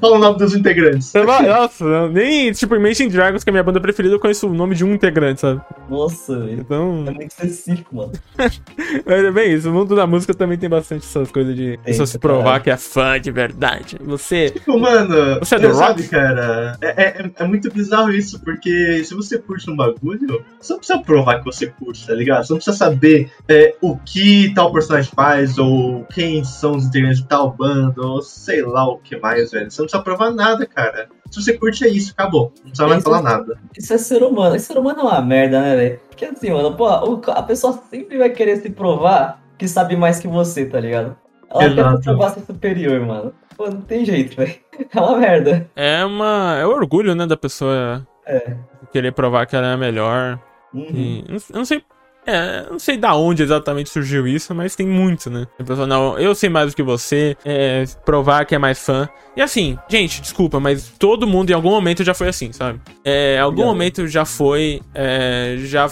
Fala 0.00 0.16
o 0.16 0.18
nome 0.18 0.38
dos 0.38 0.54
integrantes. 0.54 1.12
Nossa, 1.14 2.08
nem 2.10 2.52
tipo 2.52 2.74
Imagine 2.74 3.10
Dragons, 3.10 3.42
que 3.42 3.48
é 3.48 3.52
a 3.52 3.54
minha 3.54 3.62
banda 3.62 3.80
preferida, 3.80 4.14
eu 4.14 4.20
conheço 4.20 4.48
o 4.48 4.54
nome 4.54 4.74
de 4.74 4.84
um 4.84 4.92
integrante, 4.94 5.40
sabe? 5.40 5.60
Nossa, 5.88 6.38
velho. 6.38 6.60
Então, 6.60 7.04
É 7.06 7.10
muito 7.10 7.30
específico, 7.30 7.96
mano. 7.96 8.12
é 9.06 9.30
bem 9.30 9.54
isso. 9.54 9.70
O 9.70 9.72
mundo 9.72 9.96
da 9.96 10.06
música 10.06 10.34
também 10.34 10.58
tem 10.58 10.68
bastante 10.68 11.06
essas 11.06 11.30
coisas 11.30 11.56
de 11.56 11.78
pessoa 11.84 12.06
se 12.06 12.18
provar 12.18 12.44
caralho. 12.44 12.64
que 12.64 12.70
é 12.70 12.76
fã 12.76 13.20
de 13.20 13.30
verdade. 13.30 13.96
Você. 14.02 14.50
Tipo, 14.50 14.78
mano, 14.78 15.38
Você 15.40 15.54
é 15.54 15.58
do 15.58 15.74
sabe, 15.74 16.02
rock? 16.02 16.08
cara, 16.10 16.76
é, 16.82 17.02
é, 17.22 17.30
é 17.36 17.44
muito 17.44 17.72
bizarro 17.72 18.10
isso, 18.12 18.40
porque 18.40 19.02
se 19.04 19.14
você 19.14 19.38
curte 19.38 19.70
um 19.70 19.76
bagulho, 19.76 20.44
você 20.60 20.72
não 20.72 20.78
precisa 20.78 20.98
provar 21.00 21.38
que 21.38 21.44
você 21.44 21.66
curte, 21.68 22.06
tá 22.06 22.14
ligado? 22.14 22.44
Você 22.44 22.52
não 22.52 22.58
precisa 22.58 22.76
saber 22.76 23.30
é, 23.48 23.53
o 23.80 23.96
que 23.98 24.52
tal 24.54 24.72
personagem 24.72 25.10
faz, 25.14 25.58
ou 25.58 26.04
quem 26.12 26.42
são 26.44 26.76
os 26.76 26.86
integrantes 26.86 27.18
de 27.20 27.26
tal 27.28 27.50
banda, 27.50 28.00
ou 28.00 28.22
sei 28.22 28.62
lá 28.62 28.86
o 28.88 28.98
que 28.98 29.16
mais, 29.18 29.50
velho. 29.50 29.70
Você 29.70 29.80
não 29.82 29.86
precisa 29.86 30.02
provar 30.02 30.30
nada, 30.30 30.66
cara. 30.66 31.08
Se 31.30 31.42
você 31.42 31.52
curte, 31.58 31.84
é 31.84 31.88
isso, 31.88 32.12
acabou. 32.16 32.52
Não 32.58 32.70
precisa 32.70 32.86
mais 32.86 32.98
Isso- 33.00 33.10
falar 33.10 33.22
nada. 33.22 33.58
Isso 33.76 33.92
é 33.92 33.98
ser 33.98 34.22
humano. 34.22 34.54
Esse 34.56 34.66
ser 34.66 34.78
humano 34.78 35.00
é 35.00 35.02
uma 35.02 35.20
merda, 35.22 35.60
né, 35.60 35.76
velho? 35.76 36.00
Porque 36.08 36.24
assim, 36.24 36.50
mano, 36.50 36.76
pô, 36.76 36.86
a 36.86 37.42
pessoa 37.42 37.78
sempre 37.90 38.18
vai 38.18 38.30
querer 38.30 38.56
se 38.58 38.70
provar 38.70 39.42
que 39.58 39.66
sabe 39.66 39.96
mais 39.96 40.20
que 40.20 40.28
você, 40.28 40.64
tá 40.66 40.78
ligado? 40.80 41.16
Ela 41.50 41.62
quer 41.64 41.72
Exato. 41.80 41.96
se 41.98 42.02
provar 42.04 42.30
ser 42.30 42.40
superior, 42.40 43.00
mano. 43.00 43.32
Pô, 43.56 43.68
não 43.70 43.80
tem 43.80 44.04
jeito, 44.04 44.36
velho. 44.36 44.54
É 44.92 45.00
uma 45.00 45.18
merda. 45.18 45.70
É 45.76 46.04
uma. 46.04 46.56
É 46.58 46.66
o 46.66 46.70
orgulho, 46.70 47.14
né, 47.14 47.26
da 47.26 47.36
pessoa 47.36 48.04
É. 48.26 48.56
querer 48.92 49.12
provar 49.12 49.46
que 49.46 49.54
ela 49.54 49.68
é 49.68 49.72
a 49.74 49.76
melhor. 49.76 50.40
Uhum. 50.72 50.86
E 50.92 51.24
eu 51.28 51.56
não 51.58 51.64
sei. 51.64 51.82
É, 52.26 52.66
não 52.70 52.78
sei 52.78 52.96
da 52.96 53.14
onde 53.14 53.42
exatamente 53.42 53.90
surgiu 53.90 54.26
isso, 54.26 54.54
mas 54.54 54.74
tem 54.74 54.86
muito, 54.86 55.28
né? 55.28 55.46
A 55.58 55.64
pessoa, 55.64 55.86
não, 55.86 56.18
eu 56.18 56.34
sei 56.34 56.48
mais 56.48 56.72
do 56.72 56.76
que 56.76 56.82
você, 56.82 57.36
é, 57.44 57.84
provar 58.04 58.46
que 58.46 58.54
é 58.54 58.58
mais 58.58 58.78
fã. 58.78 59.08
E 59.36 59.42
assim, 59.42 59.78
gente, 59.88 60.22
desculpa, 60.22 60.58
mas 60.58 60.92
todo 60.98 61.26
mundo 61.26 61.50
em 61.50 61.52
algum 61.52 61.70
momento 61.70 62.02
já 62.04 62.14
foi 62.14 62.28
assim, 62.28 62.52
sabe? 62.52 62.80
É, 63.04 63.36
em 63.36 63.40
algum 63.40 63.62
Obrigado. 63.62 63.72
momento 63.72 64.08
já 64.08 64.24
foi, 64.24 64.80
é, 64.94 65.56
já. 65.58 65.90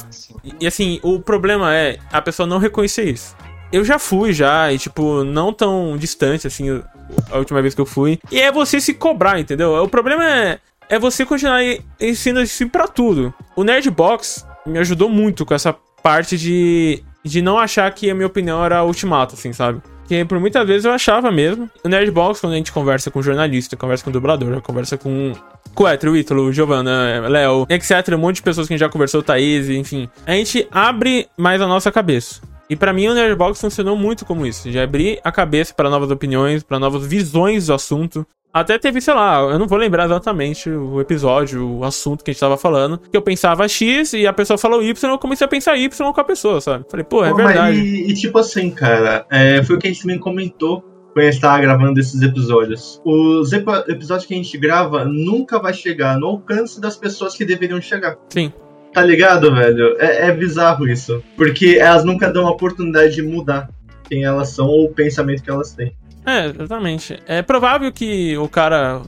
E 0.60 0.66
assim, 0.66 1.00
o 1.02 1.20
problema 1.20 1.74
é 1.74 1.98
a 2.10 2.22
pessoa 2.22 2.46
não 2.46 2.58
reconhecer 2.58 3.04
isso. 3.04 3.36
Eu 3.72 3.84
já 3.84 3.98
fui 3.98 4.32
já, 4.32 4.72
e 4.72 4.78
tipo, 4.78 5.24
não 5.24 5.52
tão 5.52 5.96
distante 5.96 6.46
assim, 6.46 6.82
a 7.30 7.38
última 7.38 7.60
vez 7.60 7.74
que 7.74 7.80
eu 7.80 7.86
fui. 7.86 8.18
E 8.30 8.40
é 8.40 8.52
você 8.52 8.80
se 8.80 8.94
cobrar, 8.94 9.40
entendeu? 9.40 9.74
O 9.82 9.88
problema 9.88 10.28
é, 10.28 10.58
é 10.88 10.98
você 10.98 11.24
continuar 11.24 11.60
ensinando 12.00 12.44
isso 12.44 12.68
pra 12.68 12.86
tudo. 12.86 13.34
O 13.56 13.64
Nerdbox 13.64 14.46
me 14.66 14.78
ajudou 14.78 15.08
muito 15.08 15.44
com 15.44 15.54
essa 15.54 15.74
parte 16.02 16.36
de, 16.36 17.02
de 17.24 17.40
não 17.40 17.58
achar 17.58 17.90
que 17.92 18.10
a 18.10 18.14
minha 18.14 18.26
opinião 18.26 18.64
era 18.64 18.84
ultimata, 18.84 19.34
assim, 19.34 19.52
sabe? 19.52 19.80
Que 20.06 20.24
por 20.24 20.38
muitas 20.40 20.66
vezes 20.66 20.84
eu 20.84 20.92
achava 20.92 21.30
mesmo. 21.30 21.70
O 21.84 21.88
Nerdbox, 21.88 22.40
quando 22.40 22.52
a 22.54 22.56
gente 22.56 22.72
conversa 22.72 23.10
com 23.10 23.22
jornalista, 23.22 23.76
conversa 23.76 24.04
com 24.04 24.10
dublador, 24.10 24.60
conversa 24.60 24.98
com 24.98 25.32
com 25.74 25.84
o 25.84 25.88
Etro, 25.88 26.12
o 26.12 26.16
Ítalo, 26.16 26.52
Giovanna, 26.52 27.26
Léo, 27.28 27.66
etc. 27.68 28.14
Um 28.14 28.18
monte 28.18 28.36
de 28.36 28.42
pessoas 28.42 28.66
que 28.66 28.74
a 28.74 28.76
gente 28.76 28.84
já 28.84 28.90
conversou, 28.90 29.22
Thaís, 29.22 29.68
enfim. 29.70 30.08
A 30.26 30.32
gente 30.32 30.66
abre 30.70 31.28
mais 31.36 31.60
a 31.60 31.66
nossa 31.66 31.90
cabeça. 31.90 32.42
E 32.68 32.76
pra 32.76 32.92
mim 32.92 33.08
o 33.08 33.14
Nerdbox 33.14 33.60
funcionou 33.60 33.96
muito 33.96 34.24
como 34.24 34.46
isso, 34.46 34.70
de 34.70 34.78
abrir 34.78 35.20
a 35.22 35.32
cabeça 35.32 35.74
para 35.74 35.90
novas 35.90 36.10
opiniões, 36.10 36.62
para 36.62 36.78
novas 36.78 37.06
visões 37.06 37.66
do 37.66 37.74
assunto. 37.74 38.26
Até 38.52 38.78
teve, 38.78 39.00
sei 39.00 39.14
lá, 39.14 39.40
eu 39.40 39.58
não 39.58 39.66
vou 39.66 39.78
lembrar 39.78 40.04
exatamente 40.04 40.68
o 40.68 41.00
episódio, 41.00 41.78
o 41.78 41.84
assunto 41.84 42.22
que 42.22 42.30
a 42.30 42.34
gente 42.34 42.40
tava 42.40 42.58
falando, 42.58 42.98
que 42.98 43.16
eu 43.16 43.22
pensava 43.22 43.66
X 43.66 44.12
e 44.12 44.26
a 44.26 44.32
pessoa 44.32 44.58
falou 44.58 44.82
Y, 44.82 45.10
eu 45.10 45.18
comecei 45.18 45.44
a 45.46 45.48
pensar 45.48 45.76
Y 45.76 46.12
com 46.12 46.20
a 46.20 46.24
pessoa, 46.24 46.60
sabe? 46.60 46.84
Falei, 46.90 47.04
pô, 47.04 47.24
é 47.24 47.30
Pô, 47.30 47.36
verdade. 47.36 47.78
E, 47.78 48.10
e 48.10 48.14
tipo 48.14 48.38
assim, 48.38 48.70
cara, 48.70 49.24
é, 49.30 49.62
foi 49.62 49.76
o 49.76 49.78
que 49.78 49.86
a 49.86 49.90
gente 49.90 50.02
também 50.02 50.18
comentou 50.18 50.82
quando 51.14 51.26
a 51.26 51.30
gente 51.30 51.40
tava 51.40 51.62
gravando 51.62 51.98
esses 51.98 52.20
episódios. 52.20 53.00
Os 53.04 53.52
epa- 53.54 53.84
episódios 53.88 54.26
que 54.26 54.34
a 54.34 54.36
gente 54.36 54.58
grava 54.58 55.04
nunca 55.04 55.58
vai 55.58 55.72
chegar 55.72 56.18
no 56.18 56.26
alcance 56.26 56.78
das 56.78 56.96
pessoas 56.96 57.34
que 57.34 57.46
deveriam 57.46 57.80
chegar. 57.80 58.16
Sim. 58.28 58.52
Tá 58.92 59.02
ligado, 59.02 59.54
velho? 59.54 59.96
É, 59.98 60.28
é 60.28 60.32
bizarro 60.32 60.86
isso. 60.86 61.22
Porque 61.38 61.78
elas 61.80 62.04
nunca 62.04 62.30
dão 62.30 62.46
a 62.46 62.50
oportunidade 62.50 63.14
de 63.14 63.22
mudar 63.22 63.70
quem 64.06 64.24
elas 64.24 64.50
são 64.50 64.66
ou 64.66 64.84
o 64.84 64.92
pensamento 64.92 65.42
que 65.42 65.50
elas 65.50 65.72
têm. 65.72 65.96
É, 66.24 66.46
exatamente. 66.46 67.18
É 67.26 67.42
provável 67.42 67.90
que 67.92 68.36
o 68.36 68.48
cara, 68.48 69.02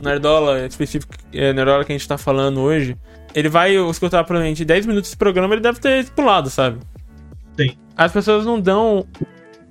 Nerdola 0.00 0.66
específico, 0.66 1.14
é, 1.32 1.52
Nerdola 1.52 1.84
que 1.84 1.92
a 1.92 1.96
gente 1.96 2.06
tá 2.06 2.18
falando 2.18 2.60
hoje, 2.60 2.96
ele 3.34 3.48
vai 3.48 3.74
escutar 3.74 4.24
provavelmente 4.24 4.64
10 4.64 4.86
minutos 4.86 5.10
desse 5.10 5.16
programa, 5.16 5.54
ele 5.54 5.62
deve 5.62 5.80
ter 5.80 6.08
pulado, 6.10 6.50
sabe? 6.50 6.78
Sim. 7.58 7.76
As 7.96 8.12
pessoas 8.12 8.44
não 8.44 8.60
dão 8.60 9.06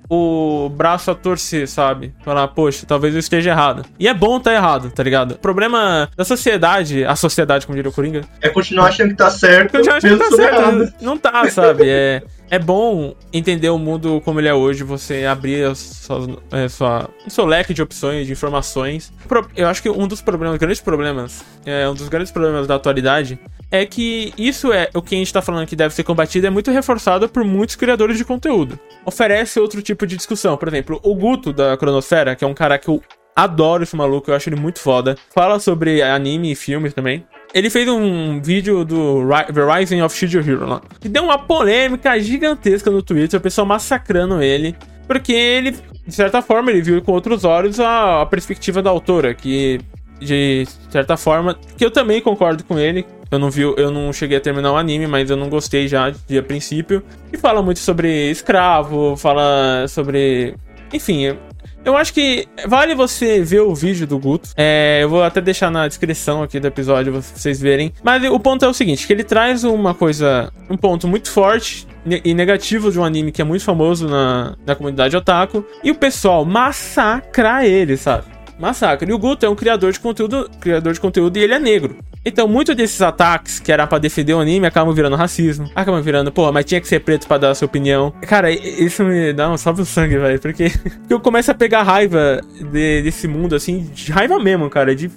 o 0.08 0.68
braço 0.70 1.10
a 1.10 1.14
torcer, 1.14 1.68
sabe? 1.68 2.14
Falar, 2.24 2.48
poxa, 2.48 2.86
talvez 2.86 3.14
eu 3.14 3.20
esteja 3.20 3.50
errado. 3.50 3.84
E 3.98 4.08
é 4.08 4.14
bom 4.14 4.38
estar 4.38 4.54
errado, 4.54 4.90
tá 4.90 5.02
ligado? 5.02 5.32
O 5.32 5.38
problema 5.38 6.08
da 6.16 6.24
sociedade, 6.24 7.04
a 7.04 7.14
sociedade, 7.14 7.66
como 7.66 7.76
diria 7.76 7.90
o 7.90 7.94
Coringa, 7.94 8.22
É 8.40 8.48
continuar 8.48 8.88
achando 8.88 9.10
que 9.10 9.16
tá 9.16 9.30
certo, 9.30 9.76
eu 9.76 9.84
já 9.84 9.96
acho 9.96 10.08
que 10.08 10.16
tá 10.16 10.30
certo. 10.30 10.54
errado. 10.54 10.92
Não 11.00 11.18
tá, 11.18 11.48
sabe? 11.50 11.84
É, 11.88 12.22
é 12.50 12.58
bom 12.58 13.14
entender 13.32 13.68
o 13.68 13.78
mundo 13.78 14.20
como 14.24 14.40
ele 14.40 14.48
é 14.48 14.54
hoje, 14.54 14.82
você 14.82 15.26
abrir 15.26 15.64
a 15.64 15.74
sua, 15.74 16.38
é, 16.52 16.68
sua, 16.68 17.10
o 17.26 17.30
seu 17.30 17.44
leque 17.44 17.74
de 17.74 17.82
opções, 17.82 18.26
de 18.26 18.32
informações. 18.32 19.12
Eu 19.54 19.68
acho 19.68 19.82
que 19.82 19.90
um 19.90 20.06
dos 20.06 20.22
problemas, 20.22 20.56
grandes 20.58 20.80
problemas, 20.80 21.44
é, 21.66 21.88
um 21.88 21.94
dos 21.94 22.08
grandes 22.08 22.32
problemas 22.32 22.66
da 22.66 22.76
atualidade 22.76 23.38
é 23.70 23.84
que 23.84 24.32
isso 24.38 24.72
é 24.72 24.88
o 24.94 25.02
que 25.02 25.14
a 25.14 25.18
gente 25.18 25.32
tá 25.32 25.42
falando 25.42 25.66
que 25.66 25.76
deve 25.76 25.94
ser 25.94 26.02
combatido, 26.02 26.46
é 26.46 26.50
muito 26.50 26.70
reforçado 26.70 27.28
por 27.28 27.44
muitos 27.44 27.76
criadores 27.76 28.16
de 28.16 28.24
conteúdo. 28.24 28.78
Oferece 29.04 29.60
outro 29.60 29.82
tipo 29.82 30.06
de 30.06 30.16
discussão. 30.16 30.56
Por 30.56 30.68
exemplo, 30.68 31.00
o 31.02 31.14
Guto 31.14 31.52
da 31.52 31.76
Cronosfera, 31.76 32.34
que 32.34 32.44
é 32.44 32.48
um 32.48 32.54
cara 32.54 32.78
que 32.78 32.88
eu 32.88 33.02
adoro 33.36 33.84
esse 33.84 33.94
maluco, 33.94 34.30
eu 34.30 34.34
acho 34.34 34.48
ele 34.48 34.60
muito 34.60 34.80
foda. 34.80 35.16
Fala 35.32 35.60
sobre 35.60 36.02
anime 36.02 36.52
e 36.52 36.56
filmes 36.56 36.92
também. 36.92 37.24
Ele 37.54 37.70
fez 37.70 37.88
um 37.88 38.42
vídeo 38.42 38.84
do 38.84 39.22
The 39.54 39.78
Rising 39.78 40.02
of 40.02 40.16
Shield 40.16 40.38
Hero 40.38 40.66
lá, 40.66 40.82
que 41.00 41.08
deu 41.08 41.24
uma 41.24 41.38
polêmica 41.38 42.18
gigantesca 42.18 42.90
no 42.90 43.02
Twitter, 43.02 43.38
o 43.38 43.42
pessoal 43.42 43.66
massacrando 43.66 44.42
ele, 44.42 44.76
porque 45.06 45.32
ele, 45.32 45.74
de 46.06 46.14
certa 46.14 46.42
forma, 46.42 46.70
ele 46.70 46.82
viu 46.82 47.00
com 47.00 47.12
outros 47.12 47.44
olhos 47.44 47.80
a, 47.80 48.22
a 48.22 48.26
perspectiva 48.26 48.82
da 48.82 48.90
autora, 48.90 49.32
que 49.32 49.80
de 50.20 50.66
certa 50.90 51.16
forma, 51.16 51.58
que 51.76 51.84
eu 51.84 51.90
também 51.90 52.20
concordo 52.20 52.64
com 52.64 52.78
ele. 52.78 53.06
Eu 53.30 53.38
não 53.38 53.50
vi, 53.50 53.62
eu 53.62 53.90
não 53.90 54.12
cheguei 54.12 54.38
a 54.38 54.40
terminar 54.40 54.72
o 54.72 54.76
anime, 54.76 55.06
mas 55.06 55.28
eu 55.28 55.36
não 55.36 55.50
gostei 55.50 55.86
já 55.86 56.10
de 56.10 56.38
a 56.38 56.42
princípio. 56.42 57.02
E 57.32 57.36
fala 57.36 57.62
muito 57.62 57.80
sobre 57.80 58.30
escravo, 58.30 59.16
fala 59.16 59.86
sobre, 59.86 60.54
enfim, 60.92 61.36
eu 61.84 61.96
acho 61.96 62.12
que 62.12 62.46
vale 62.66 62.94
você 62.94 63.40
ver 63.40 63.60
o 63.60 63.74
vídeo 63.74 64.06
do 64.06 64.18
Guto. 64.18 64.50
É, 64.56 65.00
eu 65.02 65.08
vou 65.08 65.22
até 65.22 65.40
deixar 65.40 65.70
na 65.70 65.86
descrição 65.88 66.42
aqui 66.42 66.60
do 66.60 66.66
episódio 66.66 67.12
pra 67.12 67.22
vocês 67.22 67.60
verem. 67.60 67.92
Mas 68.02 68.22
o 68.24 68.38
ponto 68.38 68.64
é 68.64 68.68
o 68.68 68.74
seguinte: 68.74 69.06
que 69.06 69.12
ele 69.12 69.24
traz 69.24 69.64
uma 69.64 69.94
coisa, 69.94 70.52
um 70.68 70.76
ponto 70.76 71.08
muito 71.08 71.30
forte 71.30 71.86
e 72.24 72.34
negativo 72.34 72.90
de 72.90 72.98
um 72.98 73.04
anime 73.04 73.32
que 73.32 73.40
é 73.40 73.44
muito 73.44 73.64
famoso 73.64 74.08
na, 74.08 74.56
na 74.66 74.74
comunidade 74.74 75.16
otaku. 75.16 75.64
E 75.82 75.90
o 75.90 75.94
pessoal 75.94 76.44
massacra 76.44 77.66
ele, 77.66 77.96
sabe? 77.96 78.37
Massacre. 78.58 79.10
E 79.10 79.14
o 79.14 79.18
Guto 79.18 79.46
é 79.46 79.48
um 79.48 79.54
criador 79.54 79.92
de 79.92 80.00
conteúdo, 80.00 80.50
criador 80.60 80.92
de 80.92 81.00
conteúdo 81.00 81.36
e 81.36 81.42
ele 81.42 81.54
é 81.54 81.58
negro. 81.58 81.96
Então, 82.24 82.46
muito 82.48 82.74
desses 82.74 83.00
ataques 83.00 83.58
que 83.58 83.72
era 83.72 83.86
para 83.86 83.98
defender 83.98 84.34
o 84.34 84.40
anime 84.40 84.66
acabam 84.66 84.94
virando 84.94 85.16
racismo. 85.16 85.70
Acabam 85.74 86.02
virando, 86.02 86.30
pô, 86.30 86.50
mas 86.52 86.64
tinha 86.64 86.80
que 86.80 86.88
ser 86.88 87.00
preto 87.00 87.26
para 87.26 87.38
dar 87.38 87.50
a 87.50 87.54
sua 87.54 87.66
opinião. 87.66 88.12
Cara, 88.26 88.50
isso 88.50 89.02
me 89.04 89.32
dá 89.32 89.50
um 89.50 89.56
salve 89.56 89.84
sangue, 89.86 90.18
velho. 90.18 90.40
Porque 90.40 90.70
eu 91.08 91.20
começo 91.20 91.50
a 91.50 91.54
pegar 91.54 91.82
raiva 91.82 92.40
de, 92.72 93.02
desse 93.02 93.26
mundo, 93.28 93.54
assim, 93.54 93.84
de 93.94 94.12
raiva 94.12 94.38
mesmo, 94.38 94.68
cara. 94.68 94.94
De, 94.94 95.10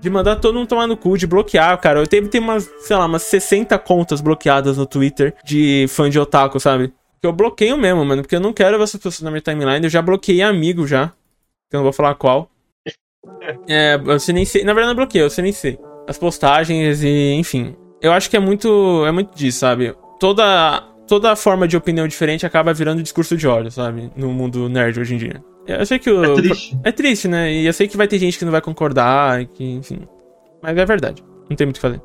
de 0.00 0.10
mandar 0.10 0.36
todo 0.36 0.54
mundo 0.54 0.68
tomar 0.68 0.86
no 0.86 0.96
cu, 0.96 1.16
de 1.16 1.26
bloquear, 1.26 1.76
cara. 1.80 2.00
Eu 2.00 2.06
teve 2.06 2.28
tem 2.28 2.40
umas, 2.40 2.70
sei 2.80 2.96
lá, 2.96 3.06
umas 3.06 3.22
60 3.22 3.76
contas 3.78 4.20
bloqueadas 4.20 4.76
no 4.76 4.86
Twitter 4.86 5.34
de 5.44 5.86
fã 5.88 6.08
de 6.08 6.18
otaku, 6.18 6.60
sabe? 6.60 6.92
Que 7.20 7.26
eu 7.26 7.32
bloqueio 7.32 7.76
mesmo, 7.76 8.04
mano. 8.04 8.22
Porque 8.22 8.36
eu 8.36 8.40
não 8.40 8.52
quero 8.52 8.76
ver 8.76 8.84
essas 8.84 9.00
pessoas 9.00 9.22
na 9.22 9.30
minha 9.30 9.40
timeline. 9.40 9.84
Eu 9.84 9.90
já 9.90 10.02
bloqueei 10.02 10.42
amigo 10.42 10.86
já. 10.86 11.08
Que 11.68 11.74
eu 11.74 11.78
não 11.78 11.82
vou 11.82 11.92
falar 11.92 12.14
qual. 12.14 12.48
É, 13.68 14.00
eu 14.04 14.18
silenciei. 14.18 14.64
Na 14.64 14.72
verdade, 14.72 14.94
não 14.94 14.96
bloqueei, 14.96 15.22
eu 15.22 15.30
silenciei. 15.30 15.78
As 16.06 16.18
postagens 16.18 17.02
e, 17.02 17.32
enfim. 17.34 17.76
Eu 18.00 18.12
acho 18.12 18.28
que 18.30 18.36
é 18.36 18.40
muito. 18.40 19.04
É 19.06 19.12
muito 19.12 19.36
disso, 19.36 19.60
sabe? 19.60 19.94
Toda. 20.18 20.82
Toda 21.06 21.36
forma 21.36 21.68
de 21.68 21.76
opinião 21.76 22.08
diferente 22.08 22.44
acaba 22.44 22.74
virando 22.74 23.00
discurso 23.00 23.36
de 23.36 23.46
ódio, 23.46 23.70
sabe? 23.70 24.10
No 24.16 24.32
mundo 24.32 24.68
nerd 24.68 24.98
hoje 24.98 25.14
em 25.14 25.18
dia. 25.18 25.44
Eu 25.66 25.86
sei 25.86 26.00
que 26.00 26.10
o. 26.10 26.24
É 26.24 26.34
triste. 26.34 26.78
É 26.82 26.92
triste, 26.92 27.28
né? 27.28 27.52
E 27.52 27.66
eu 27.66 27.72
sei 27.72 27.86
que 27.86 27.96
vai 27.96 28.08
ter 28.08 28.18
gente 28.18 28.38
que 28.38 28.44
não 28.44 28.52
vai 28.52 28.60
concordar, 28.60 29.44
que, 29.46 29.64
enfim. 29.64 30.00
Mas 30.60 30.76
é 30.76 30.84
verdade. 30.84 31.22
Não 31.48 31.56
tem 31.56 31.64
muito 31.66 31.76
o 31.76 31.80
que 31.80 31.82
fazer. 31.82 32.02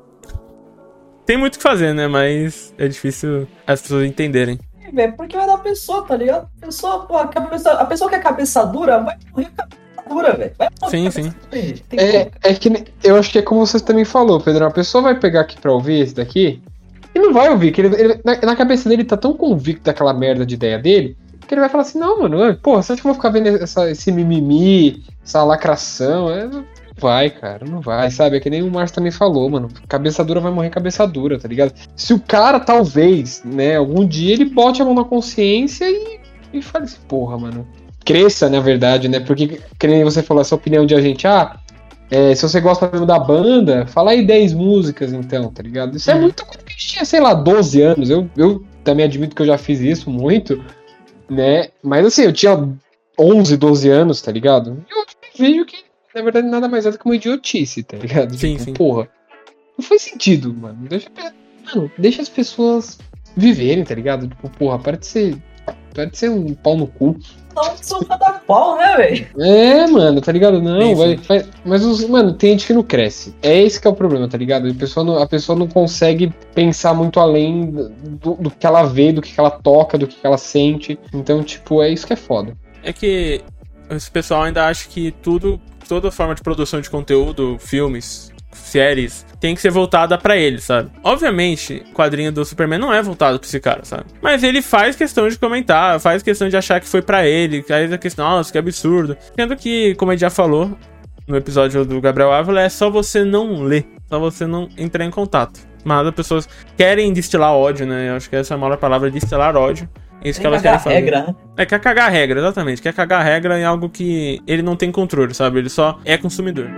Tem 1.25 1.37
muito 1.37 1.55
o 1.55 1.57
que 1.57 1.63
fazer, 1.63 1.93
né? 1.93 2.07
Mas 2.07 2.73
é 2.77 2.87
difícil 2.87 3.47
as 3.65 3.81
pessoas 3.81 4.05
entenderem. 4.05 4.59
É, 4.95 5.07
porque 5.09 5.37
vai 5.37 5.47
dar 5.47 5.57
pessoa, 5.59 6.05
tá 6.05 6.15
ligado? 6.15 6.49
A 6.61 6.65
pessoa, 6.65 7.05
pô, 7.05 7.17
a, 7.17 7.27
cabeça, 7.27 7.71
a 7.71 7.85
pessoa 7.85 8.09
que 8.09 8.15
é 8.15 8.19
cabeça 8.19 8.65
dura 8.65 8.99
vai 8.99 9.17
morrer 9.31 9.49
com 9.55 9.80
a 10.11 10.13
dura, 10.13 10.33
velho. 10.35 10.51
Sim, 10.89 11.11
sim. 11.11 11.33
É, 11.91 12.29
é 12.43 12.53
que 12.53 12.71
eu 13.03 13.15
acho 13.15 13.31
que 13.31 13.39
é 13.39 13.41
como 13.41 13.65
você 13.65 13.79
também 13.79 14.05
falou, 14.05 14.39
Pedro. 14.39 14.65
A 14.65 14.71
pessoa 14.71 15.01
vai 15.01 15.19
pegar 15.19 15.41
aqui 15.41 15.59
pra 15.59 15.71
ouvir 15.71 16.01
esse 16.01 16.15
daqui 16.15 16.61
e 17.13 17.19
não 17.19 17.33
vai 17.33 17.49
ouvir, 17.49 17.71
que 17.71 17.81
ele, 17.81 17.95
ele 17.95 18.21
na, 18.23 18.39
na, 18.41 18.55
cabeça 18.55 18.87
dele 18.87 19.03
tá 19.03 19.17
tão 19.17 19.33
convicto 19.33 19.83
daquela 19.83 20.13
merda 20.13 20.45
de 20.45 20.55
ideia 20.55 20.79
dele 20.79 21.17
que 21.51 21.55
ele 21.55 21.61
vai 21.61 21.69
falar 21.69 21.83
assim: 21.83 21.99
não, 21.99 22.21
mano, 22.21 22.55
porra, 22.55 22.81
você 22.81 22.93
acha 22.93 23.01
que 23.01 23.07
eu 23.07 23.11
vou 23.11 23.21
ficar 23.21 23.29
vendo 23.29 23.47
essa, 23.47 23.91
esse 23.91 24.09
mimimi, 24.09 25.03
essa 25.21 25.43
lacração? 25.43 26.31
É, 26.31 26.47
não 26.47 26.65
vai, 26.97 27.29
cara, 27.29 27.65
não 27.65 27.81
vai, 27.81 28.09
sabe? 28.09 28.37
É 28.37 28.39
que 28.39 28.49
nem 28.49 28.63
o 28.63 28.71
Márcio 28.71 28.95
também 28.95 29.11
falou, 29.11 29.49
mano. 29.49 29.67
Cabeça 29.87 30.23
dura 30.23 30.39
vai 30.39 30.51
morrer 30.51 30.69
cabeça 30.69 31.05
dura, 31.05 31.37
tá 31.37 31.49
ligado? 31.49 31.73
Se 31.93 32.13
o 32.13 32.19
cara, 32.21 32.57
talvez, 32.57 33.41
né, 33.43 33.75
algum 33.75 34.07
dia 34.07 34.33
ele 34.33 34.45
bote 34.45 34.81
a 34.81 34.85
mão 34.85 34.93
na 34.93 35.03
consciência 35.03 35.89
e, 35.89 36.21
e 36.53 36.61
fale 36.61 36.85
assim, 36.85 36.99
porra, 37.07 37.37
mano 37.37 37.67
cresça, 38.05 38.49
na 38.49 38.59
verdade, 38.59 39.07
né? 39.07 39.19
Porque, 39.19 39.59
que 39.79 39.87
nem 39.87 40.03
você 40.03 40.21
falou, 40.21 40.41
essa 40.41 40.55
opinião 40.55 40.85
de 40.85 40.95
a 40.95 41.01
gente, 41.01 41.27
ah, 41.27 41.59
é, 42.09 42.35
se 42.35 42.41
você 42.41 42.59
gosta 42.59 42.89
mesmo 42.91 43.05
da 43.05 43.17
banda, 43.17 43.85
fala 43.87 44.11
aí 44.11 44.25
10 44.25 44.53
músicas, 44.53 45.13
então, 45.13 45.49
tá 45.49 45.63
ligado? 45.63 45.95
Isso 45.95 46.11
é 46.11 46.15
uhum. 46.15 46.21
muito 46.21 46.45
quando 46.45 46.59
a 46.67 46.69
gente 46.69 46.87
tinha, 46.87 47.05
sei 47.05 47.21
lá, 47.21 47.33
12 47.33 47.81
anos. 47.81 48.09
Eu, 48.09 48.29
eu 48.35 48.65
também 48.83 49.05
admito 49.05 49.35
que 49.35 49.41
eu 49.41 49.45
já 49.45 49.57
fiz 49.57 49.79
isso 49.79 50.09
muito, 50.09 50.61
né? 51.29 51.69
Mas 51.81 52.05
assim, 52.05 52.23
eu 52.23 52.33
tinha 52.33 52.69
11, 53.17 53.55
12 53.55 53.89
anos, 53.89 54.21
tá 54.21 54.31
ligado? 54.31 54.83
E 54.89 54.93
eu 54.93 55.05
vejo 55.37 55.65
que, 55.65 55.77
na 56.13 56.21
verdade, 56.21 56.47
nada 56.47 56.67
mais 56.67 56.85
é 56.85 56.91
do 56.91 56.97
que 56.97 57.05
uma 57.05 57.15
idiotice, 57.15 57.83
tá 57.83 57.95
ligado? 57.95 58.35
Sim, 58.35 58.53
tipo, 58.53 58.63
sim. 58.65 58.73
porra. 58.73 59.07
Não 59.77 59.85
faz 59.85 60.01
sentido, 60.01 60.53
mano. 60.53 60.87
Deixa, 60.89 61.09
mano, 61.73 61.89
deixa 61.97 62.21
as 62.21 62.29
pessoas 62.29 62.99
viverem, 63.37 63.85
tá 63.85 63.95
ligado? 63.95 64.27
Tipo, 64.27 64.49
porra, 64.49 64.79
para 64.79 64.97
de 64.97 65.05
ser. 65.05 65.37
Para 65.93 66.05
de 66.05 66.17
ser 66.17 66.29
um 66.29 66.53
pau 66.53 66.77
no 66.77 66.87
cu 66.87 67.17
não 67.55 67.77
sou 67.77 68.03
cada 68.05 68.33
pau, 68.33 68.77
né, 68.77 68.95
velho? 68.97 69.27
É, 69.39 69.87
mano, 69.87 70.21
tá 70.21 70.31
ligado? 70.31 70.61
Não, 70.61 70.95
vai, 70.95 71.15
vai, 71.17 71.45
mas, 71.65 71.83
os, 71.83 72.03
mano, 72.07 72.33
tem 72.33 72.51
gente 72.51 72.67
que 72.67 72.73
não 72.73 72.83
cresce. 72.83 73.35
É 73.41 73.61
esse 73.61 73.79
que 73.79 73.87
é 73.87 73.89
o 73.89 73.95
problema, 73.95 74.27
tá 74.27 74.37
ligado? 74.37 74.67
A 74.69 74.73
pessoa 74.73 75.05
não, 75.05 75.17
a 75.21 75.27
pessoa 75.27 75.57
não 75.57 75.67
consegue 75.67 76.33
pensar 76.53 76.93
muito 76.93 77.19
além 77.19 77.71
do, 77.71 78.35
do 78.35 78.51
que 78.51 78.65
ela 78.65 78.83
vê, 78.83 79.11
do 79.11 79.21
que 79.21 79.33
ela 79.37 79.51
toca, 79.51 79.97
do 79.97 80.07
que 80.07 80.17
ela 80.23 80.37
sente. 80.37 80.97
Então, 81.13 81.43
tipo, 81.43 81.81
é 81.81 81.89
isso 81.89 82.07
que 82.07 82.13
é 82.13 82.17
foda. 82.17 82.55
É 82.83 82.93
que 82.93 83.41
esse 83.89 84.09
pessoal 84.09 84.43
ainda 84.43 84.65
acha 84.67 84.87
que 84.87 85.11
tudo, 85.11 85.59
toda 85.87 86.11
forma 86.11 86.33
de 86.33 86.41
produção 86.41 86.79
de 86.79 86.89
conteúdo, 86.89 87.57
filmes, 87.59 88.30
séries, 88.53 89.25
tem 89.39 89.55
que 89.55 89.61
ser 89.61 89.71
voltada 89.71 90.17
para 90.17 90.37
ele, 90.37 90.59
sabe? 90.59 90.91
Obviamente, 91.03 91.83
o 91.89 91.93
quadrinho 91.93 92.31
do 92.31 92.45
Superman 92.45 92.79
não 92.79 92.93
é 92.93 93.01
voltado 93.01 93.39
pra 93.39 93.47
esse 93.47 93.59
cara, 93.59 93.83
sabe? 93.83 94.05
Mas 94.21 94.43
ele 94.43 94.61
faz 94.61 94.95
questão 94.95 95.27
de 95.27 95.37
comentar, 95.37 95.99
faz 95.99 96.21
questão 96.21 96.47
de 96.47 96.55
achar 96.55 96.79
que 96.79 96.87
foi 96.87 97.01
para 97.01 97.27
ele, 97.27 97.63
que 97.63 97.73
aí 97.73 97.91
a 97.91 97.97
questão, 97.97 98.29
nossa, 98.29 98.51
que 98.51 98.57
absurdo. 98.57 99.17
Sendo 99.35 99.55
que, 99.55 99.95
como 99.95 100.11
ele 100.11 100.19
já 100.19 100.29
falou 100.29 100.77
no 101.27 101.35
episódio 101.37 101.85
do 101.85 101.99
Gabriel 101.99 102.31
Ávila, 102.31 102.61
é 102.61 102.69
só 102.69 102.89
você 102.89 103.23
não 103.23 103.63
ler, 103.63 103.85
só 104.07 104.19
você 104.19 104.45
não 104.45 104.69
entrar 104.77 105.05
em 105.05 105.11
contato. 105.11 105.59
Mas 105.83 106.05
as 106.05 106.13
pessoas 106.13 106.49
querem 106.77 107.11
destilar 107.11 107.53
ódio, 107.53 107.85
né? 107.87 108.09
Eu 108.09 108.15
acho 108.15 108.29
que 108.29 108.35
essa 108.35 108.53
é 108.53 108.55
a 108.55 108.57
maior 108.57 108.77
palavra, 108.77 109.09
destilar 109.09 109.55
ódio. 109.55 109.89
É 110.23 110.29
isso 110.29 110.39
que 110.39 110.45
elas 110.45 110.61
querem 110.61 110.77
fazer. 110.79 110.95
Regra. 110.95 111.23
Né? 111.23 111.35
É, 111.57 111.65
quer 111.65 111.79
cagar 111.79 112.07
a 112.07 112.09
regra, 112.11 112.39
exatamente. 112.39 112.81
Quer 112.81 112.93
cagar 112.93 113.21
a 113.21 113.23
regra 113.23 113.59
em 113.59 113.63
algo 113.63 113.89
que 113.89 114.39
ele 114.45 114.61
não 114.61 114.75
tem 114.75 114.91
controle, 114.91 115.33
sabe? 115.33 115.57
Ele 115.57 115.69
só 115.69 115.99
é 116.05 116.15
consumidor. 116.15 116.69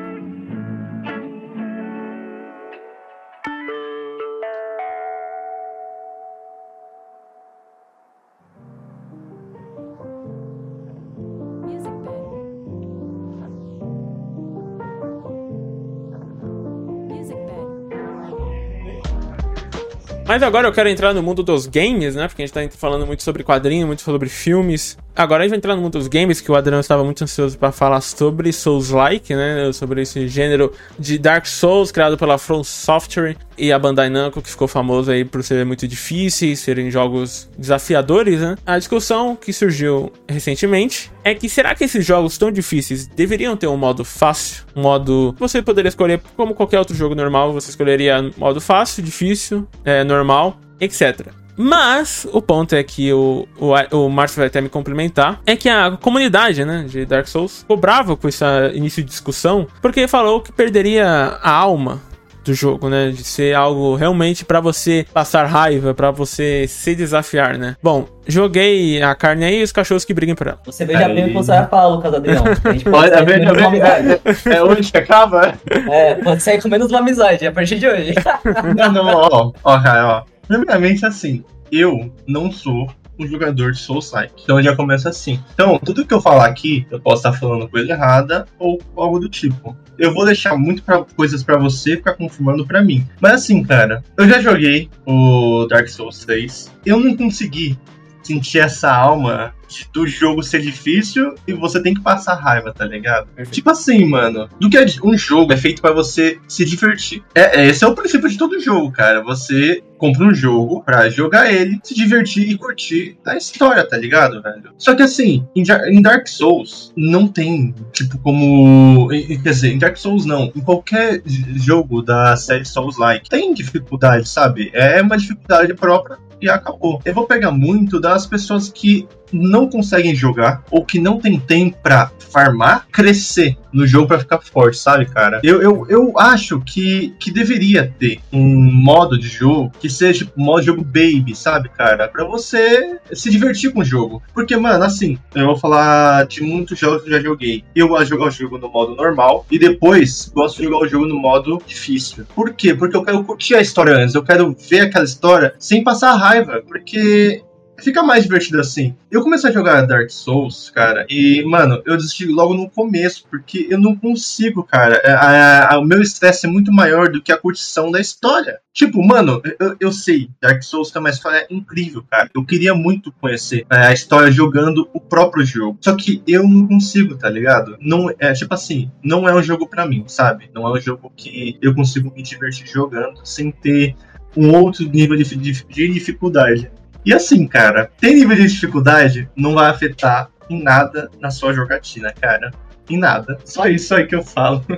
Mas 20.25 20.41
agora 20.41 20.67
eu 20.67 20.71
quero 20.71 20.87
entrar 20.87 21.13
no 21.13 21.21
mundo 21.21 21.43
dos 21.43 21.67
games, 21.67 22.15
né? 22.15 22.27
Porque 22.27 22.41
a 22.41 22.45
gente 22.45 22.53
tá 22.53 22.77
falando 22.77 23.05
muito 23.05 23.21
sobre 23.23 23.43
quadrinho, 23.43 23.85
muito 23.85 24.01
sobre 24.01 24.29
filmes. 24.29 24.97
Agora 25.15 25.41
a 25.41 25.43
gente 25.43 25.51
vai 25.51 25.57
entrar 25.57 25.75
no 25.75 25.81
mundo 25.83 25.99
dos 25.99 26.07
games, 26.07 26.41
que 26.41 26.51
o 26.51 26.55
Adriano 26.55 26.81
estava 26.81 27.03
muito 27.03 27.23
ansioso 27.23 27.55
para 27.57 27.71
falar 27.71 28.01
sobre 28.01 28.51
Souls-like, 28.51 29.35
né? 29.35 29.71
Sobre 29.71 30.01
esse 30.01 30.27
gênero 30.27 30.73
de 30.97 31.19
Dark 31.19 31.45
Souls 31.45 31.91
criado 31.91 32.17
pela 32.17 32.39
From 32.39 32.63
Software 32.63 33.37
e 33.55 33.71
a 33.71 33.77
Bandai 33.77 34.09
Namco, 34.09 34.41
que 34.41 34.49
ficou 34.49 34.67
famoso 34.67 35.11
aí 35.11 35.23
por 35.23 35.43
ser 35.43 35.63
muito 35.67 35.87
difíceis, 35.87 36.61
serem 36.61 36.89
jogos 36.89 37.47
desafiadores, 37.55 38.41
né? 38.41 38.55
A 38.65 38.79
discussão 38.79 39.35
que 39.35 39.53
surgiu 39.53 40.11
recentemente 40.27 41.11
é 41.23 41.35
que 41.35 41.47
será 41.47 41.75
que 41.75 41.83
esses 41.83 42.03
jogos 42.03 42.35
tão 42.35 42.51
difíceis 42.51 43.05
deveriam 43.05 43.55
ter 43.55 43.67
um 43.67 43.77
modo 43.77 44.03
fácil? 44.03 44.63
Um 44.75 44.81
modo. 44.81 45.35
Você 45.37 45.61
poderia 45.61 45.89
escolher, 45.89 46.21
como 46.35 46.55
qualquer 46.55 46.79
outro 46.79 46.95
jogo 46.95 47.13
normal, 47.13 47.53
você 47.53 47.69
escolheria 47.69 48.31
modo 48.35 48.59
fácil, 48.59 49.03
difícil, 49.03 49.67
é, 49.85 50.03
normal, 50.03 50.57
etc. 50.81 51.42
Mas 51.55 52.27
o 52.31 52.41
ponto 52.41 52.75
é 52.75 52.83
que 52.83 53.11
o, 53.13 53.47
o, 53.59 53.97
o 53.97 54.09
Márcio 54.09 54.37
vai 54.37 54.47
até 54.47 54.61
me 54.61 54.69
complementar. 54.69 55.39
É 55.45 55.55
que 55.55 55.69
a 55.69 55.97
comunidade, 56.01 56.65
né, 56.65 56.85
de 56.87 57.05
Dark 57.05 57.27
Souls 57.27 57.59
ficou 57.59 57.77
brava 57.77 58.15
com 58.15 58.27
esse 58.27 58.43
início 58.73 59.03
de 59.03 59.09
discussão, 59.09 59.67
porque 59.81 60.07
falou 60.07 60.41
que 60.41 60.51
perderia 60.51 61.05
a 61.41 61.51
alma 61.51 62.01
do 62.43 62.53
jogo, 62.53 62.89
né? 62.89 63.09
De 63.09 63.23
ser 63.23 63.55
algo 63.55 63.95
realmente 63.95 64.43
pra 64.45 64.59
você 64.59 65.05
passar 65.13 65.45
raiva, 65.45 65.93
pra 65.93 66.11
você 66.11 66.65
se 66.67 66.93
desafiar, 66.93 67.57
né? 67.57 67.75
Bom, 67.81 68.05
joguei 68.27 69.01
a 69.01 69.15
carne 69.15 69.45
aí 69.45 69.59
e 69.61 69.63
os 69.63 69.71
cachorros 69.71 70.03
que 70.05 70.13
brigam 70.13 70.35
por 70.35 70.47
ela. 70.47 70.59
Você 70.65 70.85
veja 70.85 71.07
bem 71.07 71.25
o 71.25 71.27
que 71.27 71.33
você 71.33 71.51
vai 71.51 71.67
falar, 71.67 71.87
Lucas 71.87 72.13
Adrião. 72.13 72.43
A 72.63 72.71
gente 72.73 72.85
pode 72.85 73.09
sair 73.09 73.25
veja 73.25 73.53
bem, 73.53 73.65
amizade. 73.65 74.21
é, 74.45 74.53
é 74.55 74.63
hoje 74.63 74.91
que 74.91 74.97
acaba? 74.97 75.53
É, 75.89 76.15
pode 76.15 76.43
sair 76.43 76.61
com 76.61 76.67
menos 76.67 76.89
uma 76.89 76.99
amizade 76.99 77.47
a 77.47 77.51
partir 77.51 77.79
de 77.79 77.87
hoje. 77.87 78.13
Não, 78.75 78.91
não, 78.91 79.05
ó, 79.05 79.51
ó, 79.63 79.79
cara, 79.81 80.07
ó. 80.17 80.32
Primeiramente, 80.47 81.05
assim, 81.05 81.43
eu 81.71 82.13
não 82.27 82.51
sou 82.51 82.89
um 83.19 83.27
jogador 83.27 83.71
de 83.71 83.79
Soul-like. 83.79 84.43
Então 84.43 84.61
já 84.61 84.75
começa 84.75 85.09
assim. 85.09 85.39
Então, 85.53 85.79
tudo 85.79 86.05
que 86.05 86.13
eu 86.13 86.21
falar 86.21 86.47
aqui, 86.47 86.85
eu 86.89 86.99
posso 86.99 87.17
estar 87.17 87.33
falando 87.33 87.69
coisa 87.69 87.91
errada 87.91 88.45
ou 88.57 88.81
algo 88.95 89.19
do 89.19 89.29
tipo. 89.29 89.75
Eu 89.97 90.13
vou 90.13 90.25
deixar 90.25 90.57
muito 90.57 90.83
pra, 90.83 91.03
coisas 91.03 91.43
pra 91.43 91.57
você 91.57 91.97
ficar 91.97 92.13
confirmando 92.13 92.65
pra 92.65 92.83
mim. 92.83 93.05
Mas 93.21 93.33
assim, 93.33 93.63
cara, 93.63 94.03
eu 94.17 94.27
já 94.27 94.39
joguei 94.39 94.89
o 95.05 95.67
Dark 95.69 95.87
Souls 95.87 96.19
3. 96.25 96.71
Eu 96.85 96.99
não 96.99 97.15
consegui 97.15 97.77
sentir 98.23 98.59
essa 98.59 98.91
alma 98.93 99.53
do 99.91 100.05
jogo 100.05 100.43
ser 100.43 100.61
difícil 100.61 101.33
e 101.47 101.53
você 101.53 101.81
tem 101.81 101.95
que 101.95 102.01
passar 102.01 102.35
raiva, 102.35 102.71
tá 102.71 102.85
ligado? 102.85 103.25
Perfeito. 103.27 103.55
Tipo 103.55 103.71
assim, 103.71 104.05
mano, 104.05 104.47
do 104.59 104.69
que 104.69 104.77
um 105.03 105.17
jogo 105.17 105.51
é 105.51 105.57
feito 105.57 105.81
pra 105.81 105.91
você 105.91 106.37
se 106.47 106.63
divertir. 106.63 107.23
É, 107.33 107.61
é- 107.61 107.65
esse 107.67 107.83
é 107.83 107.87
o 107.87 107.95
princípio 107.95 108.29
de 108.29 108.37
todo 108.37 108.59
jogo, 108.59 108.91
cara. 108.91 109.23
Você 109.23 109.81
compra 109.97 110.25
um 110.25 110.33
jogo 110.33 110.83
pra 110.83 111.09
jogar 111.09 111.51
ele, 111.51 111.79
se 111.83 111.95
divertir 111.95 112.49
e 112.51 112.57
curtir 112.57 113.17
a 113.25 113.35
história, 113.35 113.87
tá 113.87 113.97
ligado, 113.97 114.41
velho? 114.43 114.71
Só 114.77 114.93
que 114.93 115.01
assim, 115.01 115.47
em, 115.55 115.63
Dar- 115.63 115.87
em 115.89 116.01
Dark 116.01 116.27
Souls 116.27 116.91
não 116.95 117.27
tem, 117.27 117.73
tipo, 117.93 118.19
como. 118.19 119.07
Quer 119.09 119.49
dizer, 119.49 119.73
em 119.73 119.79
Dark 119.79 119.97
Souls 119.97 120.25
não. 120.25 120.51
Em 120.55 120.61
qualquer 120.61 121.21
jogo 121.55 122.01
da 122.03 122.35
série 122.35 122.65
Souls-like, 122.65 123.27
tem 123.29 123.53
dificuldade, 123.53 124.27
sabe? 124.27 124.69
É 124.73 125.01
uma 125.01 125.17
dificuldade 125.17 125.73
própria 125.73 126.17
e 126.43 126.49
acabou. 126.49 127.01
Eu 127.05 127.13
vou 127.13 127.25
pegar 127.25 127.53
muito 127.53 128.01
das 128.01 128.27
pessoas 128.27 128.67
que 128.67 129.07
não 129.33 129.69
conseguem 129.69 130.15
jogar 130.15 130.63
ou 130.69 130.85
que 130.85 130.99
não 130.99 131.19
tem 131.19 131.39
tempo 131.39 131.77
pra 131.81 132.11
farmar, 132.31 132.87
crescer 132.91 133.57
no 133.71 133.87
jogo 133.87 134.07
pra 134.07 134.19
ficar 134.19 134.39
forte, 134.39 134.77
sabe, 134.77 135.05
cara? 135.05 135.39
Eu, 135.43 135.61
eu, 135.61 135.85
eu 135.89 136.19
acho 136.19 136.61
que, 136.61 137.13
que 137.19 137.31
deveria 137.31 137.93
ter 137.99 138.19
um 138.31 138.71
modo 138.71 139.17
de 139.17 139.27
jogo 139.27 139.71
que 139.79 139.89
seja 139.89 140.25
tipo 140.25 140.39
modo 140.39 140.61
de 140.61 140.67
jogo 140.67 140.83
baby, 140.83 141.35
sabe, 141.35 141.69
cara? 141.69 142.07
Pra 142.07 142.23
você 142.23 142.97
se 143.11 143.29
divertir 143.29 143.71
com 143.71 143.81
o 143.81 143.85
jogo. 143.85 144.21
Porque, 144.33 144.55
mano, 144.55 144.83
assim, 144.83 145.17
eu 145.33 145.45
vou 145.45 145.57
falar 145.57 146.25
de 146.27 146.41
muitos 146.41 146.77
jogos 146.77 147.03
que 147.03 147.09
eu 147.09 147.13
já 147.13 147.19
joguei. 147.19 147.63
Eu 147.75 147.87
gosto 147.87 148.03
de 148.03 148.09
jogar 148.09 148.27
o 148.27 148.31
jogo 148.31 148.57
no 148.57 148.69
modo 148.69 148.95
normal 148.95 149.45
e 149.49 149.57
depois 149.57 150.31
gosto 150.33 150.57
de 150.57 150.63
jogar 150.65 150.85
o 150.85 150.87
jogo 150.87 151.05
no 151.05 151.19
modo 151.19 151.61
difícil. 151.65 152.25
Por 152.35 152.53
quê? 152.53 152.73
Porque 152.73 152.95
eu 152.95 153.03
quero 153.03 153.23
curtir 153.23 153.55
a 153.55 153.61
história 153.61 153.95
antes, 153.95 154.15
eu 154.15 154.23
quero 154.23 154.55
ver 154.69 154.81
aquela 154.81 155.05
história 155.05 155.55
sem 155.57 155.83
passar 155.83 156.15
raiva, 156.15 156.61
porque 156.67 157.43
fica 157.83 158.01
mais 158.01 158.23
divertido 158.23 158.59
assim. 158.59 158.95
Eu 159.11 159.21
comecei 159.21 159.49
a 159.49 159.53
jogar 159.53 159.81
Dark 159.85 160.09
Souls, 160.09 160.69
cara, 160.69 161.05
e, 161.09 161.43
mano, 161.43 161.81
eu 161.85 161.95
desisti 161.97 162.25
logo 162.25 162.53
no 162.53 162.69
começo, 162.69 163.25
porque 163.29 163.67
eu 163.69 163.79
não 163.79 163.95
consigo, 163.95 164.63
cara. 164.63 164.95
É, 165.03 165.11
a- 165.11 165.73
a- 165.73 165.79
o 165.79 165.83
meu 165.85 166.01
estresse 166.01 166.45
é 166.45 166.49
muito 166.49 166.71
maior 166.71 167.09
do 167.09 167.21
que 167.21 167.31
a 167.31 167.37
curtição 167.37 167.91
da 167.91 167.99
história. 167.99 168.59
Tipo, 168.73 169.03
mano, 169.05 169.41
eu, 169.59 169.75
eu 169.79 169.91
sei, 169.91 170.29
Dark 170.41 170.63
Souls 170.63 170.89
tem 170.89 170.99
uma 170.99 171.09
história 171.11 171.45
incrível, 171.49 172.03
cara. 172.09 172.29
Eu 172.33 172.43
queria 172.43 172.73
muito 172.73 173.11
conhecer 173.21 173.65
é, 173.71 173.87
a 173.87 173.93
história 173.93 174.31
jogando 174.31 174.89
o 174.93 174.99
próprio 174.99 175.45
jogo. 175.45 175.77
Só 175.81 175.95
que 175.95 176.23
eu 176.27 176.47
não 176.47 176.67
consigo, 176.67 177.15
tá 177.15 177.29
ligado? 177.29 177.77
Não, 177.79 178.09
é 178.17 178.33
tipo 178.33 178.53
assim, 178.53 178.89
não 179.03 179.27
é 179.29 179.35
um 179.35 179.43
jogo 179.43 179.67
pra 179.67 179.85
mim, 179.85 180.03
sabe? 180.07 180.49
Não 180.53 180.67
é 180.67 180.71
um 180.77 180.81
jogo 180.81 181.11
que 181.15 181.57
eu 181.61 181.75
consigo 181.75 182.11
me 182.15 182.23
divertir 182.23 182.67
jogando 182.67 183.19
sem 183.23 183.51
ter 183.51 183.95
um 184.35 184.51
outro 184.55 184.83
nível 184.89 185.15
de, 185.15 185.23
de- 185.35 185.63
de 185.67 185.87
dificuldade. 185.93 186.71
E 187.05 187.13
assim, 187.13 187.47
cara, 187.47 187.91
ter 187.99 188.13
nível 188.13 188.35
de 188.35 188.47
dificuldade 188.47 189.29
não 189.35 189.55
vai 189.55 189.69
afetar 189.69 190.29
em 190.49 190.61
nada 190.61 191.09
na 191.19 191.31
sua 191.31 191.53
jogatina, 191.53 192.13
cara. 192.13 192.51
Em 192.89 192.97
nada. 192.97 193.37
Só 193.45 193.67
isso 193.67 193.95
aí 193.95 194.05
que 194.05 194.15
eu 194.15 194.23
falo. 194.23 194.63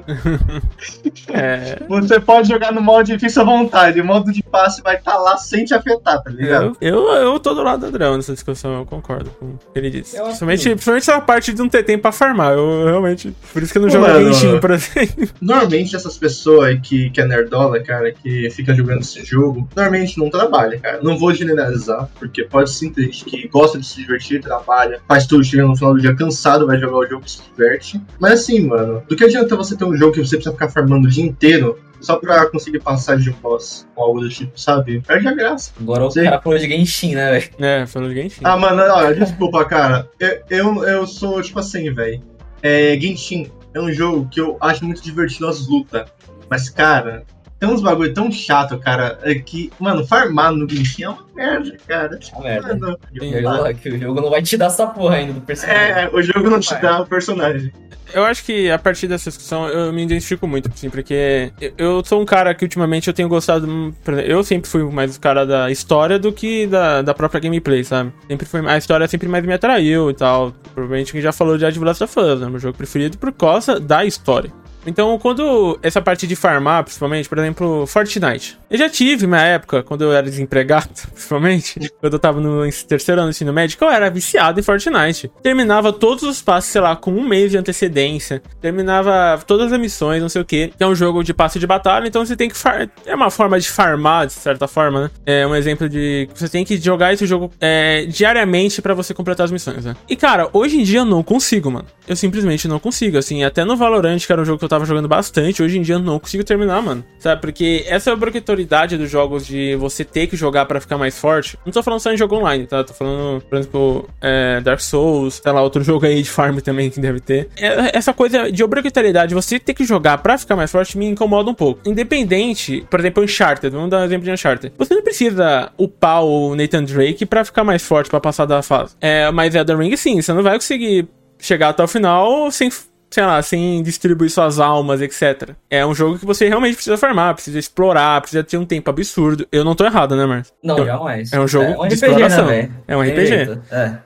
É. 1.28 1.80
Você 1.89 2.20
pode 2.20 2.47
jogar 2.47 2.72
no 2.72 2.82
modo 2.82 3.06
difícil 3.06 3.41
à 3.41 3.45
vontade. 3.45 3.99
O 3.99 4.06
modo 4.06 4.32
de 4.32 4.41
passe 4.43 4.82
vai 4.82 4.95
estar 4.95 5.18
lá 5.18 5.38
sem 5.38 5.66
te 5.66 5.74
afetar, 5.74 6.22
tá 6.22 6.30
ligado? 6.30 6.78
Eu, 6.80 7.08
eu, 7.10 7.14
eu 7.14 7.39
tô 7.39 7.53
do 7.53 7.64
lado 7.64 7.82
do 7.82 7.88
Adriano 7.88 8.18
nessa 8.18 8.34
discussão, 8.34 8.76
eu 8.76 8.86
concordo 8.86 9.30
com 9.32 9.45
o 9.45 9.60
que 9.74 9.80
ele 9.80 9.89
disse. 9.89 10.16
Eu 10.16 10.26
Principalmente, 10.26 10.70
principalmente 10.70 11.10
essa 11.10 11.22
parte 11.22 11.53
de 11.53 11.60
não 11.60 11.68
ter 11.68 11.84
tempo 11.84 12.03
pra 12.03 12.12
farmar. 12.12 12.53
Eu 12.53 12.86
realmente. 12.86 13.36
Por 13.51 13.64
isso 13.64 13.72
que 13.72 13.78
eu 13.78 13.82
não 13.82 13.89
jogo. 13.89 14.06
Genshin, 14.06 14.60
por 14.60 14.72
exemplo. 14.72 15.28
Normalmente 15.41 15.95
essas 15.95 16.18
pessoas 16.18 16.70
aí 16.70 16.80
que, 16.80 17.10
que 17.10 17.22
é 17.22 17.26
nerdola, 17.26 17.80
cara, 17.82 18.12
que 18.12 18.49
fica 18.51 18.74
jogando 18.74 19.01
esse 19.01 19.24
jogo, 19.24 19.68
normalmente 19.76 20.18
não 20.18 20.30
trabalha, 20.30 20.80
cara. 20.80 20.99
Não 21.01 21.18
vou 21.18 21.34
generalizar, 21.34 22.08
porque 22.20 22.43
pode 22.43 22.72
sim 22.72 22.91
ter 22.91 23.03
gente 23.03 23.26
que 23.26 23.47
gosta 23.47 23.80
de 23.80 23.86
se 23.86 23.97
divertir, 23.97 24.41
trabalha, 24.41 25.01
faz 25.08 25.26
tudo, 25.26 25.43
chega 25.43 25.66
no 25.66 25.76
final 25.76 25.93
do 25.93 26.01
dia 26.01 26.16
cansado, 26.16 26.68
vai 26.68 26.80
jogar 26.80 26.97
o 26.97 27.08
jogo 27.08 27.24
e 27.26 27.30
se 27.30 27.41
diverte. 27.41 27.95
Mas 28.20 28.34
assim, 28.34 28.62
mano, 28.62 29.04
do 29.08 29.16
que 29.16 29.24
adianta 29.24 29.56
você 29.56 29.76
ter 29.76 29.86
um 29.86 29.96
jogo 29.96 30.14
que 30.14 30.20
você 30.20 30.36
precisa 30.36 30.54
ficar 30.54 30.70
farmando 30.70 31.08
o 31.08 31.10
dia 31.10 31.24
inteiro 31.24 31.80
só 32.02 32.18
pra 32.18 32.46
conseguir 32.50 32.80
passar 32.80 33.18
de 33.18 33.30
um 33.30 33.34
boss 33.34 33.88
ou 33.96 34.04
algo 34.04 34.20
do 34.20 34.30
tipo, 34.30 34.60
sabe? 34.60 35.02
Perde 35.02 35.28
a 35.28 35.34
graça. 35.34 35.72
Agora 35.80 36.06
o 36.06 36.14
cara 36.14 36.41
falou 36.41 36.60
de 36.60 36.68
Genshin, 36.68 37.16
né, 37.16 37.32
velho? 37.32 37.50
É, 37.60 37.86
falando 37.86 38.14
de 38.14 38.22
Genshin. 38.22 38.41
Ah, 38.43 38.58
mano, 38.58 38.82
olha, 38.82 39.16
desculpa, 39.16 39.66
cara. 39.66 40.10
Eu, 40.20 40.41
eu, 40.50 40.84
eu 40.84 41.08
sou, 41.08 41.41
tipo 41.41 41.60
assim, 41.60 41.91
velho. 41.93 42.22
É, 42.62 42.98
Genshin 43.00 43.52
é 43.74 43.80
um 43.80 43.91
jogo 43.91 44.28
que 44.30 44.39
eu 44.39 44.58
acho 44.62 44.86
muito 44.86 45.02
divertido 45.02 45.48
as 45.48 45.68
lutas. 45.68 46.08
Mas, 46.50 46.70
cara, 46.70 47.24
tem 47.60 47.70
uns 47.70 47.82
bagulho 47.82 48.14
tão 48.14 48.32
chato, 48.32 48.78
cara, 48.80 49.18
é 49.24 49.36
que, 49.36 49.72
mano, 49.80 50.06
farmar 50.06 50.51
no 50.51 50.70
Genshin 50.70 51.03
é 51.03 51.10
uma 51.10 51.26
merda, 51.36 51.78
cara. 51.88 52.20
É 52.22 52.36
uma 52.36 52.43
merda. 52.43 52.68
Mano, 52.76 52.97
O 53.22 53.95
o 53.95 53.97
jogo 53.99 54.22
não 54.22 54.30
vai 54.30 54.41
te 54.41 54.58
dar 54.58 54.66
essa 54.68 54.88
porra 54.88 55.16
ainda 55.16 55.34
do 55.34 55.41
personagem. 55.41 55.82
é, 55.91 56.10
o 56.14 56.22
jogo 56.22 56.49
não 56.49 56.60
te 56.60 56.76
dá 56.82 57.01
o 57.01 57.06
personagem. 57.06 57.72
Eu 58.14 58.24
acho 58.24 58.45
que 58.45 58.70
a 58.70 58.78
partir 58.78 59.08
dessa 59.08 59.30
discussão 59.30 59.68
eu 59.68 59.91
me 59.91 60.03
identifico 60.03 60.47
muito, 60.47 60.70
assim, 60.74 60.89
porque 60.91 61.51
eu- 61.78 62.03
sou 62.06 62.22
um 62.22 62.26
cara 62.26 62.53
que 62.53 62.64
ultimamente 62.64 63.08
eu 63.08 63.14
tenho 63.14 63.28
gostado. 63.28 63.68
hum, 63.68 63.91
Eu 64.26 64.43
sempre 64.43 64.70
fui 64.70 64.84
mais 64.84 65.18
o 65.18 65.20
cara 65.20 65.43
da 65.45 65.72
história 65.72 66.20
do 66.20 66.32
que 66.32 66.68
da, 66.68 67.01
da 67.01 67.14
própria 67.16 67.41
gameplay, 67.41 67.84
sabe? 67.84 68.14
Sempre 68.28 68.45
foi, 68.45 68.66
a 68.70 68.78
história 68.78 69.08
sempre 69.08 69.28
mais 69.28 69.43
me 69.43 69.53
atraiu 69.53 70.10
e 70.12 70.14
tal. 70.14 70.53
Provavelmente 70.74 71.12
quem 71.12 71.20
já 71.22 71.32
falou 71.32 71.58
de 71.58 71.66
Advance 71.66 72.03
of 72.03 72.20
Us, 72.20 72.39
né? 72.41 72.47
Meu 72.47 72.60
jogo 72.60 72.78
preferido 72.78 73.18
por 73.18 73.32
causa 73.34 73.80
da 73.80 74.06
história. 74.06 74.51
Então, 74.86 75.17
quando 75.19 75.79
essa 75.81 76.01
parte 76.01 76.27
de 76.27 76.36
farmar, 76.36 76.83
principalmente, 76.83 77.27
por 77.27 77.38
exemplo, 77.38 77.86
Fortnite. 77.88 78.57
Eu 78.69 78.77
já 78.77 78.89
tive 78.89 79.25
uma 79.25 79.41
época, 79.41 79.83
quando 79.83 80.03
eu 80.03 80.13
era 80.13 80.23
desempregado, 80.23 80.89
principalmente, 81.13 81.91
quando 81.99 82.13
eu 82.13 82.19
tava 82.19 82.39
no 82.39 82.69
terceiro 82.88 83.21
ano 83.21 83.29
do 83.29 83.31
ensino 83.31 83.53
médio, 83.53 83.77
eu 83.79 83.89
era 83.89 84.09
viciado 84.09 84.59
em 84.59 84.63
Fortnite. 84.63 85.31
Terminava 85.41 85.91
todos 85.93 86.23
os 86.23 86.41
passos, 86.41 86.71
sei 86.71 86.81
lá, 86.81 86.95
com 86.95 87.11
um 87.11 87.27
mês 87.27 87.51
de 87.51 87.57
antecedência. 87.57 88.41
Terminava 88.61 89.41
todas 89.45 89.71
as 89.71 89.79
missões, 89.79 90.21
não 90.21 90.29
sei 90.29 90.41
o 90.41 90.45
que. 90.45 90.71
É 90.79 90.86
um 90.86 90.95
jogo 90.95 91.23
de 91.23 91.33
passe 91.33 91.59
de 91.59 91.67
batalha, 91.67 92.07
então 92.07 92.25
você 92.25 92.36
tem 92.36 92.49
que 92.49 92.57
far... 92.57 92.89
É 93.05 93.15
uma 93.15 93.29
forma 93.29 93.59
de 93.59 93.69
farmar, 93.69 94.27
de 94.27 94.33
certa 94.33 94.67
forma, 94.67 95.03
né? 95.03 95.11
É 95.25 95.47
um 95.47 95.55
exemplo 95.55 95.89
de. 95.89 96.27
Você 96.33 96.49
tem 96.49 96.63
que 96.63 96.77
jogar 96.77 97.13
esse 97.13 97.25
jogo 97.25 97.51
é, 97.59 98.05
diariamente 98.05 98.81
pra 98.81 98.93
você 98.93 99.13
completar 99.13 99.45
as 99.45 99.51
missões, 99.51 99.86
né? 99.86 99.95
E 100.09 100.15
cara, 100.15 100.49
hoje 100.53 100.79
em 100.79 100.83
dia 100.83 100.99
eu 100.99 101.05
não 101.05 101.23
consigo, 101.23 101.71
mano. 101.71 101.88
Eu 102.07 102.15
simplesmente 102.15 102.67
não 102.67 102.79
consigo. 102.79 103.17
Assim, 103.17 103.43
até 103.43 103.63
no 103.63 103.75
Valorant, 103.75 104.19
que 104.19 104.31
era 104.31 104.41
um 104.41 104.45
jogo 104.45 104.59
que 104.59 104.65
eu 104.65 104.69
tava 104.69 104.74
jogando 104.84 105.07
bastante, 105.07 105.63
hoje 105.63 105.78
em 105.78 105.82
dia 105.82 105.95
eu 105.95 105.99
não 105.99 106.19
consigo 106.19 106.43
terminar, 106.43 106.82
mano. 106.82 107.05
Sabe? 107.19 107.39
Porque 107.39 107.86
essa 107.88 108.09
é 108.09 108.11
a 108.11 108.13
obrigatoriedade 108.13 108.97
dos 108.97 109.09
jogos 109.09 109.45
de 109.45 109.76
você 109.76 110.03
ter 110.03 110.28
que 110.28 110.36
jogar 110.36 110.65
pra 110.65 110.82
ficar 110.82 110.97
mais 110.97 111.17
forte. 111.17 111.57
Não 111.65 111.71
tô 111.71 111.82
falando 111.82 111.99
só 111.99 112.11
em 112.11 112.17
jogo 112.17 112.36
online, 112.36 112.65
tá? 112.65 112.84
Tô 112.84 112.93
falando, 112.93 113.41
por 113.41 113.57
exemplo, 113.57 114.09
é, 114.19 114.59
Dark 114.61 114.82
Souls, 114.82 115.39
sei 115.41 115.51
lá, 115.51 115.61
outro 115.61 115.82
jogo 115.86 116.05
aí 116.05 116.21
de 116.21 116.30
farm 116.30 116.57
também 116.57 116.89
que 116.89 116.99
deve 116.99 117.19
ter. 117.19 117.47
É, 117.55 117.95
essa 117.97 118.13
coisa 118.13 118.51
de 118.51 118.63
obrigatoriedade, 118.63 119.34
você 119.34 119.59
ter 119.59 119.73
que 119.73 119.86
jogar 119.86 120.17
pra 120.17 120.38
ficar 120.38 120.55
mais 120.55 120.71
forte, 120.71 120.97
me 120.97 121.05
incomoda 121.05 121.49
um 121.49 121.53
pouco. 121.53 121.82
Independente, 121.86 122.86
por 122.89 122.99
exemplo, 122.99 123.23
Uncharted, 123.23 123.73
vamos 123.73 123.89
dar 123.89 124.01
um 124.01 124.03
exemplo 124.03 124.26
de 124.26 124.32
Uncharted. 124.32 124.73
Você 124.78 124.95
não 124.95 125.03
precisa 125.03 125.71
upar 125.78 126.23
o 126.23 126.55
Nathan 126.55 126.84
Drake 126.84 127.26
pra 127.26 127.45
ficar 127.45 127.63
mais 127.63 127.84
forte, 127.84 128.09
pra 128.09 128.19
passar 128.19 128.45
da 128.45 128.61
fase. 128.61 128.95
É, 128.99 129.30
mas 129.32 129.53
Elden 129.53 129.78
Ring, 129.78 129.95
sim, 129.95 130.21
você 130.21 130.34
não 130.34 130.43
vai 130.43 130.55
conseguir 130.55 131.07
chegar 131.39 131.69
até 131.69 131.84
o 131.84 131.88
final 131.88 132.49
sem 132.51 132.69
sei 133.16 133.26
lá, 133.26 133.41
sem 133.41 133.82
distribuir 133.82 134.30
suas 134.30 134.59
almas, 134.59 135.01
etc. 135.01 135.51
É 135.70 135.86
um 135.86 135.95
jogo 135.95 136.20
que 136.20 136.26
você 136.26 136.49
realmente 136.49 136.76
precisa 136.76 136.97
farmar, 136.97 137.34
precisa 137.34 137.57
explorar, 137.57 138.20
precisa 138.20 138.43
ter 138.43 138.57
um 138.57 138.66
tempo 138.66 138.89
absurdo. 138.89 139.47
Eu 139.53 139.63
não 139.63 139.74
tô 139.74 139.86
errado, 139.86 140.18
né, 140.18 140.26
Marcos? 140.26 140.53
Não, 140.61 140.78
Eu- 140.80 140.86
jamais. 140.86 141.32
é 141.32 141.39
um 141.39 141.47
jogo 141.47 141.66
é 141.66 141.70
um 141.86 141.88
de 141.88 141.95
RPG, 141.95 142.05
exploração. 142.07 142.45
né? 142.47 142.70
É 142.86 142.97
um 142.97 143.01
RPG. 143.01 143.26
jeito, 143.26 143.61
É. 143.72 143.97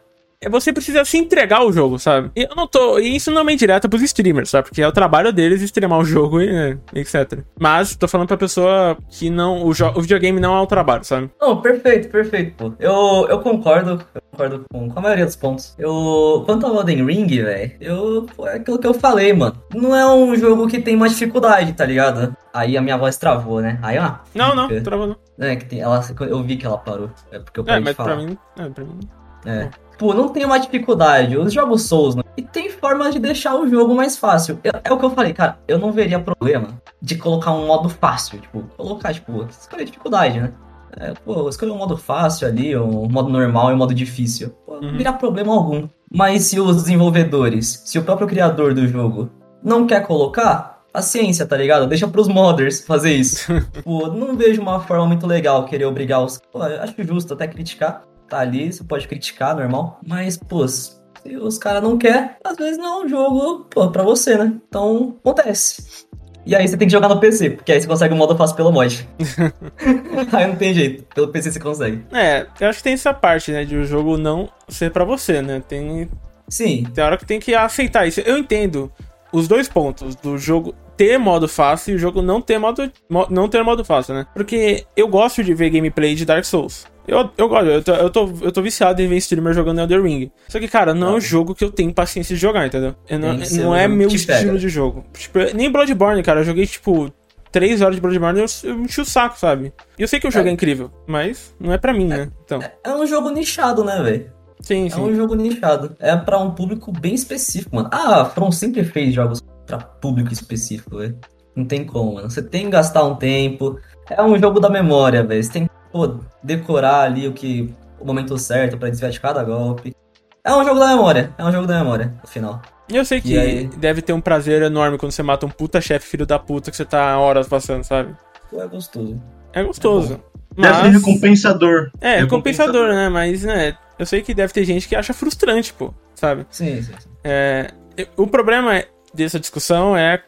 é 0.42 0.50
você 0.50 0.72
precisa 0.72 1.04
se 1.04 1.18
entregar 1.18 1.58
ao 1.58 1.72
jogo, 1.72 2.00
sabe? 2.00 2.32
E 2.34 2.44
eu 2.44 2.56
não 2.56 2.66
tô. 2.66 2.98
E 2.98 3.14
isso 3.16 3.30
não 3.30 3.40
é 3.40 3.42
uma 3.42 3.52
indireta 3.52 3.90
pros 3.90 4.02
streamers, 4.04 4.50
sabe? 4.50 4.70
Porque 4.70 4.82
é 4.82 4.88
o 4.88 4.92
trabalho 4.92 5.34
deles 5.34 5.62
streamar 5.62 6.00
o 6.00 6.06
jogo 6.06 6.40
e 6.42 6.50
né, 6.50 6.78
etc. 6.94 7.40
Mas 7.60 7.96
tô 7.98 8.08
falando 8.08 8.28
pra 8.28 8.38
pessoa 8.38 8.98
que 9.10 9.30
não. 9.30 9.64
O, 9.64 9.72
o 9.72 10.02
videogame 10.02 10.40
não 10.40 10.56
é 10.56 10.62
o 10.62 10.66
trabalho, 10.68 11.04
sabe? 11.04 11.30
Não, 11.42 11.62
perfeito, 11.62 12.10
perfeito, 12.10 12.54
pô. 12.56 12.74
Eu, 12.80 13.28
eu 13.30 13.40
concordo. 13.40 14.02
Eu 14.16 14.22
concordo 14.32 14.66
com, 14.72 14.90
com 14.90 15.00
a 15.00 15.02
maioria 15.02 15.26
dos 15.26 15.36
pontos. 15.36 15.76
Eu. 15.78 16.44
Quanto 16.46 16.66
ao 16.66 16.78
Elden 16.78 17.06
Ring, 17.06 17.28
velho, 17.28 17.72
eu. 17.82 18.26
É 18.48 18.56
aquilo 18.56 18.80
que 18.80 18.88
eu 18.88 18.94
falei, 18.94 19.34
mano. 19.34 19.62
Não 19.76 19.94
é 19.94 20.10
um 20.10 20.34
jogo 20.38 20.68
que 20.68 20.80
tem 20.80 20.96
uma 20.96 21.10
dificuldade, 21.10 21.74
tá 21.74 21.86
ligado? 21.86 22.34
Aí 22.54 22.78
a 22.78 22.82
minha 22.82 22.98
voz 22.98 23.18
travou, 23.18 23.62
né? 23.62 23.78
Aí, 23.82 24.00
ó. 24.00 24.14
Não, 24.34 24.56
não, 24.56 24.70
travou 24.82 25.08
não. 25.08 25.18
É, 25.38 25.58
que 25.58 25.66
tem, 25.66 25.82
ela, 25.82 26.02
eu 26.22 26.42
vi 26.44 26.56
que 26.56 26.66
ela 26.66 26.78
parou. 26.78 27.10
É 27.30 27.40
porque 27.40 27.60
eu 27.60 27.64
parei 27.66 27.82
É, 27.82 27.84
mas 27.84 27.92
de 27.92 27.98
falar. 27.98 28.16
pra 28.16 28.26
mim. 28.26 28.38
É, 28.58 28.70
pra 28.70 28.84
mim. 28.86 29.00
É. 29.46 29.70
Pô, 30.00 30.14
não 30.14 30.30
tem 30.30 30.46
uma 30.46 30.58
dificuldade. 30.58 31.38
Os 31.38 31.52
jogos 31.54 31.84
Souls, 31.84 32.16
né? 32.16 32.24
E 32.38 32.42
tem 32.42 32.70
formas 32.70 33.14
de 33.14 33.20
deixar 33.20 33.56
o 33.56 33.68
jogo 33.68 33.94
mais 33.94 34.18
fácil. 34.18 34.58
Eu- 34.64 34.72
é 34.84 34.94
o 34.94 34.98
que 34.98 35.04
eu 35.06 35.10
falei, 35.12 35.34
cara. 35.34 35.60
Eu 35.68 35.78
não 35.78 35.92
veria 35.92 36.18
problema 36.20 36.70
de 37.02 37.16
colocar 37.18 37.52
um 37.52 37.68
modo 37.68 37.90
fácil. 37.90 38.40
Tipo, 38.40 38.64
colocar, 38.78 39.14
tipo, 39.14 39.46
escolher 39.50 39.84
dificuldade, 39.84 40.40
né? 40.40 40.52
É, 40.98 41.14
pô, 41.26 41.48
escolher 41.50 41.72
um 41.72 41.78
modo 41.78 41.96
fácil 41.98 42.48
ali, 42.48 42.76
um 42.78 43.08
modo 43.10 43.30
normal 43.30 43.72
e 43.72 43.74
um 43.74 43.78
modo 43.78 43.94
difícil. 43.94 44.50
Pô, 44.66 44.80
não 44.80 44.88
Uhum. 44.90 44.98
viria 44.98 45.14
problema 45.14 45.54
algum. 45.54 45.88
Mas 46.12 46.44
se 46.46 46.60
os 46.60 46.78
desenvolvedores, 46.78 47.84
se 47.86 48.00
o 48.00 48.04
próprio 48.04 48.28
criador 48.28 48.74
do 48.74 48.88
jogo 48.88 49.30
não 49.64 49.86
quer 49.86 50.06
colocar, 50.08 50.80
paciência, 50.94 51.46
tá 51.46 51.56
ligado? 51.58 51.86
Deixa 51.88 52.08
pros 52.08 52.28
modders 52.28 52.82
fazer 52.86 53.12
isso. 53.14 53.52
Pô, 53.84 54.08
não 54.08 54.36
vejo 54.36 54.62
uma 54.62 54.80
forma 54.80 55.06
muito 55.06 55.28
legal 55.28 55.66
querer 55.66 55.86
obrigar 55.86 56.24
os. 56.24 56.40
Pô, 56.52 56.64
eu 56.66 56.82
acho 56.82 57.04
justo 57.04 57.34
até 57.34 57.46
criticar. 57.48 58.04
Tá 58.30 58.40
ali, 58.40 58.72
você 58.72 58.84
pode 58.84 59.08
criticar, 59.08 59.56
normal. 59.56 60.00
Mas, 60.06 60.38
pô, 60.38 60.68
se 60.68 61.00
os 61.42 61.58
caras 61.58 61.82
não 61.82 61.98
querem, 61.98 62.30
às 62.44 62.56
vezes 62.56 62.78
não 62.78 63.02
é 63.02 63.06
um 63.06 63.10
jogo, 63.10 63.66
pô, 63.70 63.90
pra 63.90 64.04
você, 64.04 64.38
né? 64.38 64.54
Então, 64.68 65.18
acontece. 65.20 66.08
E 66.46 66.56
aí 66.56 66.68
você 66.68 66.78
tem 66.78 66.88
que 66.88 66.92
jogar 66.92 67.10
no 67.10 67.20
PC, 67.20 67.52
porque 67.52 67.72
aí 67.72 67.82
você 67.82 67.88
consegue 67.88 68.14
o 68.14 68.18
modo 68.18 68.36
fácil 68.36 68.56
pelo 68.56 68.72
mod. 68.72 69.08
aí 70.32 70.48
não 70.48 70.56
tem 70.56 70.74
jeito, 70.74 71.04
pelo 71.14 71.28
PC 71.28 71.52
você 71.52 71.60
consegue. 71.60 72.06
É, 72.14 72.46
eu 72.60 72.70
acho 72.70 72.78
que 72.78 72.84
tem 72.84 72.94
essa 72.94 73.14
parte, 73.14 73.52
né? 73.52 73.66
De 73.66 73.76
o 73.76 73.86
jogo 73.86 74.18
não 74.18 74.50
ser 74.68 74.92
pra 74.92 75.04
você, 75.04 75.42
né? 75.42 75.62
Tem, 75.68 76.10
Sim, 76.50 76.84
tem 76.94 77.04
hora 77.04 77.18
que 77.18 77.26
tem 77.26 77.40
que 77.40 77.54
aceitar 77.54 78.08
isso. 78.08 78.22
Eu 78.22 78.38
entendo 78.38 78.92
os 79.32 79.48
dois 79.48 79.70
pontos 79.70 80.16
do 80.16 80.38
jogo 80.38 80.74
ter 81.00 81.18
modo 81.18 81.48
fácil 81.48 81.94
e 81.94 81.96
o 81.96 81.98
jogo 81.98 82.22
não 82.22 82.42
ter 82.42 82.58
modo, 82.58 82.92
mo- 83.10 83.26
não 83.30 83.48
ter 83.48 83.64
modo 83.64 83.86
fácil, 83.86 84.14
né? 84.14 84.26
Porque 84.36 84.84
eu 84.98 85.08
gosto 85.08 85.42
de 85.42 85.54
ver 85.54 85.70
gameplay 85.70 86.14
de 86.14 86.26
Dark 86.26 86.44
Souls. 86.44 86.86
Eu, 87.08 87.30
eu 87.38 87.48
gosto, 87.48 87.66
eu 87.68 87.82
tô, 87.82 87.94
eu, 87.94 88.10
tô, 88.10 88.30
eu 88.42 88.52
tô 88.52 88.62
viciado 88.62 89.02
em 89.02 89.08
ver 89.08 89.16
streamer 89.16 89.54
jogando 89.54 89.80
Elder 89.80 90.04
Ring. 90.04 90.30
Só 90.50 90.60
que, 90.60 90.68
cara, 90.68 90.94
não 90.94 91.08
é 91.08 91.12
um 91.14 91.22
jogo 91.22 91.56
que 91.56 91.64
eu 91.64 91.72
tenho 91.72 91.94
paciência 91.94 92.36
de 92.36 92.42
jogar, 92.42 92.68
entendeu? 92.68 92.94
Eu 93.10 93.18
não, 93.18 93.34
não 93.34 93.74
é 93.76 93.88
meu 93.88 94.10
estilo 94.10 94.38
pega. 94.40 94.58
de 94.60 94.68
jogo. 94.68 95.06
Tipo, 95.18 95.40
nem 95.56 95.72
Bloodborne, 95.72 96.22
cara. 96.22 96.42
Eu 96.42 96.44
joguei, 96.44 96.68
tipo, 96.68 97.10
3 97.50 97.82
horas 97.82 97.96
de 97.96 98.02
Bloodborne 98.02 98.40
e 98.40 98.44
eu, 98.44 98.48
eu 98.72 98.82
enchi 98.84 99.00
o 99.00 99.06
saco, 99.06 99.40
sabe? 99.40 99.72
E 99.98 100.02
eu 100.02 100.08
sei 100.08 100.20
que 100.20 100.28
o 100.28 100.32
jogo 100.32 100.50
é, 100.50 100.52
incrível, 100.52 100.92
mas 101.08 101.56
não 101.60 101.72
é 101.72 101.78
pra 101.78 101.94
mim, 101.94 102.06
né? 102.08 102.30
Então, 102.44 102.60
é 102.84 102.94
um 102.94 103.08
jogo 103.08 103.30
nichado, 103.30 103.86
né, 103.86 104.04
velho? 104.04 104.32
sim, 104.60 104.88
É 104.88 104.90
sim. 104.90 105.00
um 105.02 105.16
jogo 105.16 105.34
nichado. 105.36 105.96
É 105.98 106.14
pra 106.18 106.38
um 106.40 106.52
público 106.52 106.92
bem 106.92 107.14
específico, 107.16 107.74
mano. 107.76 107.90
Ah, 107.92 108.22
a 108.22 108.26
From 108.26 108.52
sempre 108.52 108.84
fez 108.84 109.14
jogos 109.16 109.42
pra 109.70 109.78
público 109.78 110.34
específico, 110.34 110.98
velho. 110.98 111.18
Não 111.56 111.66
tem 111.66 111.86
como, 111.86 112.16
mano. 112.16 112.30
Você 112.30 112.42
tem 112.42 112.66
que 112.66 112.72
gastar 112.72 113.04
um 113.04 113.16
tempo. 113.16 113.80
É 114.10 114.22
um 114.24 114.38
jogo 114.38 114.60
da 114.60 114.70
memória, 114.70 115.24
velho. 115.24 115.44
Você 115.44 115.52
tem 115.52 115.64
que, 115.66 115.72
pô, 115.92 116.20
decorar 116.44 117.02
ali 117.02 117.28
o 117.28 117.34
que. 117.34 117.74
o 118.00 118.06
momento 118.06 118.38
certo 118.38 118.78
pra 118.78 118.90
desviar 118.90 119.12
de 119.12 119.20
cada 119.20 119.44
golpe. 119.44 119.96
É 120.44 120.54
um 120.56 120.64
jogo 120.64 120.80
da 120.80 120.88
memória. 120.88 121.34
É 121.38 121.46
um 121.46 121.52
jogo 121.52 121.68
da 121.68 121.78
memória, 121.78 122.14
no 122.22 122.28
final. 122.28 122.62
E 122.92 122.96
eu 122.96 123.06
sei 123.06 123.22
que 123.22 123.34
E 123.34 123.38
aí? 123.38 123.68
deve 123.68 124.02
ter 124.02 124.14
um 124.14 124.22
prazer 124.22 124.64
enorme 124.64 124.98
quando 124.98 125.12
você 125.12 125.22
mata 125.22 125.46
um 125.46 125.50
puta 125.50 125.80
chefe 125.80 126.08
filho 126.08 126.26
da 126.26 126.40
puta 126.40 126.72
que 126.72 126.78
você 126.78 126.86
tá 126.86 127.20
horas 127.20 127.48
passando, 127.48 127.84
sabe? 127.84 128.16
Pô, 128.50 128.62
é 128.62 128.68
gostoso. 128.68 129.22
É 129.54 129.64
gostoso. 129.64 130.20
Deve 130.58 130.76
ser 130.76 130.84
Mas... 130.84 130.94
recompensador. 130.94 131.92
É, 132.02 132.20
recompensador, 132.22 132.90
né? 132.90 133.10
Mas, 133.10 133.44
né, 133.44 133.78
eu 134.00 134.06
sei 134.06 134.22
que 134.22 134.34
deve 134.34 134.52
ter 134.54 134.64
gente 134.64 134.88
que 134.88 134.96
acha 134.96 135.14
frustrante, 135.14 135.72
pô, 135.74 135.94
sabe? 136.16 136.48
Sim, 136.50 136.82
sim, 136.82 136.94
sim. 136.98 137.10
É, 137.24 137.72
o 138.18 138.26
problema 138.26 138.84
dessa 139.14 139.40
discussão 139.40 139.96
é, 139.96 140.22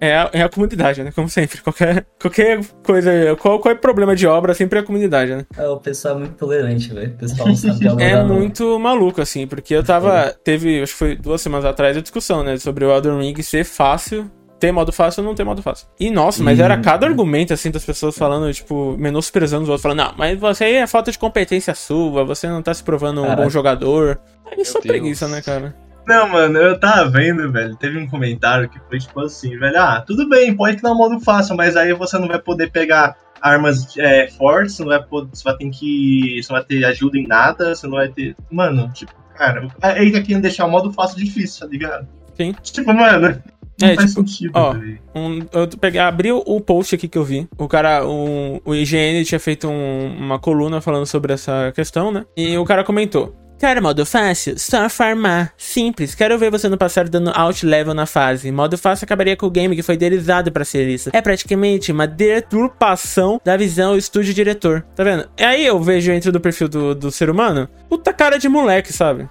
é, 0.00 0.16
a, 0.16 0.30
é 0.32 0.42
a 0.42 0.48
comunidade, 0.48 1.02
né? 1.02 1.12
Como 1.12 1.28
sempre. 1.28 1.60
Qualquer, 1.60 2.06
qualquer 2.20 2.64
coisa. 2.84 3.10
Qual, 3.40 3.58
qual 3.58 3.74
é 3.74 3.76
o 3.76 3.80
problema 3.80 4.14
de 4.14 4.26
obra 4.26 4.54
sempre 4.54 4.78
é 4.78 4.82
a 4.82 4.84
comunidade, 4.84 5.34
né? 5.34 5.46
É, 5.56 5.68
o 5.68 5.78
pessoal 5.78 6.16
é 6.16 6.18
muito 6.18 6.34
tolerante, 6.34 6.92
velho. 6.92 7.12
O 7.12 7.16
pessoal 7.16 7.48
não 7.48 7.56
sabe 7.56 7.86
É 8.02 8.16
não. 8.16 8.28
muito 8.28 8.78
maluco, 8.78 9.20
assim, 9.20 9.46
porque 9.46 9.74
eu 9.74 9.82
tava. 9.82 10.32
Teve, 10.44 10.82
acho 10.82 10.92
que 10.92 10.98
foi 10.98 11.16
duas 11.16 11.40
semanas 11.40 11.64
atrás, 11.64 11.96
a 11.96 12.00
discussão, 12.00 12.44
né? 12.44 12.56
Sobre 12.58 12.84
o 12.84 12.92
Elden 12.92 13.18
Ring 13.20 13.42
ser 13.42 13.64
fácil. 13.64 14.30
Ter 14.60 14.72
modo 14.72 14.90
fácil 14.90 15.22
ou 15.22 15.28
não 15.28 15.36
ter 15.36 15.44
modo 15.44 15.62
fácil. 15.62 15.86
E 16.00 16.10
nossa, 16.10 16.42
mas 16.42 16.58
era 16.58 16.76
cada 16.78 17.06
argumento, 17.06 17.54
assim, 17.54 17.70
das 17.70 17.84
pessoas 17.84 18.18
falando, 18.18 18.52
tipo, 18.52 18.96
menosprezando 18.98 19.62
os 19.62 19.68
outros, 19.68 19.82
falando, 19.82 19.98
não, 19.98 20.14
mas 20.16 20.36
você 20.36 20.64
aí 20.64 20.74
é 20.74 20.86
falta 20.88 21.12
de 21.12 21.18
competência 21.18 21.72
sua, 21.76 22.24
você 22.24 22.48
não 22.48 22.60
tá 22.60 22.74
se 22.74 22.82
provando 22.82 23.20
um 23.20 23.24
Caraca. 23.24 23.42
bom 23.44 23.48
jogador. 23.48 24.20
Aí 24.50 24.64
só 24.64 24.80
Deus. 24.80 24.86
preguiça, 24.86 25.28
né, 25.28 25.40
cara? 25.40 25.76
Não, 26.08 26.28
mano, 26.28 26.58
eu 26.58 26.80
tava 26.80 27.10
vendo, 27.10 27.52
velho. 27.52 27.76
Teve 27.76 27.98
um 27.98 28.08
comentário 28.08 28.68
que 28.68 28.80
foi 28.88 28.98
tipo 28.98 29.20
assim, 29.20 29.56
velho. 29.58 29.78
Ah, 29.78 30.02
tudo 30.06 30.26
bem, 30.28 30.56
pode 30.56 30.78
criar 30.78 30.92
um 30.92 30.96
modo 30.96 31.20
fácil, 31.20 31.54
mas 31.54 31.76
aí 31.76 31.92
você 31.92 32.18
não 32.18 32.26
vai 32.26 32.38
poder 32.40 32.70
pegar 32.70 33.14
armas 33.42 33.96
é, 33.98 34.26
fortes, 34.28 34.74
você 34.74 34.82
não 34.82 34.88
vai 34.90 35.02
poder. 35.02 35.28
Você 35.32 35.44
vai 35.44 35.56
ter 35.56 35.68
que. 35.70 36.40
Você 36.42 36.52
não 36.52 36.58
vai 36.58 36.66
ter 36.66 36.84
ajuda 36.86 37.18
em 37.18 37.26
nada, 37.26 37.74
você 37.74 37.86
não 37.86 37.96
vai 37.96 38.08
ter. 38.08 38.34
Mano, 38.50 38.90
tipo, 38.92 39.12
cara, 39.36 39.68
ele 39.96 40.10
tá 40.12 40.22
querendo 40.22 40.42
deixar 40.42 40.64
o 40.64 40.70
modo 40.70 40.90
fácil 40.92 41.18
difícil, 41.18 41.60
tá 41.66 41.66
ligado? 41.70 42.08
Sim. 42.36 42.54
Tipo, 42.62 42.92
mano. 42.94 43.40
Não 43.80 43.86
É, 43.86 43.94
faz 43.94 44.10
tipo, 44.12 44.26
sentido, 44.26 44.50
ó. 44.56 44.74
Um, 45.14 45.38
eu 45.52 45.68
peguei, 45.80 46.00
abri 46.00 46.32
o, 46.32 46.42
o 46.44 46.60
post 46.60 46.96
aqui 46.96 47.06
que 47.06 47.16
eu 47.16 47.22
vi. 47.22 47.48
O 47.56 47.68
cara, 47.68 48.04
um, 48.04 48.58
o 48.64 48.74
IGN 48.74 49.24
tinha 49.24 49.38
feito 49.38 49.68
um- 49.68 50.16
uma 50.18 50.36
coluna 50.36 50.80
falando 50.80 51.06
sobre 51.06 51.32
essa 51.32 51.70
questão, 51.72 52.10
né? 52.10 52.26
E 52.36 52.58
o 52.58 52.64
cara 52.64 52.82
comentou. 52.82 53.36
Cara, 53.58 53.80
modo 53.80 54.06
fácil? 54.06 54.58
Só 54.58 54.88
farmar. 54.88 55.52
Simples. 55.56 56.14
Quero 56.14 56.38
ver 56.38 56.50
você 56.50 56.68
no 56.68 56.78
passado 56.78 57.10
dando 57.10 57.32
alt 57.34 57.64
level 57.64 57.92
na 57.92 58.06
fase. 58.06 58.52
Modo 58.52 58.78
fácil 58.78 59.04
acabaria 59.04 59.36
com 59.36 59.46
o 59.46 59.50
game 59.50 59.74
que 59.74 59.82
foi 59.82 59.96
idealizado 59.96 60.52
pra 60.52 60.64
ser 60.64 60.88
isso. 60.88 61.10
É 61.12 61.20
praticamente 61.20 61.90
uma 61.90 62.06
deturpação 62.06 63.40
da 63.44 63.56
visão 63.56 63.96
estúdio 63.96 64.32
diretor. 64.32 64.82
Tá 64.94 65.02
vendo? 65.02 65.28
Aí 65.40 65.66
eu 65.66 65.80
vejo 65.82 66.12
dentro 66.12 66.30
do 66.30 66.40
perfil 66.40 66.68
do, 66.68 66.94
do 66.94 67.10
ser 67.10 67.28
humano, 67.30 67.68
puta 67.88 68.12
cara 68.12 68.38
de 68.38 68.48
moleque, 68.48 68.92
sabe? 68.92 69.28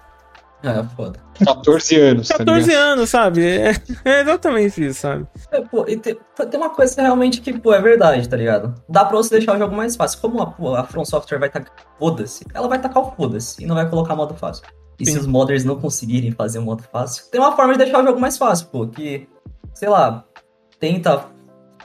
É, 0.63 0.83
foda. 0.95 1.19
14 1.45 1.95
anos, 1.99 2.27
tá 2.27 2.37
14 2.37 2.67
ligado? 2.67 2.83
anos, 2.83 3.09
sabe? 3.09 3.45
É, 3.45 3.75
é 4.05 4.21
exatamente 4.21 4.85
isso, 4.85 5.01
sabe? 5.01 5.25
É, 5.51 5.61
pô, 5.61 5.85
e 5.87 5.97
tem, 5.97 6.17
tem 6.49 6.59
uma 6.59 6.69
coisa 6.69 7.01
realmente 7.01 7.41
que, 7.41 7.57
pô, 7.57 7.73
é 7.73 7.81
verdade, 7.81 8.27
tá 8.27 8.35
ligado? 8.35 8.73
Dá 8.89 9.05
pra 9.05 9.17
você 9.17 9.37
deixar 9.37 9.55
o 9.55 9.59
jogo 9.59 9.75
mais 9.75 9.95
fácil. 9.95 10.19
Como 10.19 10.41
a, 10.41 10.47
pô, 10.47 10.75
a 10.75 10.83
From 10.83 11.05
Software 11.05 11.39
vai 11.39 11.49
tacar 11.49 11.73
foda-se, 11.99 12.45
ela 12.53 12.67
vai 12.67 12.79
tacar 12.79 13.03
o 13.03 13.11
foda-se 13.11 13.63
e 13.63 13.65
não 13.67 13.75
vai 13.75 13.89
colocar 13.89 14.15
modo 14.15 14.33
fácil. 14.33 14.63
E 14.99 15.05
Sim. 15.05 15.13
se 15.13 15.19
os 15.19 15.27
modders 15.27 15.63
não 15.63 15.79
conseguirem 15.79 16.31
fazer 16.31 16.59
um 16.59 16.63
modo 16.63 16.83
fácil, 16.91 17.25
tem 17.31 17.39
uma 17.39 17.55
forma 17.55 17.73
de 17.73 17.79
deixar 17.79 18.01
o 18.01 18.05
jogo 18.05 18.19
mais 18.19 18.37
fácil, 18.37 18.67
pô, 18.67 18.87
que, 18.87 19.27
sei 19.73 19.89
lá, 19.89 20.25
tenta 20.79 21.25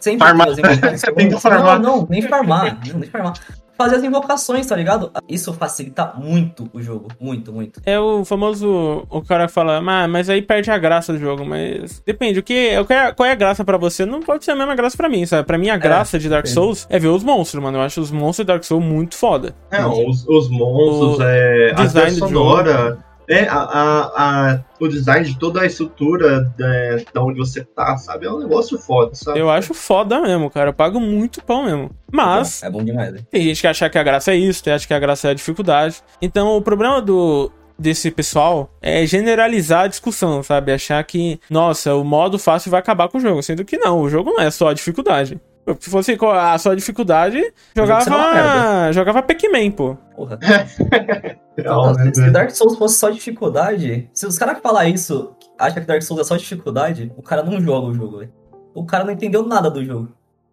sempre 0.01 0.27
Farmar. 0.27 0.49
fazer 0.49 0.63
invocações. 0.67 1.01
Tenta 1.15 1.41
farmar. 1.41 1.81
Não, 1.81 1.99
não, 1.99 2.07
nem 2.09 2.23
farmar, 2.23 2.79
não, 2.87 2.99
nem 2.99 3.11
farmar. 3.11 3.35
Fazer 3.83 3.97
as 3.97 4.05
invocações, 4.05 4.67
tá 4.67 4.77
ligado? 4.77 5.11
Isso 5.29 5.53
facilita 5.53 6.13
muito 6.17 6.71
o 6.73 6.81
jogo, 6.81 7.09
muito, 7.21 7.53
muito. 7.53 7.81
É 7.85 7.99
o 7.99 8.25
famoso. 8.25 9.05
O 9.11 9.23
cara 9.23 9.49
fala, 9.49 9.79
ah, 9.79 10.09
mas 10.09 10.31
aí 10.31 10.41
perde 10.41 10.71
a 10.71 10.79
graça 10.79 11.13
do 11.13 11.19
jogo. 11.19 11.45
Mas 11.45 12.01
depende, 12.07 12.39
o 12.39 12.43
que, 12.45 12.71
qual, 12.85 12.99
é, 12.99 13.13
qual 13.13 13.29
é 13.29 13.33
a 13.33 13.35
graça 13.35 13.65
pra 13.65 13.77
você? 13.77 14.07
Não 14.07 14.21
pode 14.21 14.45
ser 14.45 14.53
a 14.53 14.57
mesma 14.57 14.77
graça 14.77 14.97
pra 14.97 15.09
mim, 15.09 15.27
sabe? 15.27 15.45
Pra 15.47 15.59
mim, 15.59 15.69
a 15.69 15.77
graça 15.77 16.17
de 16.17 16.29
Dark 16.29 16.47
sim. 16.47 16.55
Souls 16.55 16.87
é 16.89 16.99
ver 16.99 17.09
os 17.09 17.25
monstros, 17.25 17.61
mano. 17.61 17.79
Eu 17.79 17.83
acho 17.83 18.01
os 18.01 18.13
monstros 18.13 18.47
de 18.47 18.53
Dark 18.53 18.63
Souls 18.63 18.85
muito 18.85 19.17
foda. 19.17 19.53
É, 19.71 19.85
os, 19.85 20.27
os 20.29 20.49
monstros, 20.49 21.19
O 21.19 21.23
é, 21.23 21.73
a 21.73 21.85
design 21.85 22.11
trilha 22.11 22.27
do 22.27 22.29
sonora, 22.29 22.99
é, 23.29 23.45
a, 23.49 23.55
a, 23.57 24.51
a- 24.53 24.65
o 24.81 24.89
design 24.89 25.27
de 25.27 25.39
toda 25.39 25.61
a 25.61 25.67
estrutura 25.67 26.41
da, 26.59 26.97
da 27.15 27.23
onde 27.23 27.39
você 27.39 27.65
tá, 27.65 27.97
sabe? 27.97 28.27
É 28.27 28.31
um 28.31 28.39
negócio 28.41 28.79
foda, 28.79 29.15
sabe? 29.15 29.39
Eu 29.39 29.49
acho 29.51 29.73
foda 29.75 30.21
mesmo, 30.21 30.51
cara. 30.51 30.71
Eu 30.71 30.75
pago 30.75 31.01
muito 31.01 31.43
pão 31.45 31.65
mesmo. 31.65 31.91
Mas. 32.11 32.63
É 32.63 32.71
bom 32.71 32.83
demais, 32.85 33.13
né? 33.13 33.21
Tem 33.31 33.43
gente 33.43 33.61
que 33.61 33.67
acha 33.67 33.89
que 33.89 33.99
a 33.99 34.03
graça 34.03 34.33
é 34.33 34.37
isso, 34.37 34.63
tem 34.63 34.73
gente 34.73 34.87
que 34.89 34.95
a 34.95 34.99
graça 34.99 35.29
é 35.29 35.31
a 35.31 35.35
dificuldade. 35.35 36.03
Então, 36.21 36.57
o 36.57 36.63
problema 36.63 37.01
do 37.01 37.51
desse 37.79 38.11
pessoal 38.13 38.71
é 38.81 39.05
generalizar 39.07 39.85
a 39.85 39.89
discussão, 39.89 40.41
sabe? 40.43 40.71
Achar 40.73 41.03
que, 41.03 41.41
nossa, 41.51 41.95
o 41.97 42.05
modo 42.05 42.39
fácil 42.39 42.71
vai 42.71 42.79
acabar 42.79 43.09
com 43.09 43.19
o 43.19 43.21
jogo, 43.21 43.43
sendo 43.43 43.65
que 43.65 43.77
não, 43.77 44.01
o 44.03 44.09
jogo 44.09 44.31
não 44.31 44.41
é 44.41 44.51
só 44.53 44.69
a 44.69 44.75
dificuldade. 44.75 45.41
Se 45.79 45.91
fosse 45.91 46.17
co- 46.17 46.31
a 46.31 46.59
só 46.59 46.73
a 46.73 46.75
dificuldade, 46.75 47.41
jogava, 47.77 48.91
jogava 48.93 49.23
Pac-Man, 49.23 49.71
pô. 49.71 49.97
Porra. 50.17 50.39
Real, 51.57 51.87
Nossa, 51.87 52.05
né, 52.05 52.13
se? 52.15 52.31
Dark 52.31 52.51
Souls 52.51 52.77
fosse 52.77 52.99
só 52.99 53.11
dificuldade, 53.11 54.09
se 54.13 54.27
os 54.27 54.39
caras 54.39 54.59
falar 54.63 54.89
isso, 54.89 55.33
acha 55.59 55.81
que 55.81 55.87
Dark 55.87 56.03
Souls 56.03 56.21
é 56.21 56.25
só 56.25 56.37
dificuldade, 56.37 57.13
o 57.17 57.23
cara 57.23 57.43
não 57.43 57.61
joga 57.61 57.89
o 57.89 57.95
jogo, 57.95 58.19
velho. 58.19 58.33
O 58.75 58.85
cara 58.85 59.05
não 59.05 59.13
entendeu 59.13 59.47
nada 59.47 59.71
do 59.71 59.85
jogo. 59.85 60.09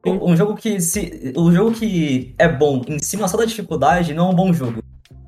Sim. 0.05 0.19
Um 0.21 0.35
jogo 0.35 0.55
que 0.55 0.79
se, 0.79 1.33
o 1.35 1.51
jogo 1.51 1.71
que 1.71 2.33
é 2.37 2.47
bom 2.47 2.81
em 2.87 2.99
cima 2.99 3.27
só 3.27 3.37
da 3.37 3.45
dificuldade 3.45 4.13
não 4.13 4.27
é 4.27 4.31
um 4.31 4.35
bom 4.35 4.53
jogo. 4.53 4.83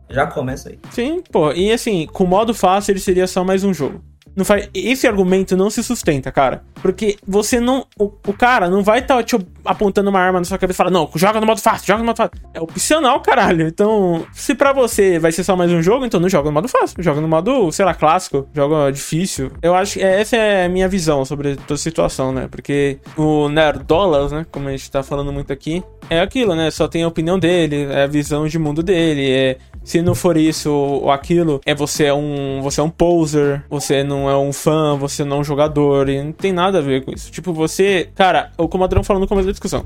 Já 0.10 0.28
começa 0.28 0.70
aí. 0.70 0.80
Sim, 0.92 1.24
pô. 1.32 1.52
E 1.54 1.72
assim, 1.72 2.06
com 2.06 2.26
modo 2.26 2.54
fácil 2.54 2.92
ele 2.92 3.00
seria 3.00 3.26
só 3.28 3.44
mais 3.46 3.64
um 3.64 3.74
jogo. 3.74 4.02
Não 4.36 4.46
faz, 4.46 4.70
esse 4.74 5.08
argumento 5.08 5.58
não 5.58 5.70
se 5.70 5.84
sustenta, 5.84 6.32
cara. 6.32 6.64
Porque 6.82 7.18
você 7.28 7.60
não. 7.60 7.86
O, 7.98 8.12
o 8.28 8.34
cara 8.34 8.70
não 8.70 8.84
vai 8.84 9.00
estar 9.00 9.18
tá 9.18 9.24
te 9.24 9.38
apontando 9.66 10.10
uma 10.10 10.20
arma 10.20 10.40
na 10.40 10.46
sua 10.46 10.58
cabeça 10.58 10.78
e 10.78 10.78
falar, 10.78 10.92
não, 10.92 11.10
joga 11.16 11.40
no 11.40 11.46
modo 11.46 11.62
fácil, 11.62 11.88
joga 11.88 12.00
no 12.00 12.06
modo 12.06 12.18
fácil. 12.18 12.32
É 12.54 12.62
opcional, 12.62 13.20
caralho. 13.22 13.68
Então, 13.68 14.26
se 14.34 14.56
pra 14.56 14.74
você 14.74 15.20
vai 15.20 15.32
ser 15.32 15.44
só 15.44 15.56
mais 15.56 15.72
um 15.72 15.82
jogo, 15.82 16.06
então 16.06 16.20
não 16.20 16.30
joga 16.30 16.50
no 16.50 16.54
modo 16.54 16.68
fácil. 16.68 17.02
Joga 17.02 17.22
no 17.22 17.28
modo, 17.28 17.72
sei 17.72 17.86
lá, 17.86 17.94
clássico, 17.94 18.48
joga 18.54 18.92
difícil. 18.92 19.52
Eu 19.62 19.76
acho 19.76 20.00
que 20.00 20.04
essa 20.04 20.36
é 20.36 20.66
a 20.66 20.70
minha 20.70 20.88
visão 20.88 21.26
sobre 21.26 21.56
toda 21.56 21.74
a 21.76 21.78
situação, 21.78 22.32
né? 22.32 22.48
Porque 22.50 23.00
o 23.18 23.50
Nerdolas, 23.50 24.32
né? 24.32 24.46
Como 24.52 24.68
a 24.68 24.72
gente 24.72 24.90
tá 24.90 25.04
falando 25.04 25.32
muito 25.32 25.52
aqui, 25.52 25.84
é 26.10 26.20
aquilo, 26.20 26.56
né? 26.56 26.72
Só 26.72 26.88
tem 26.88 27.04
a 27.04 27.08
opinião 27.08 27.38
dele, 27.38 27.84
é 27.84 28.04
a 28.04 28.08
visão 28.08 28.48
de 28.48 28.58
mundo 28.58 28.84
dele, 28.84 29.30
é 29.30 29.58
se 29.84 30.02
não 30.02 30.14
for 30.14 30.38
isso 30.38 30.72
ou 30.72 31.12
aquilo, 31.12 31.60
é 31.66 31.74
você 31.74 32.06
é 32.06 32.14
um, 32.14 32.62
você 32.62 32.82
é 32.82 32.84
um 32.84 32.90
poser, 32.90 33.64
você 33.70 34.04
não 34.04 34.21
é 34.30 34.38
um 34.38 34.52
fã, 34.52 34.96
você 34.98 35.24
não 35.24 35.38
é 35.38 35.40
um 35.42 35.44
jogador, 35.44 36.10
e 36.10 36.22
não 36.22 36.32
tem 36.32 36.52
nada 36.52 36.80
a 36.80 36.82
ver 36.82 37.04
com 37.04 37.12
isso. 37.12 37.32
Tipo, 37.32 37.54
você, 37.54 38.10
cara, 38.16 38.52
o 38.58 38.68
Comadrão 38.68 39.04
falou 39.04 39.20
no 39.20 39.28
começo 39.28 39.48
da 39.48 39.52
discussão. 39.52 39.86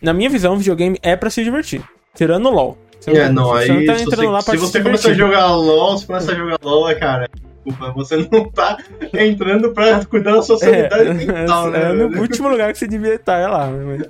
Na 0.00 0.12
minha 0.12 0.28
visão, 0.28 0.56
videogame 0.56 0.98
é 1.02 1.16
para 1.16 1.30
se 1.30 1.42
divertir, 1.42 1.82
tirando 2.14 2.46
o 2.46 2.50
LoL. 2.50 2.78
Você 3.00 3.10
é, 3.10 3.28
não, 3.28 3.50
você 3.50 3.70
aí, 3.70 3.86
não 3.86 3.94
tá 3.94 4.02
entrando 4.02 4.30
lá 4.30 4.42
pra 4.42 4.54
se, 4.54 4.58
se 4.58 4.66
você 4.66 4.82
começa 4.82 5.10
a 5.10 5.14
jogar 5.14 5.54
LoL, 5.54 5.98
você 5.98 6.06
começa 6.06 6.32
a 6.32 6.34
jogar 6.34 6.58
LoL, 6.62 6.96
cara, 6.96 7.28
desculpa, 7.66 7.92
você 7.92 8.16
não 8.30 8.50
tá 8.50 8.78
entrando 9.14 9.72
pra 9.72 10.04
cuidar 10.04 10.32
da 10.32 10.42
sua 10.42 10.58
sanidade 10.58 11.08
é, 11.10 11.14
mental, 11.14 11.70
né? 11.70 11.90
É 11.90 11.92
no 11.92 12.20
último 12.20 12.48
lugar 12.48 12.72
que 12.72 12.78
você 12.78 12.86
devia 12.86 13.14
estar, 13.14 13.38
é 13.38 13.46
lá. 13.46 13.70
Mas... 13.70 14.02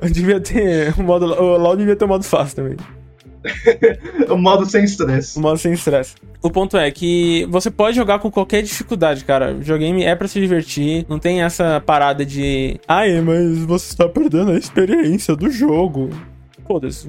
Eu 0.00 0.10
devia 0.10 0.40
ter 0.40 0.94
o 0.98 1.02
modo. 1.02 1.26
O 1.26 1.56
LoL 1.56 1.76
devia 1.76 1.96
ter 1.96 2.04
o 2.04 2.08
modo 2.08 2.24
fácil 2.24 2.56
também. 2.56 2.76
o 4.28 4.36
modo 4.36 4.66
sem 4.66 4.84
estresse. 4.84 5.38
O 5.38 5.42
modo 5.42 5.58
sem 5.58 5.72
estresse. 5.72 6.14
O 6.40 6.50
ponto 6.50 6.76
é 6.76 6.88
que 6.90 7.46
você 7.50 7.70
pode 7.70 7.96
jogar 7.96 8.20
com 8.20 8.30
qualquer 8.30 8.62
dificuldade, 8.62 9.24
cara. 9.24 9.52
O 9.52 9.58
videogame 9.58 10.04
é 10.04 10.14
para 10.14 10.28
se 10.28 10.40
divertir. 10.40 11.04
Não 11.08 11.18
tem 11.18 11.42
essa 11.42 11.82
parada 11.84 12.24
de. 12.24 12.78
Ai, 12.86 13.20
mas 13.20 13.58
você 13.58 13.90
está 13.90 14.08
perdendo 14.08 14.52
a 14.52 14.56
experiência 14.56 15.34
do 15.34 15.50
jogo. 15.50 16.10
Foda-se. 16.66 17.08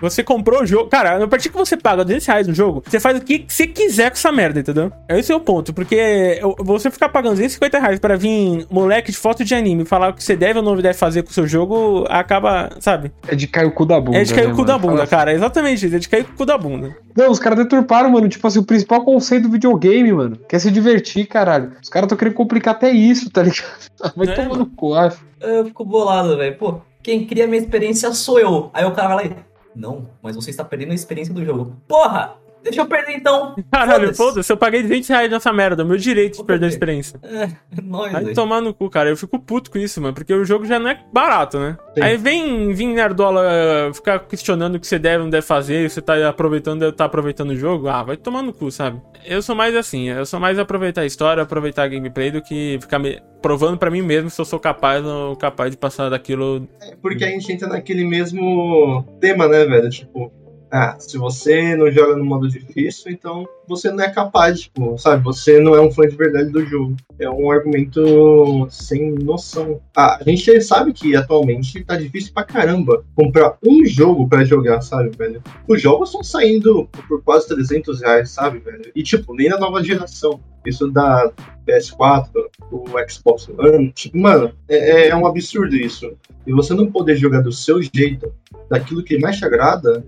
Você 0.00 0.22
comprou 0.22 0.62
o 0.62 0.66
jogo. 0.66 0.88
Cara, 0.88 1.22
a 1.22 1.28
partir 1.28 1.48
que 1.48 1.56
você 1.56 1.76
paga 1.76 2.04
200 2.04 2.26
reais 2.26 2.46
no 2.46 2.54
jogo, 2.54 2.82
você 2.86 3.00
faz 3.00 3.18
o 3.18 3.20
que 3.20 3.44
você 3.48 3.66
quiser 3.66 4.10
com 4.10 4.16
essa 4.16 4.32
merda, 4.32 4.60
entendeu? 4.60 4.92
Esse 5.08 5.32
é 5.32 5.36
o 5.36 5.40
ponto. 5.40 5.72
Porque 5.72 6.40
você 6.58 6.90
ficar 6.90 7.08
pagando 7.08 7.32
250 7.32 7.78
reais 7.78 7.98
pra 7.98 8.16
vir 8.16 8.66
moleque 8.70 9.10
de 9.10 9.18
foto 9.18 9.44
de 9.44 9.54
anime 9.54 9.84
falar 9.84 10.10
o 10.10 10.14
que 10.14 10.22
você 10.22 10.36
deve 10.36 10.58
ou 10.58 10.64
não 10.64 10.76
deve 10.76 10.94
fazer 10.94 11.22
com 11.22 11.30
o 11.30 11.32
seu 11.32 11.46
jogo, 11.46 12.04
acaba, 12.08 12.70
sabe? 12.80 13.12
É 13.26 13.34
de 13.34 13.46
cair 13.46 13.66
o 13.66 13.72
cu 13.72 13.84
da 13.84 14.00
bunda. 14.00 14.18
É 14.18 14.22
de 14.22 14.34
cair 14.34 14.46
né, 14.46 14.52
o 14.52 14.56
cu 14.56 14.62
mano? 14.62 14.72
da 14.72 14.78
bunda, 14.78 15.06
cara. 15.06 15.32
Exatamente 15.32 15.86
isso. 15.86 15.96
É 15.96 15.98
de 15.98 16.08
cair 16.08 16.22
o 16.22 16.36
cu 16.36 16.44
da 16.44 16.56
bunda. 16.56 16.96
Não, 17.16 17.30
os 17.30 17.38
caras 17.38 17.58
deturparam, 17.58 18.10
mano. 18.10 18.28
Tipo 18.28 18.46
assim, 18.46 18.58
o 18.58 18.64
principal 18.64 19.04
conceito 19.04 19.44
do 19.44 19.52
videogame, 19.52 20.12
mano. 20.12 20.38
Quer 20.48 20.58
se 20.58 20.70
divertir, 20.70 21.26
caralho. 21.26 21.72
Os 21.82 21.88
caras 21.88 22.06
estão 22.06 22.18
querendo 22.18 22.34
complicar 22.34 22.74
até 22.74 22.90
isso, 22.90 23.30
tá 23.30 23.42
ligado? 23.42 23.88
Vai 24.16 24.28
é, 24.28 24.32
tomar 24.32 24.56
no 24.56 24.66
cu, 24.66 24.94
acho. 24.94 25.18
Eu 25.40 25.66
fico 25.66 25.84
bolado, 25.84 26.36
velho. 26.36 26.56
Pô, 26.56 26.80
quem 27.02 27.26
cria 27.26 27.44
a 27.44 27.46
minha 27.46 27.60
experiência 27.60 28.12
sou 28.12 28.38
eu. 28.38 28.70
Aí 28.72 28.84
o 28.84 28.92
cara 28.92 29.08
vai 29.08 29.16
lá 29.16 29.24
e. 29.24 29.47
Não, 29.78 30.08
mas 30.20 30.34
você 30.34 30.50
está 30.50 30.64
perdendo 30.64 30.90
a 30.90 30.94
experiência 30.94 31.32
do 31.32 31.44
jogo. 31.44 31.76
Porra! 31.86 32.36
Deixa 32.62 32.80
eu 32.80 32.86
perder 32.86 33.12
então. 33.16 33.54
Caralho, 33.70 34.14
foda-se, 34.14 34.52
eu 34.52 34.56
paguei 34.56 34.82
20 34.82 35.08
reais 35.08 35.30
nessa 35.30 35.52
merda, 35.52 35.84
meu 35.84 35.96
direito 35.96 36.38
de 36.38 36.44
perder 36.44 36.66
a 36.66 36.68
experiência. 36.68 37.20
É, 37.22 37.48
nóis, 37.82 38.12
Vai 38.12 38.32
tomar 38.32 38.60
no 38.60 38.74
cu, 38.74 38.90
cara. 38.90 39.08
Eu 39.08 39.16
fico 39.16 39.38
puto 39.38 39.70
com 39.70 39.78
isso, 39.78 40.00
mano, 40.00 40.14
porque 40.14 40.32
o 40.32 40.44
jogo 40.44 40.64
já 40.64 40.78
não 40.78 40.90
é 40.90 41.00
barato, 41.12 41.58
né? 41.58 41.76
Sim. 41.94 42.02
Aí 42.02 42.16
vem, 42.16 42.72
vem 42.74 42.94
Nerdola 42.94 43.42
eh, 43.44 43.92
ficar 43.92 44.18
questionando 44.20 44.74
o 44.74 44.80
que 44.80 44.86
você 44.86 44.98
deve 44.98 45.18
ou 45.18 45.22
não 45.24 45.30
deve 45.30 45.46
fazer, 45.46 45.88
você 45.88 46.00
tá 46.00 46.28
aproveitando, 46.28 46.90
tá 46.92 47.04
aproveitando 47.04 47.50
o 47.50 47.56
jogo. 47.56 47.88
Ah, 47.88 48.02
vai 48.02 48.16
tomar 48.16 48.42
no 48.42 48.52
cu, 48.52 48.70
sabe? 48.70 49.00
Eu 49.24 49.42
sou 49.42 49.54
mais 49.54 49.74
assim, 49.76 50.08
eu 50.08 50.26
sou 50.26 50.40
mais 50.40 50.58
aproveitar 50.58 51.02
a 51.02 51.06
história, 51.06 51.42
aproveitar 51.42 51.84
a 51.84 51.88
gameplay 51.88 52.30
do 52.30 52.42
que 52.42 52.78
ficar 52.80 52.98
me 52.98 53.20
provando 53.42 53.78
para 53.78 53.90
mim 53.90 54.02
mesmo 54.02 54.30
se 54.30 54.40
eu 54.40 54.44
sou 54.44 54.58
capaz 54.58 55.04
ou 55.04 55.36
capaz 55.36 55.70
de 55.70 55.76
passar 55.76 56.08
daquilo. 56.08 56.68
É 56.82 56.96
porque 57.00 57.24
a 57.24 57.28
gente 57.28 57.50
entra 57.52 57.68
naquele 57.68 58.04
mesmo 58.04 59.04
tema, 59.20 59.48
né, 59.48 59.64
velho? 59.64 59.88
Tipo, 59.90 60.32
ah, 60.70 60.96
se 60.98 61.16
você 61.16 61.74
não 61.74 61.90
joga 61.90 62.16
no 62.16 62.24
modo 62.24 62.48
difícil, 62.48 63.12
então 63.12 63.48
você 63.66 63.90
não 63.90 64.04
é 64.04 64.10
capaz, 64.10 64.60
tipo, 64.60 64.98
sabe? 64.98 65.22
Você 65.24 65.60
não 65.60 65.74
é 65.74 65.80
um 65.80 65.90
fã 65.90 66.06
de 66.06 66.16
verdade 66.16 66.50
do 66.50 66.64
jogo. 66.64 66.96
É 67.18 67.28
um 67.28 67.50
argumento 67.50 68.66
sem 68.70 69.12
noção. 69.12 69.80
Ah, 69.96 70.18
a 70.20 70.24
gente 70.24 70.60
sabe 70.60 70.92
que 70.92 71.16
atualmente 71.16 71.82
tá 71.84 71.96
difícil 71.96 72.32
pra 72.32 72.44
caramba 72.44 73.04
comprar 73.14 73.56
um 73.66 73.84
jogo 73.84 74.28
para 74.28 74.44
jogar, 74.44 74.80
sabe, 74.80 75.10
velho? 75.16 75.42
Os 75.66 75.80
jogos 75.80 76.10
estão 76.10 76.22
saindo 76.22 76.88
por 77.08 77.22
quase 77.22 77.48
300 77.48 78.00
reais, 78.00 78.30
sabe, 78.30 78.58
velho? 78.58 78.90
E, 78.94 79.02
tipo, 79.02 79.34
nem 79.34 79.48
na 79.48 79.58
nova 79.58 79.82
geração. 79.82 80.40
Isso 80.66 80.90
da 80.90 81.32
PS4, 81.66 82.28
o 82.70 82.84
Xbox 83.08 83.48
One. 83.48 83.90
Tipo, 83.92 84.18
mano, 84.18 84.52
é, 84.68 85.08
é 85.08 85.16
um 85.16 85.26
absurdo 85.26 85.74
isso. 85.76 86.12
E 86.46 86.52
você 86.52 86.74
não 86.74 86.90
poder 86.90 87.16
jogar 87.16 87.42
do 87.42 87.52
seu 87.52 87.82
jeito, 87.82 88.32
daquilo 88.70 89.02
que 89.02 89.18
mais 89.18 89.36
te 89.36 89.44
agrada, 89.44 90.04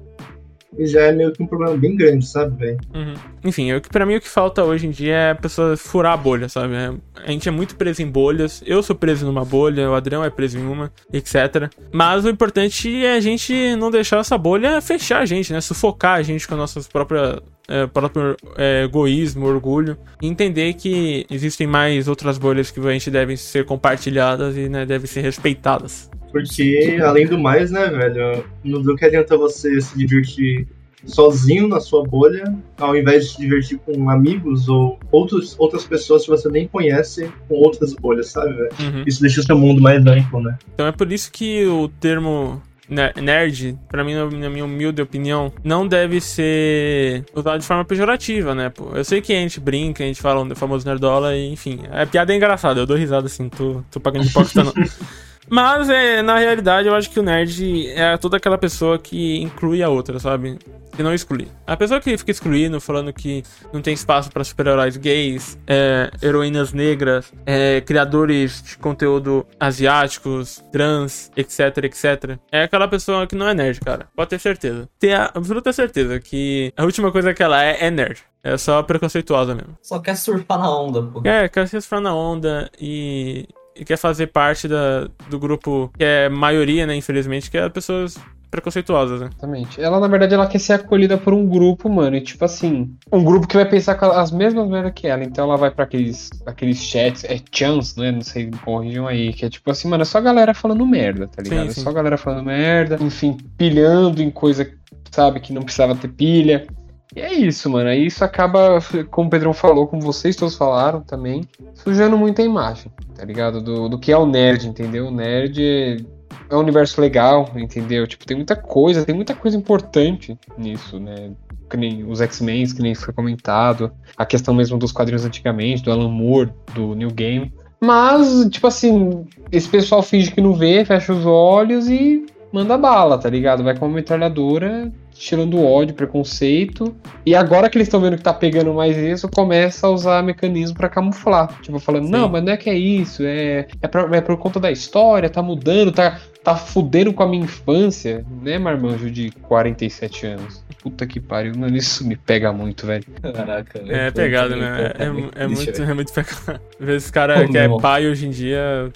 já 0.79 1.03
é 1.03 1.13
meio 1.13 1.33
que 1.33 1.43
um 1.43 1.47
problema 1.47 1.77
bem 1.77 1.97
grande, 1.97 2.27
sabe, 2.27 2.57
velho? 2.57 2.79
Uhum. 2.95 3.15
Enfim, 3.45 3.71
eu, 3.71 3.81
pra 3.81 4.07
mim 4.07 4.17
o 4.17 4.21
que 4.21 4.29
falta 4.29 4.65
hoje 4.65 4.87
em 4.87 4.91
dia 4.91 5.15
é 5.15 5.31
a 5.33 5.35
pessoa 5.35 5.77
furar 5.77 6.13
a 6.13 6.17
bolha, 6.17 6.49
sabe? 6.49 6.75
É, 6.75 6.93
a 7.25 7.31
gente 7.31 7.49
é 7.49 7.53
muito 7.53 7.77
preso 7.77 8.03
em 8.03 8.07
bolhas. 8.07 8.63
Eu 8.65 8.83
sou 8.83 8.95
preso 8.95 9.27
numa 9.27 9.45
bolha, 9.45 9.91
o 9.91 9.95
Adrião 9.95 10.25
é 10.25 10.31
preso 10.31 10.59
em 10.59 10.67
uma, 10.67 10.93
etc. 11.13 11.71
Mas 11.93 12.25
o 12.25 12.29
importante 12.29 13.05
é 13.05 13.15
a 13.15 13.21
gente 13.21 13.75
não 13.77 13.91
deixar 13.91 14.19
essa 14.19 14.39
bolha 14.39 14.81
fechar 14.81 15.21
a 15.21 15.27
gente, 15.27 15.53
né? 15.53 15.61
Sufocar 15.61 16.19
a 16.19 16.23
gente 16.23 16.47
com 16.47 16.57
nossas 16.57 16.87
próprias 16.87 17.41
é, 17.71 17.87
próprio 17.87 18.37
é, 18.59 18.83
egoísmo, 18.83 19.47
orgulho, 19.47 19.97
e 20.21 20.27
entender 20.27 20.75
que 20.75 21.25
existem 21.31 21.67
mais 21.67 22.09
outras 22.09 22.37
bolhas 22.37 22.71
que 22.71 22.81
a 22.81 22.93
gente 22.93 23.11
devem 23.11 23.37
ser 23.37 23.65
compartilhadas 23.65 24.57
e 24.57 24.69
né, 24.69 24.85
devem 24.85 25.07
ser 25.07 25.21
respeitadas. 25.21 26.11
Porque, 26.33 26.99
além 27.03 27.27
do 27.27 27.39
mais, 27.39 27.71
né, 27.71 27.89
velho, 27.89 28.45
não 28.65 28.97
que 28.97 29.05
adianta 29.05 29.37
você 29.37 29.81
se 29.81 29.97
divertir 29.97 30.67
sozinho 31.05 31.67
na 31.67 31.81
sua 31.81 32.05
bolha, 32.05 32.45
ao 32.79 32.95
invés 32.97 33.25
de 33.25 33.33
se 33.33 33.41
divertir 33.41 33.79
com 33.79 34.11
amigos 34.11 34.69
ou 34.69 34.99
outros, 35.11 35.57
outras 35.59 35.85
pessoas 35.85 36.25
que 36.25 36.31
você 36.31 36.49
nem 36.49 36.69
conhece 36.69 37.31
com 37.49 37.55
outras 37.55 37.95
bolhas, 37.95 38.29
sabe, 38.29 38.53
velho? 38.53 38.71
Uhum. 38.81 39.05
Isso 39.07 39.21
deixa 39.21 39.41
o 39.41 39.45
seu 39.45 39.59
mundo 39.59 39.81
mais 39.81 40.05
amplo, 40.07 40.43
né? 40.43 40.59
Então 40.75 40.87
é 40.87 40.93
por 40.93 41.11
isso 41.11 41.33
que 41.33 41.65
o 41.67 41.89
termo 41.89 42.61
nerd, 42.91 43.79
para 43.89 44.05
mim, 44.05 44.15
na 44.15 44.51
minha 44.51 44.65
humilde 44.65 45.01
opinião, 45.01 45.53
não 45.63 45.87
deve 45.87 46.21
ser 46.21 47.25
usado 47.35 47.61
de 47.61 47.67
forma 47.67 47.85
pejorativa, 47.85 48.55
né? 48.55 48.69
Pô, 48.71 48.91
eu 48.95 49.05
sei 49.05 49.21
que 49.21 49.33
a 49.33 49.37
gente 49.37 49.61
brinca, 49.61 50.03
a 50.03 50.07
gente 50.07 50.21
fala 50.21 50.43
o 50.43 50.57
famoso 50.57 50.87
nerdola, 50.87 51.37
e, 51.37 51.53
enfim, 51.53 51.81
a 51.91 52.05
piada 52.05 52.33
é 52.33 52.37
engraçada, 52.37 52.81
eu 52.81 52.87
dou 52.87 52.97
risada 52.97 53.27
assim, 53.27 53.49
tô, 53.49 53.83
tô 53.91 54.01
pagando 54.01 54.25
de 54.25 54.31
hipócrita 54.31 54.65
não. 54.65 54.73
Mas, 55.49 55.89
é, 55.89 56.23
na 56.23 56.39
realidade, 56.39 56.89
eu 56.89 56.95
acho 56.95 57.11
que 57.11 57.19
o 57.19 57.23
nerd 57.23 57.89
é 57.89 58.17
toda 58.17 58.37
aquela 58.37 58.59
pessoa 58.59 58.99
que 58.99 59.41
inclui 59.41 59.83
a 59.83 59.89
outra, 59.89 60.19
sabe? 60.19 60.59
Que 60.97 61.03
não 61.03 61.15
exclui. 61.15 61.49
A 61.67 61.77
pessoa 61.77 62.01
que 62.01 62.17
fica 62.17 62.31
excluindo, 62.31 62.81
falando 62.81 63.13
que 63.13 63.43
não 63.73 63.81
tem 63.81 63.95
espaço 63.95 64.31
para 64.31 64.45
super-heróis 64.45 64.97
gays, 64.97 65.59
é, 65.67 66.11
heroínas 66.23 66.73
negras, 66.73 67.33
é, 67.47 67.81
criadores 67.81 68.63
de 68.63 68.79
conteúdo 68.79 69.47
asiáticos, 69.59 70.63
trans, 70.71 71.31
etc, 71.37 71.85
etc. 71.85 72.39
É 72.53 72.65
aquela 72.65 72.87
pessoa 72.87 73.27
que 73.27 73.35
não 73.35 73.49
é 73.49 73.55
nerd, 73.55 73.81
cara. 73.81 74.09
Pode 74.15 74.31
ter 74.31 74.39
certeza. 74.39 74.89
Ter 74.99 75.15
a 75.15 75.31
absoluta 75.35 75.73
certeza 75.73 76.21
que 76.21 76.73
a 76.77 76.85
última 76.85 77.11
coisa 77.11 77.33
que 77.33 77.43
ela 77.43 77.63
é 77.63 77.87
é 77.87 77.91
nerd. 77.91 78.23
É 78.43 78.57
só 78.57 78.83
preconceituosa 78.83 79.55
mesmo. 79.55 79.77
Só 79.83 79.99
quer 79.99 80.17
surfar 80.17 80.59
na 80.59 80.71
onda, 80.71 81.03
pô. 81.03 81.23
É, 81.25 81.49
quer 81.49 81.69
surfar 81.69 82.01
na 82.01 82.15
onda 82.15 82.71
e 82.81 83.47
e 83.81 83.85
quer 83.85 83.97
fazer 83.97 84.27
parte 84.27 84.69
da, 84.69 85.09
do 85.31 85.39
grupo 85.39 85.91
que 85.97 86.05
é 86.05 86.29
maioria, 86.29 86.87
né, 86.87 86.95
infelizmente, 86.95 87.51
que 87.51 87.57
é 87.57 87.67
pessoas 87.71 88.19
preconceituosas, 88.51 89.21
né? 89.21 89.29
Exatamente. 89.31 89.81
Ela, 89.81 89.99
na 89.99 90.09
verdade, 90.09 90.35
ela 90.35 90.47
quer 90.47 90.59
ser 90.59 90.75
acolhida 90.75 91.17
por 91.17 91.33
um 91.33 91.47
grupo, 91.47 91.89
mano. 91.89 92.17
E 92.17 92.21
tipo 92.21 92.45
assim, 92.45 92.95
um 93.11 93.25
grupo 93.25 93.47
que 93.47 93.57
vai 93.57 93.65
pensar 93.65 93.95
com 93.95 94.07
as 94.07 94.31
mesmas 94.31 94.69
merdas 94.69 94.93
que 94.95 95.07
ela. 95.07 95.25
Então 95.25 95.45
ela 95.45 95.57
vai 95.57 95.71
para 95.71 95.85
aqueles, 95.85 96.29
aqueles 96.45 96.83
chats, 96.83 97.25
é 97.25 97.41
chans, 97.51 97.97
né? 97.97 98.11
Não 98.11 98.23
sei, 98.23 98.51
corrijam 98.65 99.07
aí. 99.07 99.33
Que 99.33 99.47
é 99.47 99.49
tipo 99.49 99.71
assim, 99.71 99.89
mano, 99.89 100.03
é 100.03 100.05
só 100.05 100.21
galera 100.21 100.53
falando 100.53 100.85
merda, 100.85 101.29
tá 101.29 101.43
ligado? 101.43 101.69
Sim, 101.69 101.75
sim. 101.75 101.81
É 101.81 101.85
só 101.85 101.93
galera 101.93 102.19
falando 102.19 102.45
merda, 102.45 102.99
enfim, 103.01 103.39
pilhando 103.57 104.21
em 104.21 104.31
coisa, 104.31 104.69
sabe, 105.11 105.41
que 105.41 105.53
não 105.53 105.63
precisava 105.63 105.95
ter 105.95 106.09
pilha. 106.09 106.67
E 107.15 107.21
é 107.21 107.33
isso, 107.33 107.69
mano. 107.69 107.89
Aí 107.89 108.07
isso 108.07 108.25
acaba, 108.25 108.79
como 109.11 109.29
o 109.29 109.31
Pedrão 109.31 109.53
falou, 109.53 109.87
como 109.87 110.01
vocês 110.01 110.37
todos 110.37 110.55
falaram 110.55 111.01
também, 111.01 111.43
sujando 111.75 112.17
muita 112.17 112.43
imagem, 112.43 112.91
tá 113.15 113.25
ligado? 113.25 113.61
Do, 113.61 113.89
do 113.89 113.99
que 113.99 114.13
é 114.13 114.17
o 114.17 114.27
nerd, 114.27 114.69
entendeu? 114.69 115.09
O 115.09 115.11
nerd 115.11 116.07
é 116.49 116.55
um 116.55 116.61
universo 116.61 117.01
legal, 117.01 117.51
entendeu? 117.57 118.07
Tipo, 118.07 118.27
tem 118.27 118.37
muita 118.37 118.55
coisa, 118.55 119.05
tem 119.05 119.15
muita 119.15 119.35
coisa 119.35 119.57
importante 119.57 120.39
nisso, 120.57 121.01
né? 121.01 121.31
Que 121.69 121.77
nem 121.77 122.05
os 122.05 122.21
X-Men, 122.21 122.67
que 122.67 122.83
nem 122.83 122.95
foi 122.95 123.13
comentado, 123.13 123.93
a 124.17 124.27
questão 124.27 124.55
mesmo 124.55 124.79
dos 124.79 124.93
quadrinhos 124.93 125.25
antigamente, 125.25 125.83
do 125.83 125.93
Alan 125.93 126.09
Moore, 126.09 126.53
do 126.75 126.95
New 126.95 127.11
Game. 127.11 127.53
Mas, 127.81 128.47
tipo 128.51 128.67
assim, 128.67 129.25
esse 129.51 129.69
pessoal 129.69 130.03
finge 130.03 130.31
que 130.31 130.41
não 130.41 130.53
vê, 130.53 130.85
fecha 130.85 131.13
os 131.13 131.25
olhos 131.25 131.89
e 131.89 132.27
manda 132.53 132.77
bala, 132.77 133.17
tá 133.17 133.31
ligado? 133.31 133.65
Vai 133.65 133.77
com 133.77 133.87
uma 133.87 133.95
metralhadora 133.95 134.93
destilando 135.21 135.63
ódio, 135.63 135.95
preconceito. 135.95 136.97
E 137.27 137.35
agora 137.35 137.69
que 137.69 137.77
eles 137.77 137.89
estão 137.89 138.01
vendo 138.01 138.17
que 138.17 138.23
tá 138.23 138.33
pegando 138.33 138.73
mais 138.73 138.97
isso, 138.97 139.29
começa 139.29 139.87
a 139.87 139.91
usar 139.91 140.23
mecanismo 140.23 140.75
pra 140.79 140.89
camuflar. 140.89 141.61
Tipo, 141.61 141.79
falando, 141.79 142.07
Sim. 142.07 142.11
não, 142.11 142.27
mas 142.27 142.43
não 142.43 142.53
é 142.53 142.57
que 142.57 142.71
é 142.71 142.75
isso, 142.75 143.23
é, 143.23 143.67
é, 143.83 143.87
pra- 143.87 144.09
é 144.17 144.21
por 144.23 144.39
conta 144.39 144.59
da 144.59 144.73
história, 144.73 145.29
tá 145.29 145.43
mudando, 145.43 145.93
tá, 145.93 146.19
tá 146.43 146.57
fudendo 146.57 147.13
com 147.13 147.23
a 147.23 147.29
minha 147.29 147.45
infância, 147.45 148.25
né, 148.43 148.59
marmanjo 148.59 149.11
de 149.11 149.31
47 149.43 150.27
anos. 150.27 150.65
Puta 150.83 151.07
que 151.07 151.21
pariu, 151.21 151.53
mano, 151.55 151.77
isso 151.77 152.07
me 152.09 152.17
pega 152.17 152.51
muito, 152.55 152.87
velho. 152.87 153.05
Caraca, 153.21 153.79
velho. 153.81 153.95
É 153.95 154.11
pegado, 154.11 154.57
né? 154.57 154.93
É, 154.99 155.03
é, 155.03 155.07
é 155.45 155.47
muito, 155.47 155.83
é 155.83 155.93
muito 155.95 156.13
pegado. 156.15 156.59
Às 156.81 156.87
vezes 156.87 157.03
esse 157.05 157.13
cara 157.13 157.43
Pô, 157.47 157.53
que 157.53 157.59
é 157.59 157.69
meu. 157.69 157.77
pai 157.77 158.07
hoje 158.09 158.27
em 158.27 158.31
dia, 158.31 158.91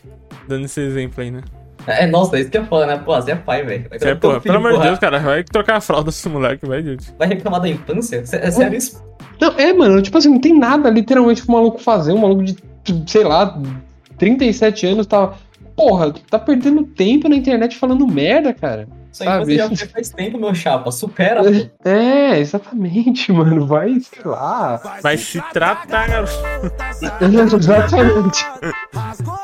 dando 0.49 0.64
esse 0.64 0.81
exemplo 0.81 1.22
aí, 1.22 1.31
né? 1.31 1.43
É, 1.87 2.07
nossa, 2.07 2.39
isso 2.39 2.51
que 2.51 2.59
é 2.59 2.64
foda, 2.64 2.87
né? 2.87 2.97
Pô, 2.97 3.14
você 3.14 3.32
é 3.32 3.37
pai, 3.37 3.62
velho. 3.64 3.87
Você 3.91 4.09
é, 4.09 4.14
porra, 4.14 4.41
filho, 4.41 4.55
pelo 4.55 4.66
amor 4.66 4.80
de 4.80 4.87
Deus, 4.87 4.99
cara, 4.99 5.18
vai 5.18 5.45
trocar 5.45 5.76
a 5.76 5.80
fralda 5.80 6.07
desse 6.11 6.28
moleque, 6.28 6.66
vai, 6.66 6.82
dude. 6.82 7.05
Vai 7.18 7.28
reclamar 7.28 7.61
da 7.61 7.68
infância? 7.68 8.22
É 8.32 8.51
sério 8.51 8.76
isso? 8.76 9.03
Não, 9.41 9.53
é, 9.59 9.72
mano, 9.72 10.01
tipo 10.01 10.16
assim, 10.16 10.30
não 10.30 10.41
tem 10.41 10.59
nada 10.59 10.89
literalmente 10.89 11.43
pro 11.43 11.53
maluco 11.53 11.78
fazer. 11.78 12.12
Um 12.12 12.18
maluco 12.18 12.45
de, 12.45 12.57
sei 13.07 13.24
lá, 13.24 13.61
37 14.18 14.87
anos 14.87 15.07
tá. 15.07 15.35
Porra, 15.76 16.14
tá 16.30 16.39
perdendo 16.39 16.85
tempo 16.85 17.28
na 17.28 17.35
internet 17.35 17.76
falando 17.76 18.07
merda, 18.07 18.55
cara. 18.55 18.87
Sua 19.11 19.26
Sabe? 19.26 19.55
infância 19.55 19.76
já 19.76 19.87
faz 19.87 20.11
tempo, 20.11 20.39
meu 20.39 20.55
chapa. 20.55 20.91
Supera, 20.91 21.43
pô. 21.43 21.51
É, 21.89 22.39
exatamente, 22.39 23.32
mano. 23.32 23.66
Vai, 23.66 24.01
sei 24.01 24.24
lá. 24.24 24.80
Vai 25.03 25.16
se 25.16 25.41
tratar, 25.53 26.09
garoto. 26.09 26.32
exatamente. 27.57 28.45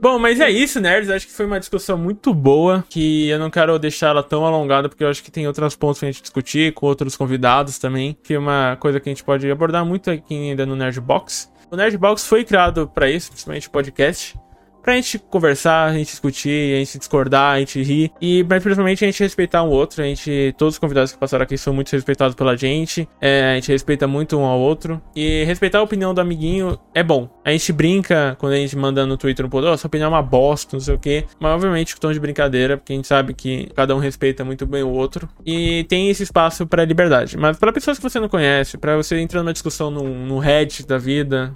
Bom, 0.00 0.18
mas 0.18 0.40
é 0.40 0.50
isso, 0.50 0.80
nerds. 0.80 1.10
Acho 1.10 1.26
que 1.26 1.32
foi 1.32 1.44
uma 1.44 1.60
discussão 1.60 1.98
muito 1.98 2.32
boa. 2.32 2.82
Que 2.88 3.28
eu 3.28 3.38
não 3.38 3.50
quero 3.50 3.78
deixar 3.78 4.08
ela 4.08 4.22
tão 4.22 4.46
alongada, 4.46 4.88
porque 4.88 5.04
eu 5.04 5.08
acho 5.08 5.22
que 5.22 5.30
tem 5.30 5.46
outros 5.46 5.76
pontos 5.76 5.98
pra 5.98 6.10
gente 6.10 6.22
discutir, 6.22 6.72
com 6.72 6.86
outros 6.86 7.16
convidados 7.16 7.78
também. 7.78 8.16
Que 8.22 8.34
é 8.34 8.38
uma 8.38 8.76
coisa 8.80 8.98
que 8.98 9.10
a 9.10 9.12
gente 9.12 9.22
pode 9.22 9.50
abordar 9.50 9.84
muito 9.84 10.10
aqui 10.10 10.34
ainda 10.34 10.64
no 10.64 10.74
Nerdbox. 10.74 11.52
O 11.70 11.76
Nerdbox 11.76 12.26
foi 12.26 12.44
criado 12.44 12.88
pra 12.88 13.10
isso, 13.10 13.30
principalmente 13.30 13.68
podcast. 13.68 14.38
Pra 14.82 14.94
gente 14.94 15.18
conversar, 15.18 15.86
a 15.86 15.92
gente 15.92 16.06
discutir, 16.06 16.74
a 16.74 16.78
gente 16.78 16.98
discordar, 16.98 17.56
a 17.56 17.58
gente 17.58 17.82
rir. 17.82 18.10
E 18.20 18.44
mas 18.48 18.62
principalmente 18.62 19.04
a 19.04 19.08
gente 19.08 19.22
respeitar 19.22 19.62
um 19.62 19.68
outro. 19.68 20.02
A 20.02 20.06
gente. 20.06 20.54
Todos 20.56 20.74
os 20.74 20.78
convidados 20.78 21.12
que 21.12 21.18
passaram 21.18 21.42
aqui 21.42 21.56
são 21.58 21.72
muito 21.72 21.92
respeitados 21.92 22.34
pela 22.34 22.56
gente. 22.56 23.08
É, 23.20 23.52
a 23.52 23.54
gente 23.54 23.70
respeita 23.70 24.06
muito 24.06 24.38
um 24.38 24.44
ao 24.44 24.58
outro. 24.58 25.00
E 25.14 25.44
respeitar 25.44 25.78
a 25.78 25.82
opinião 25.82 26.14
do 26.14 26.20
amiguinho 26.20 26.78
é 26.94 27.02
bom. 27.02 27.28
A 27.44 27.50
gente 27.50 27.72
brinca 27.72 28.36
quando 28.38 28.54
a 28.54 28.56
gente 28.56 28.76
manda 28.76 29.04
no 29.06 29.16
Twitter 29.16 29.46
um 29.46 29.48
pouco, 29.48 29.66
oh, 29.68 29.76
sua 29.76 29.88
opinião 29.88 30.06
é 30.06 30.10
uma 30.10 30.22
bosta, 30.22 30.76
não 30.76 30.80
sei 30.80 30.94
o 30.94 30.98
quê. 30.98 31.24
Mas 31.38 31.52
obviamente 31.52 31.94
com 31.94 32.00
tom 32.00 32.12
de 32.12 32.20
brincadeira, 32.20 32.76
porque 32.76 32.92
a 32.92 32.96
gente 32.96 33.08
sabe 33.08 33.34
que 33.34 33.68
cada 33.74 33.94
um 33.94 33.98
respeita 33.98 34.44
muito 34.44 34.66
bem 34.66 34.82
o 34.82 34.90
outro. 34.90 35.28
E 35.44 35.84
tem 35.84 36.08
esse 36.08 36.22
espaço 36.22 36.66
pra 36.66 36.84
liberdade. 36.84 37.36
Mas 37.36 37.58
para 37.58 37.72
pessoas 37.72 37.98
que 37.98 38.02
você 38.02 38.18
não 38.18 38.28
conhece, 38.28 38.78
pra 38.78 38.96
você 38.96 39.18
entrar 39.18 39.42
numa 39.42 39.52
discussão 39.52 39.90
no, 39.90 40.04
no 40.04 40.38
Reddit 40.38 40.86
da 40.86 40.98
vida, 40.98 41.52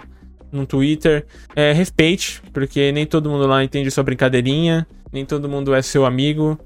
no 0.55 0.65
Twitter, 0.65 1.25
é, 1.55 1.71
respeite, 1.73 2.41
porque 2.53 2.91
nem 2.91 3.05
todo 3.05 3.29
mundo 3.29 3.45
lá 3.45 3.63
entende 3.63 3.91
sua 3.91 4.03
brincadeirinha, 4.03 4.87
nem 5.11 5.25
todo 5.25 5.49
mundo 5.49 5.73
é 5.73 5.81
seu 5.81 6.05
amigo. 6.05 6.59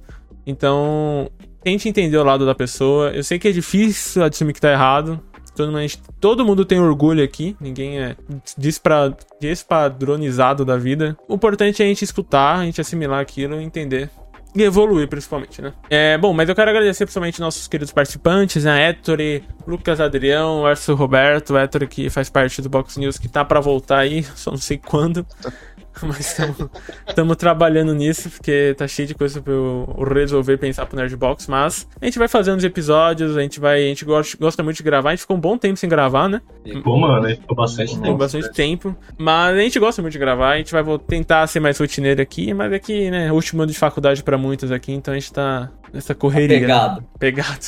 Então, 0.46 1.30
tente 1.64 1.88
entender 1.88 2.18
o 2.18 2.24
lado 2.24 2.46
da 2.46 2.56
pessoa. 2.56 3.12
Eu 3.12 3.24
sei 3.24 3.38
que 3.38 3.48
é 3.48 3.52
difícil 3.52 4.24
assumir 4.24 4.54
que 4.54 4.62
tá 4.62 4.72
errado. 4.72 5.20
Todo 5.56 5.72
mundo, 5.72 5.92
todo 6.22 6.46
mundo 6.46 6.66
tem 6.66 6.80
orgulho 6.80 7.22
aqui, 7.22 7.56
ninguém 7.60 8.00
é 8.00 8.16
despra, 8.58 9.16
despadronizado 9.42 10.64
da 10.64 10.78
vida. 10.78 11.18
O 11.28 11.36
importante 11.36 11.82
é 11.82 11.86
a 11.86 11.88
gente 11.90 12.04
escutar, 12.04 12.60
a 12.60 12.66
gente 12.66 12.80
assimilar 12.80 13.20
aquilo 13.20 13.60
e 13.60 13.64
entender. 13.64 14.10
E 14.56 14.64
evoluir, 14.64 15.08
principalmente, 15.08 15.62
né? 15.62 15.74
É, 15.90 16.18
bom, 16.18 16.34
mas 16.34 16.50
eu 16.50 16.56
quero 16.56 16.70
agradecer 16.72 17.06
principalmente 17.06 17.40
nossos 17.40 17.68
queridos 17.68 17.94
participantes, 17.94 18.64
né? 18.64 18.90
Ettore, 18.90 19.44
Lucas 19.68 20.02
Adrião, 20.02 20.66
Arthur 20.66 20.96
Roberto, 20.96 21.58
Ettore 21.58 21.88
que 21.88 22.10
faz 22.10 22.30
parte 22.30 22.62
do 22.62 22.70
Box 22.70 22.98
News, 22.98 23.18
que 23.18 23.28
tá 23.28 23.46
pra 23.46 23.60
voltar 23.60 24.00
aí, 24.00 24.24
só 24.36 24.52
não 24.52 24.58
sei 24.58 24.78
quando. 24.78 25.26
Mas 26.08 26.38
estamos 27.08 27.36
trabalhando 27.38 27.94
nisso, 27.94 28.30
porque 28.30 28.74
tá 28.78 28.88
cheio 28.88 29.08
de 29.08 29.16
coisa 29.16 29.42
pra 29.42 29.54
eu 29.54 29.88
resolver 30.14 30.58
pensar 30.58 30.86
pro 30.86 30.98
Nerdbox. 30.98 31.48
Mas 31.48 31.88
a 32.02 32.06
gente 32.06 32.18
vai 32.18 32.28
fazendo 32.28 32.58
os 32.58 32.64
episódios, 32.64 33.36
a 33.38 33.42
gente 33.42 33.60
vai. 33.60 33.84
A 33.84 33.88
gente 33.88 34.06
gosta, 34.06 34.38
gosta 34.38 34.64
muito 34.64 34.78
de 34.78 34.84
gravar, 34.84 35.10
a 35.10 35.12
gente 35.14 35.22
ficou 35.22 35.38
um 35.38 35.40
bom 35.40 35.58
tempo 35.58 35.78
sem 35.78 35.90
gravar, 35.90 36.28
né? 36.28 36.42
Pô, 36.84 36.98
mano, 36.98 37.28
ficou 37.30 37.56
bastante 37.56 37.94
Tem 37.94 38.04
tempo. 38.04 38.18
bastante 38.18 38.52
tempo. 38.54 38.96
Mas 39.18 39.58
a 39.58 39.62
gente 39.62 39.80
gosta 39.80 40.02
muito 40.02 40.14
de 40.14 40.20
gravar, 40.20 40.52
a 40.52 40.58
gente 40.58 40.72
vai 40.72 40.84
tentar 41.08 41.48
ser 41.48 41.60
mais 41.60 41.78
rotineiro 41.78 42.22
aqui, 42.22 42.54
mas 42.54 42.72
aqui, 42.74 43.10
né, 43.12 43.32
último 43.32 43.62
ano 43.62 43.72
de 43.72 43.78
faculdade 43.78 44.24
pra 44.24 44.38
muitos 44.38 44.72
aqui, 44.72 44.92
então 44.92 45.14
a 45.14 45.20
gente 45.20 45.32
tá 45.34 45.72
nessa 45.94 46.16
correria. 46.16 46.60
Pegado. 46.60 47.04
Pegado. 47.20 47.66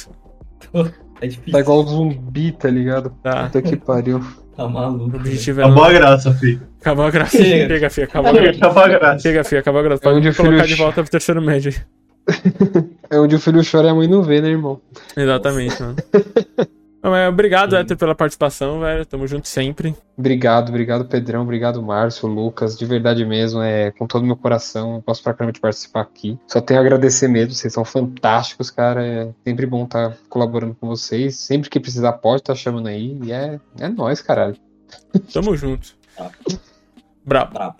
É 1.21 1.27
difícil. 1.27 1.53
Tá 1.53 1.59
igual 1.59 1.85
zumbi, 1.85 2.51
tá 2.51 2.67
ligado? 2.67 3.11
Tá. 3.21 3.43
Puta 3.43 3.61
que 3.61 3.77
pariu. 3.77 4.25
Tá 4.61 4.67
maluco. 4.67 5.15
O 5.15 5.19
objetivo 5.19 5.61
é 5.61 5.63
Acabou 5.63 5.83
não... 5.83 5.89
a 5.89 5.93
graça, 5.93 6.33
filho. 6.33 6.61
Acabou 6.79 7.05
a 7.05 7.11
graça. 7.11 7.37
Chega. 7.37 7.67
Chega, 7.67 7.89
filho, 7.89 8.07
acabou 8.07 8.29
a 8.29 8.33
graça. 8.33 8.57
Acabou 8.57 8.83
a 8.83 8.87
graça. 8.87 9.19
Chega, 9.19 9.43
filho, 9.43 9.61
acabou 9.61 9.79
a 9.79 9.83
graça. 9.83 10.01
É 10.03 10.09
onde 10.09 10.15
Pode 10.15 10.29
o 10.29 10.33
filho 10.33 10.47
colocar 10.49 10.67
de 10.67 10.75
volta 10.75 11.01
pro 11.01 11.11
terceiro 11.11 11.41
médio. 11.41 11.73
É 13.09 13.19
onde 13.19 13.35
o 13.35 13.39
filho 13.39 13.61
chora 13.69 13.87
e 13.87 13.89
a 13.89 13.95
mãe 13.95 14.07
não 14.07 14.21
vê, 14.21 14.39
né, 14.39 14.49
irmão? 14.49 14.79
Exatamente, 15.17 15.81
mano. 15.81 15.95
Não, 17.01 17.09
mas 17.09 17.29
obrigado, 17.29 17.75
Héctor, 17.75 17.97
pela 17.97 18.13
participação, 18.13 18.79
velho. 18.79 19.05
Tamo 19.05 19.27
junto 19.27 19.47
sempre. 19.47 19.95
Obrigado, 20.15 20.69
obrigado, 20.69 21.05
Pedrão, 21.05 21.41
obrigado, 21.41 21.81
Márcio, 21.81 22.27
Lucas, 22.27 22.77
de 22.77 22.85
verdade 22.85 23.25
mesmo, 23.25 23.61
é 23.61 23.89
com 23.91 24.05
todo 24.05 24.21
o 24.21 24.25
meu 24.25 24.35
coração, 24.35 24.95
eu 24.95 25.01
posso 25.01 25.23
pra 25.23 25.33
caramba 25.33 25.51
de 25.51 25.59
participar 25.59 26.01
aqui. 26.01 26.37
Só 26.47 26.61
tenho 26.61 26.79
a 26.79 26.83
agradecer 26.83 27.27
mesmo, 27.27 27.53
vocês 27.53 27.73
são 27.73 27.83
fantásticos, 27.83 28.69
cara, 28.69 29.03
é 29.03 29.29
sempre 29.43 29.65
bom 29.65 29.85
estar 29.85 30.15
colaborando 30.29 30.75
com 30.75 30.87
vocês, 30.87 31.37
sempre 31.37 31.71
que 31.71 31.79
precisar 31.79 32.13
pode 32.13 32.41
estar 32.41 32.53
chamando 32.53 32.87
aí, 32.87 33.17
e 33.23 33.31
é, 33.31 33.59
é 33.79 33.89
nóis, 33.89 34.21
caralho. 34.21 34.55
Tamo 35.33 35.57
junto. 35.57 35.95
Brabo. 37.25 37.53
Brabo. 37.53 37.75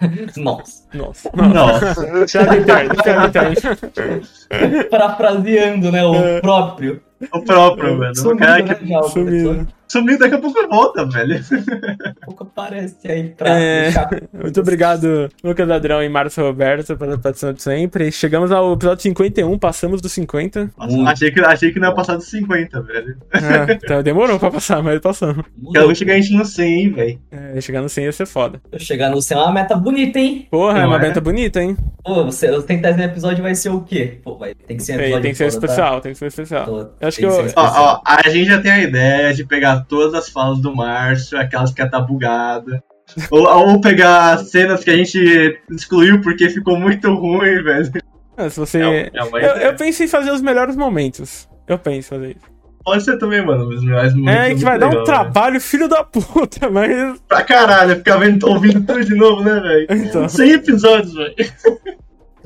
Nossa. 0.36 0.86
Nossa. 0.92 1.30
Nossa. 1.34 2.56
Interna, 2.56 3.02
piada 3.02 3.26
interna. 3.26 4.22
Parafraseando, 4.90 5.90
né? 5.92 6.04
O 6.04 6.40
próprio. 6.40 7.00
O 7.32 7.42
próprio, 7.42 7.98
velho. 7.98 8.12
O 8.12 8.16
Sumido, 8.16 8.38
cara 8.38 8.62
né, 8.64 8.74
que 8.76 8.86
já, 8.86 8.98
o 9.00 9.10
professor. 9.10 9.66
sumiu 9.88 10.18
daqui 10.20 10.34
a 10.36 10.38
pouco 10.38 10.68
volta, 10.68 11.04
velho. 11.04 11.40
pouco 12.24 12.44
aparece 12.44 13.10
aí 13.10 13.30
pra 13.30 13.58
É. 13.58 13.82
deixar. 13.84 14.08
Muito 14.32 14.60
obrigado, 14.60 15.28
Lucas 15.42 15.68
Adrão 15.68 16.00
e 16.00 16.08
Márcio 16.08 16.44
Roberto, 16.44 16.96
pela 16.96 17.18
participação 17.18 17.52
de 17.52 17.60
sempre. 17.60 18.12
Chegamos 18.12 18.52
ao 18.52 18.72
episódio 18.72 19.02
51, 19.02 19.58
passamos 19.58 20.00
dos 20.00 20.12
50. 20.12 20.70
Nossa, 20.78 21.10
achei, 21.10 21.32
que, 21.32 21.40
achei 21.40 21.72
que 21.72 21.80
não 21.80 21.88
ia 21.88 21.94
passar 21.94 22.14
dos 22.14 22.30
50, 22.30 22.82
velho. 22.82 23.16
É, 23.32 23.72
então 23.72 24.00
demorou 24.00 24.38
pra 24.38 24.52
passar, 24.52 24.80
mas 24.80 25.00
passamos. 25.00 25.44
Quero 25.72 25.92
chegar 25.96 26.14
a 26.14 26.20
gente 26.20 26.34
no 26.36 26.44
100, 26.44 26.72
hein, 26.72 26.92
velho. 26.92 27.18
É, 27.32 27.60
chegar 27.60 27.82
no 27.82 27.88
100 27.88 28.04
ia 28.04 28.12
ser 28.12 28.26
foda. 28.26 28.60
Eu 28.70 28.78
chegar 28.78 29.10
no 29.10 29.20
céu 29.20 29.40
é 29.40 29.42
uma 29.42 29.52
meta 29.54 29.74
bonita, 29.74 30.20
hein? 30.20 30.46
Porra, 30.48 30.78
é 30.78 30.82
Não 30.82 30.88
uma 30.90 30.98
é? 30.98 31.00
meta 31.02 31.20
bonita, 31.20 31.60
hein? 31.60 31.76
Pô, 32.04 32.24
você, 32.24 32.48
o 32.52 32.60
centésimo 32.60 33.02
episódio 33.02 33.42
vai 33.42 33.56
ser 33.56 33.70
o 33.70 33.80
quê? 33.80 34.20
Pô, 34.22 34.37
vai, 34.38 34.54
tem 34.54 34.76
que 34.76 34.82
ser 34.82 34.96
Tem, 34.98 35.20
que 35.22 35.34
ser 35.34 35.44
tá? 35.44 35.48
especial, 35.48 36.00
tem 36.00 36.12
que 36.12 36.18
ser 36.18 36.26
especial. 36.26 36.64
Tô- 36.64 36.78
Eu 37.00 37.08
acho 37.08 37.20
tem 37.20 37.28
que 37.28 37.34
ser 37.34 37.40
eu- 37.42 37.46
especial. 37.46 37.74
Ó, 37.76 37.94
ó, 37.96 38.00
a 38.04 38.28
gente 38.28 38.48
já 38.48 38.60
tem 38.60 38.70
a 38.70 38.80
ideia 38.82 39.34
de 39.34 39.44
pegar 39.44 39.84
todas 39.88 40.14
as 40.14 40.28
falas 40.28 40.58
do 40.60 40.74
Márcio, 40.74 41.38
aquelas 41.38 41.72
que 41.72 41.84
tá 41.88 42.00
bugada. 42.00 42.82
Ou, 43.30 43.46
ou 43.48 43.80
pegar 43.80 44.36
cenas 44.38 44.84
que 44.84 44.90
a 44.90 44.96
gente 44.96 45.58
excluiu 45.70 46.20
porque 46.20 46.48
ficou 46.50 46.78
muito 46.78 47.12
ruim, 47.14 47.62
velho. 47.62 47.90
Ah, 48.36 48.48
se 48.50 48.60
você. 48.60 48.80
É, 48.82 49.00
é 49.06 49.10
eu, 49.32 49.56
eu 49.70 49.74
pensei 49.76 50.06
em 50.06 50.08
fazer 50.08 50.30
os 50.30 50.42
melhores 50.42 50.76
momentos. 50.76 51.48
Eu 51.66 51.78
penso 51.78 51.98
em 52.14 52.18
fazer 52.18 52.30
isso. 52.36 52.58
Pode 52.84 53.04
ser 53.04 53.18
também, 53.18 53.44
mano, 53.44 53.66
mas 53.68 53.82
mas 53.82 54.14
muito- 54.14 54.30
É, 54.30 54.54
que 54.54 54.64
vai 54.64 54.78
dar 54.78 54.86
um 54.86 54.90
legal, 54.90 55.04
né? 55.06 55.12
trabalho, 55.12 55.60
filho 55.60 55.88
da 55.88 56.02
puta, 56.04 56.68
mas. 56.70 57.18
Pra 57.28 57.42
caralho, 57.42 57.96
ficar 57.96 58.16
vendo, 58.18 58.46
ouvindo 58.48 58.80
tudo 58.86 59.04
de 59.04 59.14
novo, 59.14 59.42
né, 59.42 59.60
velho? 59.60 59.86
Então. 59.90 60.28
100 60.28 60.52
episódios, 60.52 61.12
velho. 61.14 61.34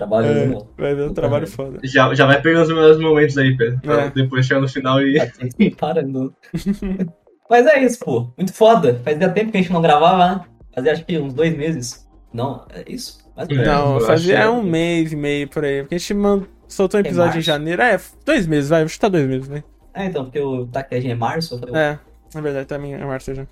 Trabalho 0.03 0.27
É, 0.27 0.83
vai 0.83 0.97
dar 0.97 1.07
um 1.07 1.15
trabalho 1.15 1.47
foda. 1.47 1.79
Já, 1.85 2.13
já 2.15 2.27
vai 2.27 2.41
pegando 2.43 2.63
os 2.65 2.69
melhores 2.69 2.99
momentos 2.99 3.39
aí, 3.39 3.57
Pedro. 3.57 3.81
Pra 3.81 4.03
É. 4.07 4.11
depois 4.11 4.45
chegar 4.47 4.61
no 4.61 4.69
final 4.69 5.01
e. 5.01 5.17
Tá 5.19 5.27
sempre 5.35 5.71
parando. 5.71 6.35
Mas 7.49 7.67
é 7.67 7.83
isso, 7.85 7.99
pô. 8.01 8.33
Muito 8.37 8.53
foda. 8.53 9.01
Fazia 9.05 9.29
tempo 9.29 9.53
que 9.53 9.59
a 9.59 9.61
gente 9.61 9.73
não 9.73 9.83
gravava, 9.83 10.27
né? 10.35 10.45
Fazia 10.75 10.93
acho 10.93 11.05
que 11.05 11.19
uns 11.19 11.35
dois 11.35 11.57
meses. 11.57 12.09
Não, 12.33 12.65
é 12.75 12.83
isso? 12.91 13.19
Mais 13.37 13.49
ou 13.49 13.57
É. 13.57 13.65
Não, 13.65 14.01
fazia 14.01 14.35
achei- 14.39 14.47
é 14.47 14.51
um 14.51 14.63
mês 14.63 15.13
e 15.13 15.17
meio 15.17 15.49
por 15.49 15.65
aí. 15.65 15.83
Porque 15.83 15.95
a 15.95 15.99
gente 15.99 16.15
man- 16.15 16.47
soltou 16.67 16.99
um 16.99 17.03
episódio 17.03 17.33
em 17.33 17.35
março. 17.35 17.43
janeiro. 17.43 17.83
É, 17.83 18.01
dois 18.25 18.47
meses, 18.47 18.71
vai. 18.71 18.81
Vou 18.81 18.89
chutar 18.89 19.09
dois 19.09 19.27
meses, 19.27 19.49
né? 19.49 19.63
É, 19.95 20.07
então, 20.07 20.25
porque 20.25 20.41
o 20.41 20.67
Takeji 20.67 21.11
é 21.11 21.15
março. 21.15 21.59
falei, 21.59 21.75
É, 21.75 21.99
na 22.35 22.41
verdade, 22.41 22.67
também 22.67 22.95
é 22.95 23.05
março 23.05 23.35
já. 23.35 23.47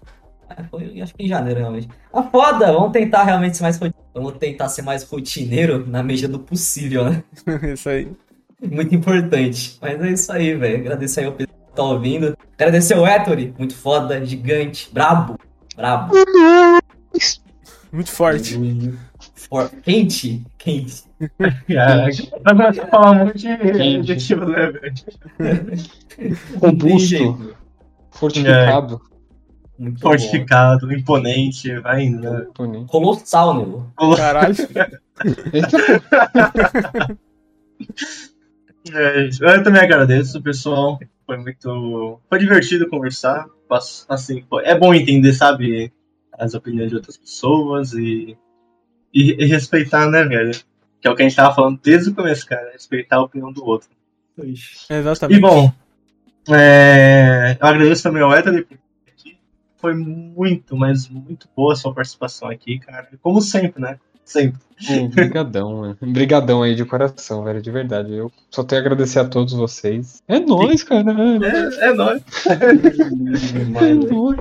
É, 0.56 0.62
Foi, 0.70 1.00
acho 1.00 1.14
que 1.14 1.24
em 1.24 1.28
janeiro, 1.28 1.60
realmente. 1.60 1.88
Ah, 2.12 2.22
foda! 2.22 2.72
Vamos 2.72 2.92
tentar 2.92 3.24
realmente 3.24 3.56
ser 3.56 3.62
mais 3.62 3.78
Vamos 4.12 4.32
tentar 4.38 4.68
ser 4.68 4.82
mais 4.82 5.04
rotineiro 5.04 5.86
na 5.86 6.02
medida 6.02 6.28
do 6.28 6.40
possível, 6.40 7.04
né? 7.10 7.22
Isso 7.72 7.88
aí. 7.88 8.10
Muito 8.62 8.94
importante. 8.94 9.78
Mas 9.80 10.00
é 10.02 10.10
isso 10.10 10.30
aí, 10.30 10.54
velho. 10.54 10.80
Agradecer 10.80 11.20
aí 11.20 11.26
ao 11.26 11.32
pessoal 11.32 11.58
que 11.66 11.74
tá 11.76 11.82
ouvindo. 11.82 12.36
Agradecer 12.58 12.94
o 12.98 13.06
Ettore. 13.06 13.54
Muito 13.56 13.74
foda, 13.74 14.22
gigante, 14.26 14.90
brabo. 14.92 15.38
Brabo. 15.74 16.14
Muito 17.90 18.10
forte. 18.10 18.58
For- 19.34 19.70
Quente. 19.82 20.44
Quente. 20.58 21.04
Agora 22.44 22.72
você 22.74 22.86
fala 22.86 23.10
um 23.12 23.24
monte 23.24 23.38
de 23.38 23.48
adjetivo, 23.48 24.44
né, 24.44 24.70
velho? 24.70 24.94
Tem 26.16 26.36
Robusto, 26.58 27.56
jeito. 29.80 30.00
fortificado. 30.00 30.00
Muito 30.00 30.00
bom. 30.00 30.08
Fortificado, 30.08 30.92
imponente, 30.92 31.78
vai 31.80 32.02
indo, 32.02 32.30
né? 32.30 32.46
Bonito. 32.56 32.86
Colossal, 32.86 33.54
nego. 33.54 33.92
Caralho. 34.16 34.54
É, 38.92 39.28
eu 39.28 39.62
também 39.62 39.82
agradeço, 39.82 40.40
pessoal. 40.42 40.98
Foi 41.26 41.36
muito. 41.36 42.20
Foi 42.28 42.38
divertido 42.38 42.88
conversar. 42.88 43.46
Assim, 44.08 44.42
foi- 44.48 44.64
é 44.64 44.76
bom 44.76 44.92
entender, 44.94 45.32
sabe, 45.32 45.92
as 46.32 46.54
opiniões 46.54 46.88
de 46.88 46.96
outras 46.96 47.16
pessoas 47.16 47.92
e, 47.92 48.36
e, 49.14 49.44
e 49.44 49.46
respeitar, 49.46 50.08
né, 50.10 50.24
velho? 50.24 50.50
Que 51.00 51.06
é 51.06 51.10
o 51.10 51.14
que 51.14 51.22
a 51.22 51.28
gente 51.28 51.36
tava 51.36 51.54
falando 51.54 51.78
desde 51.82 52.10
o 52.10 52.14
começo, 52.14 52.46
cara. 52.46 52.70
Respeitar 52.72 53.16
a 53.16 53.22
opinião 53.22 53.52
do 53.52 53.64
outro. 53.64 53.88
Exatamente. 54.88 55.38
E 55.38 55.40
bom, 55.40 55.70
é, 56.48 57.56
eu 57.60 57.66
agradeço 57.66 58.02
também 58.02 58.22
ao 58.22 58.34
Éter 58.34 58.66
Foi 59.80 59.94
muito, 59.94 60.76
mas 60.76 61.08
muito 61.08 61.48
boa 61.56 61.72
a 61.72 61.76
sua 61.76 61.94
participação 61.94 62.48
aqui, 62.48 62.78
cara. 62.78 63.08
Como 63.22 63.40
sempre, 63.40 63.80
né? 63.80 63.98
Sempre. 64.24 64.60
Obrigadão, 65.06 65.78
mano. 65.78 65.98
Obrigadão 66.00 66.62
aí 66.62 66.74
de 66.74 66.84
coração, 66.84 67.42
velho, 67.42 67.60
de 67.60 67.70
verdade. 67.70 68.14
Eu 68.14 68.30
só 68.50 68.62
tenho 68.62 68.80
a 68.80 68.84
agradecer 68.84 69.18
a 69.18 69.24
todos 69.24 69.52
vocês. 69.52 70.22
É 70.28 70.38
nóis, 70.38 70.84
cara. 70.84 71.10
É, 71.10 71.86
É, 71.86 71.88
é 71.90 71.94
nóis. 71.94 72.22
é 72.46 73.94
nóis. 73.94 74.40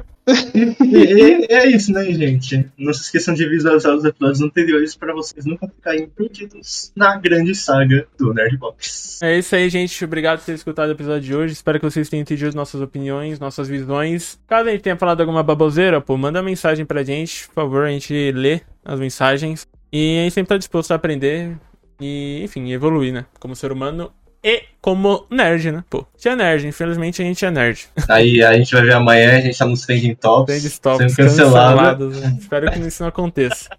E 0.84 1.54
é 1.54 1.68
isso, 1.68 1.92
né, 1.92 2.06
gente? 2.12 2.66
Não 2.78 2.94
se 2.94 3.02
esqueçam 3.04 3.34
de 3.34 3.48
visualizar 3.48 3.96
os 3.96 4.06
episódios 4.06 4.42
anteriores 4.42 4.96
para 4.96 5.14
vocês 5.14 5.46
nunca 5.46 5.68
ficarem 5.68 6.08
perdidos 6.08 6.92
na 6.96 7.18
grande 7.18 7.56
saga 7.56 8.08
do 8.18 8.34
Nerdbox. 8.34 9.20
É 9.22 9.38
isso 9.38 9.56
aí, 9.56 9.70
gente. 9.70 10.04
Obrigado 10.04 10.40
por 10.40 10.46
ter 10.46 10.54
escutado 10.54 10.90
o 10.90 10.94
episódio 10.94 11.22
de 11.22 11.36
hoje. 11.36 11.54
Espero 11.54 11.80
que 11.80 11.86
vocês 11.86 12.10
tenham 12.10 12.22
entendido 12.22 12.56
nossas 12.56 12.82
opiniões, 12.82 13.40
nossas 13.40 13.68
visões. 13.68 14.40
Caso 14.48 14.70
a 14.70 14.72
gente 14.72 14.82
tenha 14.82 14.98
falado 14.98 15.22
alguma 15.22 15.44
baboseira, 15.44 16.00
pô, 16.02 16.18
manda 16.18 16.42
mensagem 16.44 16.86
pra 16.86 17.04
gente, 17.04 17.48
por 17.48 17.56
favor. 17.56 17.86
A 17.86 17.92
gente 17.92 18.32
lê 18.32 18.62
as 18.84 19.00
mensagens. 19.00 19.68
E 19.92 20.20
a 20.20 20.24
gente 20.24 20.34
sempre 20.34 20.50
tá 20.50 20.58
disposto 20.58 20.92
a 20.92 20.96
aprender 20.96 21.58
e, 22.00 22.42
enfim, 22.44 22.72
evoluir, 22.72 23.12
né? 23.12 23.26
Como 23.40 23.56
ser 23.56 23.72
humano 23.72 24.12
e 24.44 24.64
como 24.82 25.26
nerd, 25.30 25.72
né? 25.72 25.84
Pô, 25.90 26.00
a 26.00 26.18
gente 26.18 26.30
é 26.30 26.36
nerd. 26.36 26.68
Infelizmente 26.68 27.22
a 27.22 27.26
gente 27.26 27.46
é 27.46 27.52
nerd. 27.52 27.88
Aí 28.08 28.44
a 28.44 28.54
gente 28.54 28.74
vai 28.74 28.84
ver 28.84 28.94
amanhã, 28.94 29.38
a 29.38 29.42
gente 29.42 29.58
tá 29.58 29.66
nos 29.66 29.82
Trending 29.82 30.16
Tops. 30.16 30.46
Trend 30.46 30.66
Stops 30.66 31.14
sendo 31.14 31.16
cancelado. 31.16 32.10
cancelados. 32.10 32.22
né? 32.22 32.38
Espero 32.40 32.72
que 32.72 32.80
isso 32.80 33.04
não 33.04 33.10
aconteça. 33.10 33.70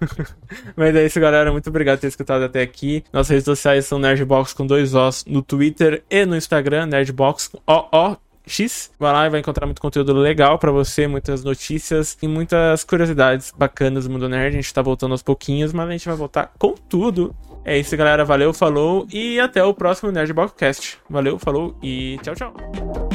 Mas 0.76 0.94
é 0.94 1.04
isso, 1.04 1.20
galera. 1.20 1.52
Muito 1.52 1.68
obrigado 1.68 1.98
por 1.98 2.02
ter 2.02 2.08
escutado 2.08 2.44
até 2.44 2.62
aqui. 2.62 3.04
Nossas 3.12 3.30
redes 3.30 3.44
sociais 3.44 3.84
são 3.86 3.98
Nerdbox 3.98 4.52
com 4.52 4.66
dois 4.66 4.94
Os 4.94 5.24
no 5.26 5.42
Twitter 5.42 6.02
e 6.10 6.24
no 6.24 6.36
Instagram, 6.36 6.86
Nerdbox 6.86 7.48
com 7.48 7.60
OO. 7.66 8.16
X, 8.46 8.90
vai 8.98 9.12
lá 9.12 9.26
e 9.26 9.30
vai 9.30 9.40
encontrar 9.40 9.66
muito 9.66 9.82
conteúdo 9.82 10.14
legal 10.14 10.58
pra 10.58 10.70
você, 10.70 11.06
muitas 11.06 11.44
notícias 11.44 12.16
e 12.22 12.26
muitas 12.26 12.82
curiosidades 12.82 13.52
bacanas 13.54 14.04
do 14.04 14.10
mundo 14.10 14.26
nerd. 14.26 14.56
A 14.56 14.60
gente 14.60 14.72
tá 14.72 14.80
voltando 14.80 15.12
aos 15.12 15.22
pouquinhos, 15.22 15.70
mas 15.72 15.86
a 15.86 15.92
gente 15.92 16.08
vai 16.08 16.16
voltar 16.16 16.50
com 16.58 16.74
tudo. 16.88 17.36
É 17.68 17.76
isso, 17.76 17.94
galera. 17.98 18.24
Valeu, 18.24 18.54
falou 18.54 19.06
e 19.12 19.38
até 19.38 19.62
o 19.62 19.74
próximo 19.74 20.10
Nerdboxcast. 20.10 20.98
Valeu, 21.08 21.38
falou 21.38 21.76
e 21.82 22.18
tchau, 22.22 22.34
tchau. 22.34 23.07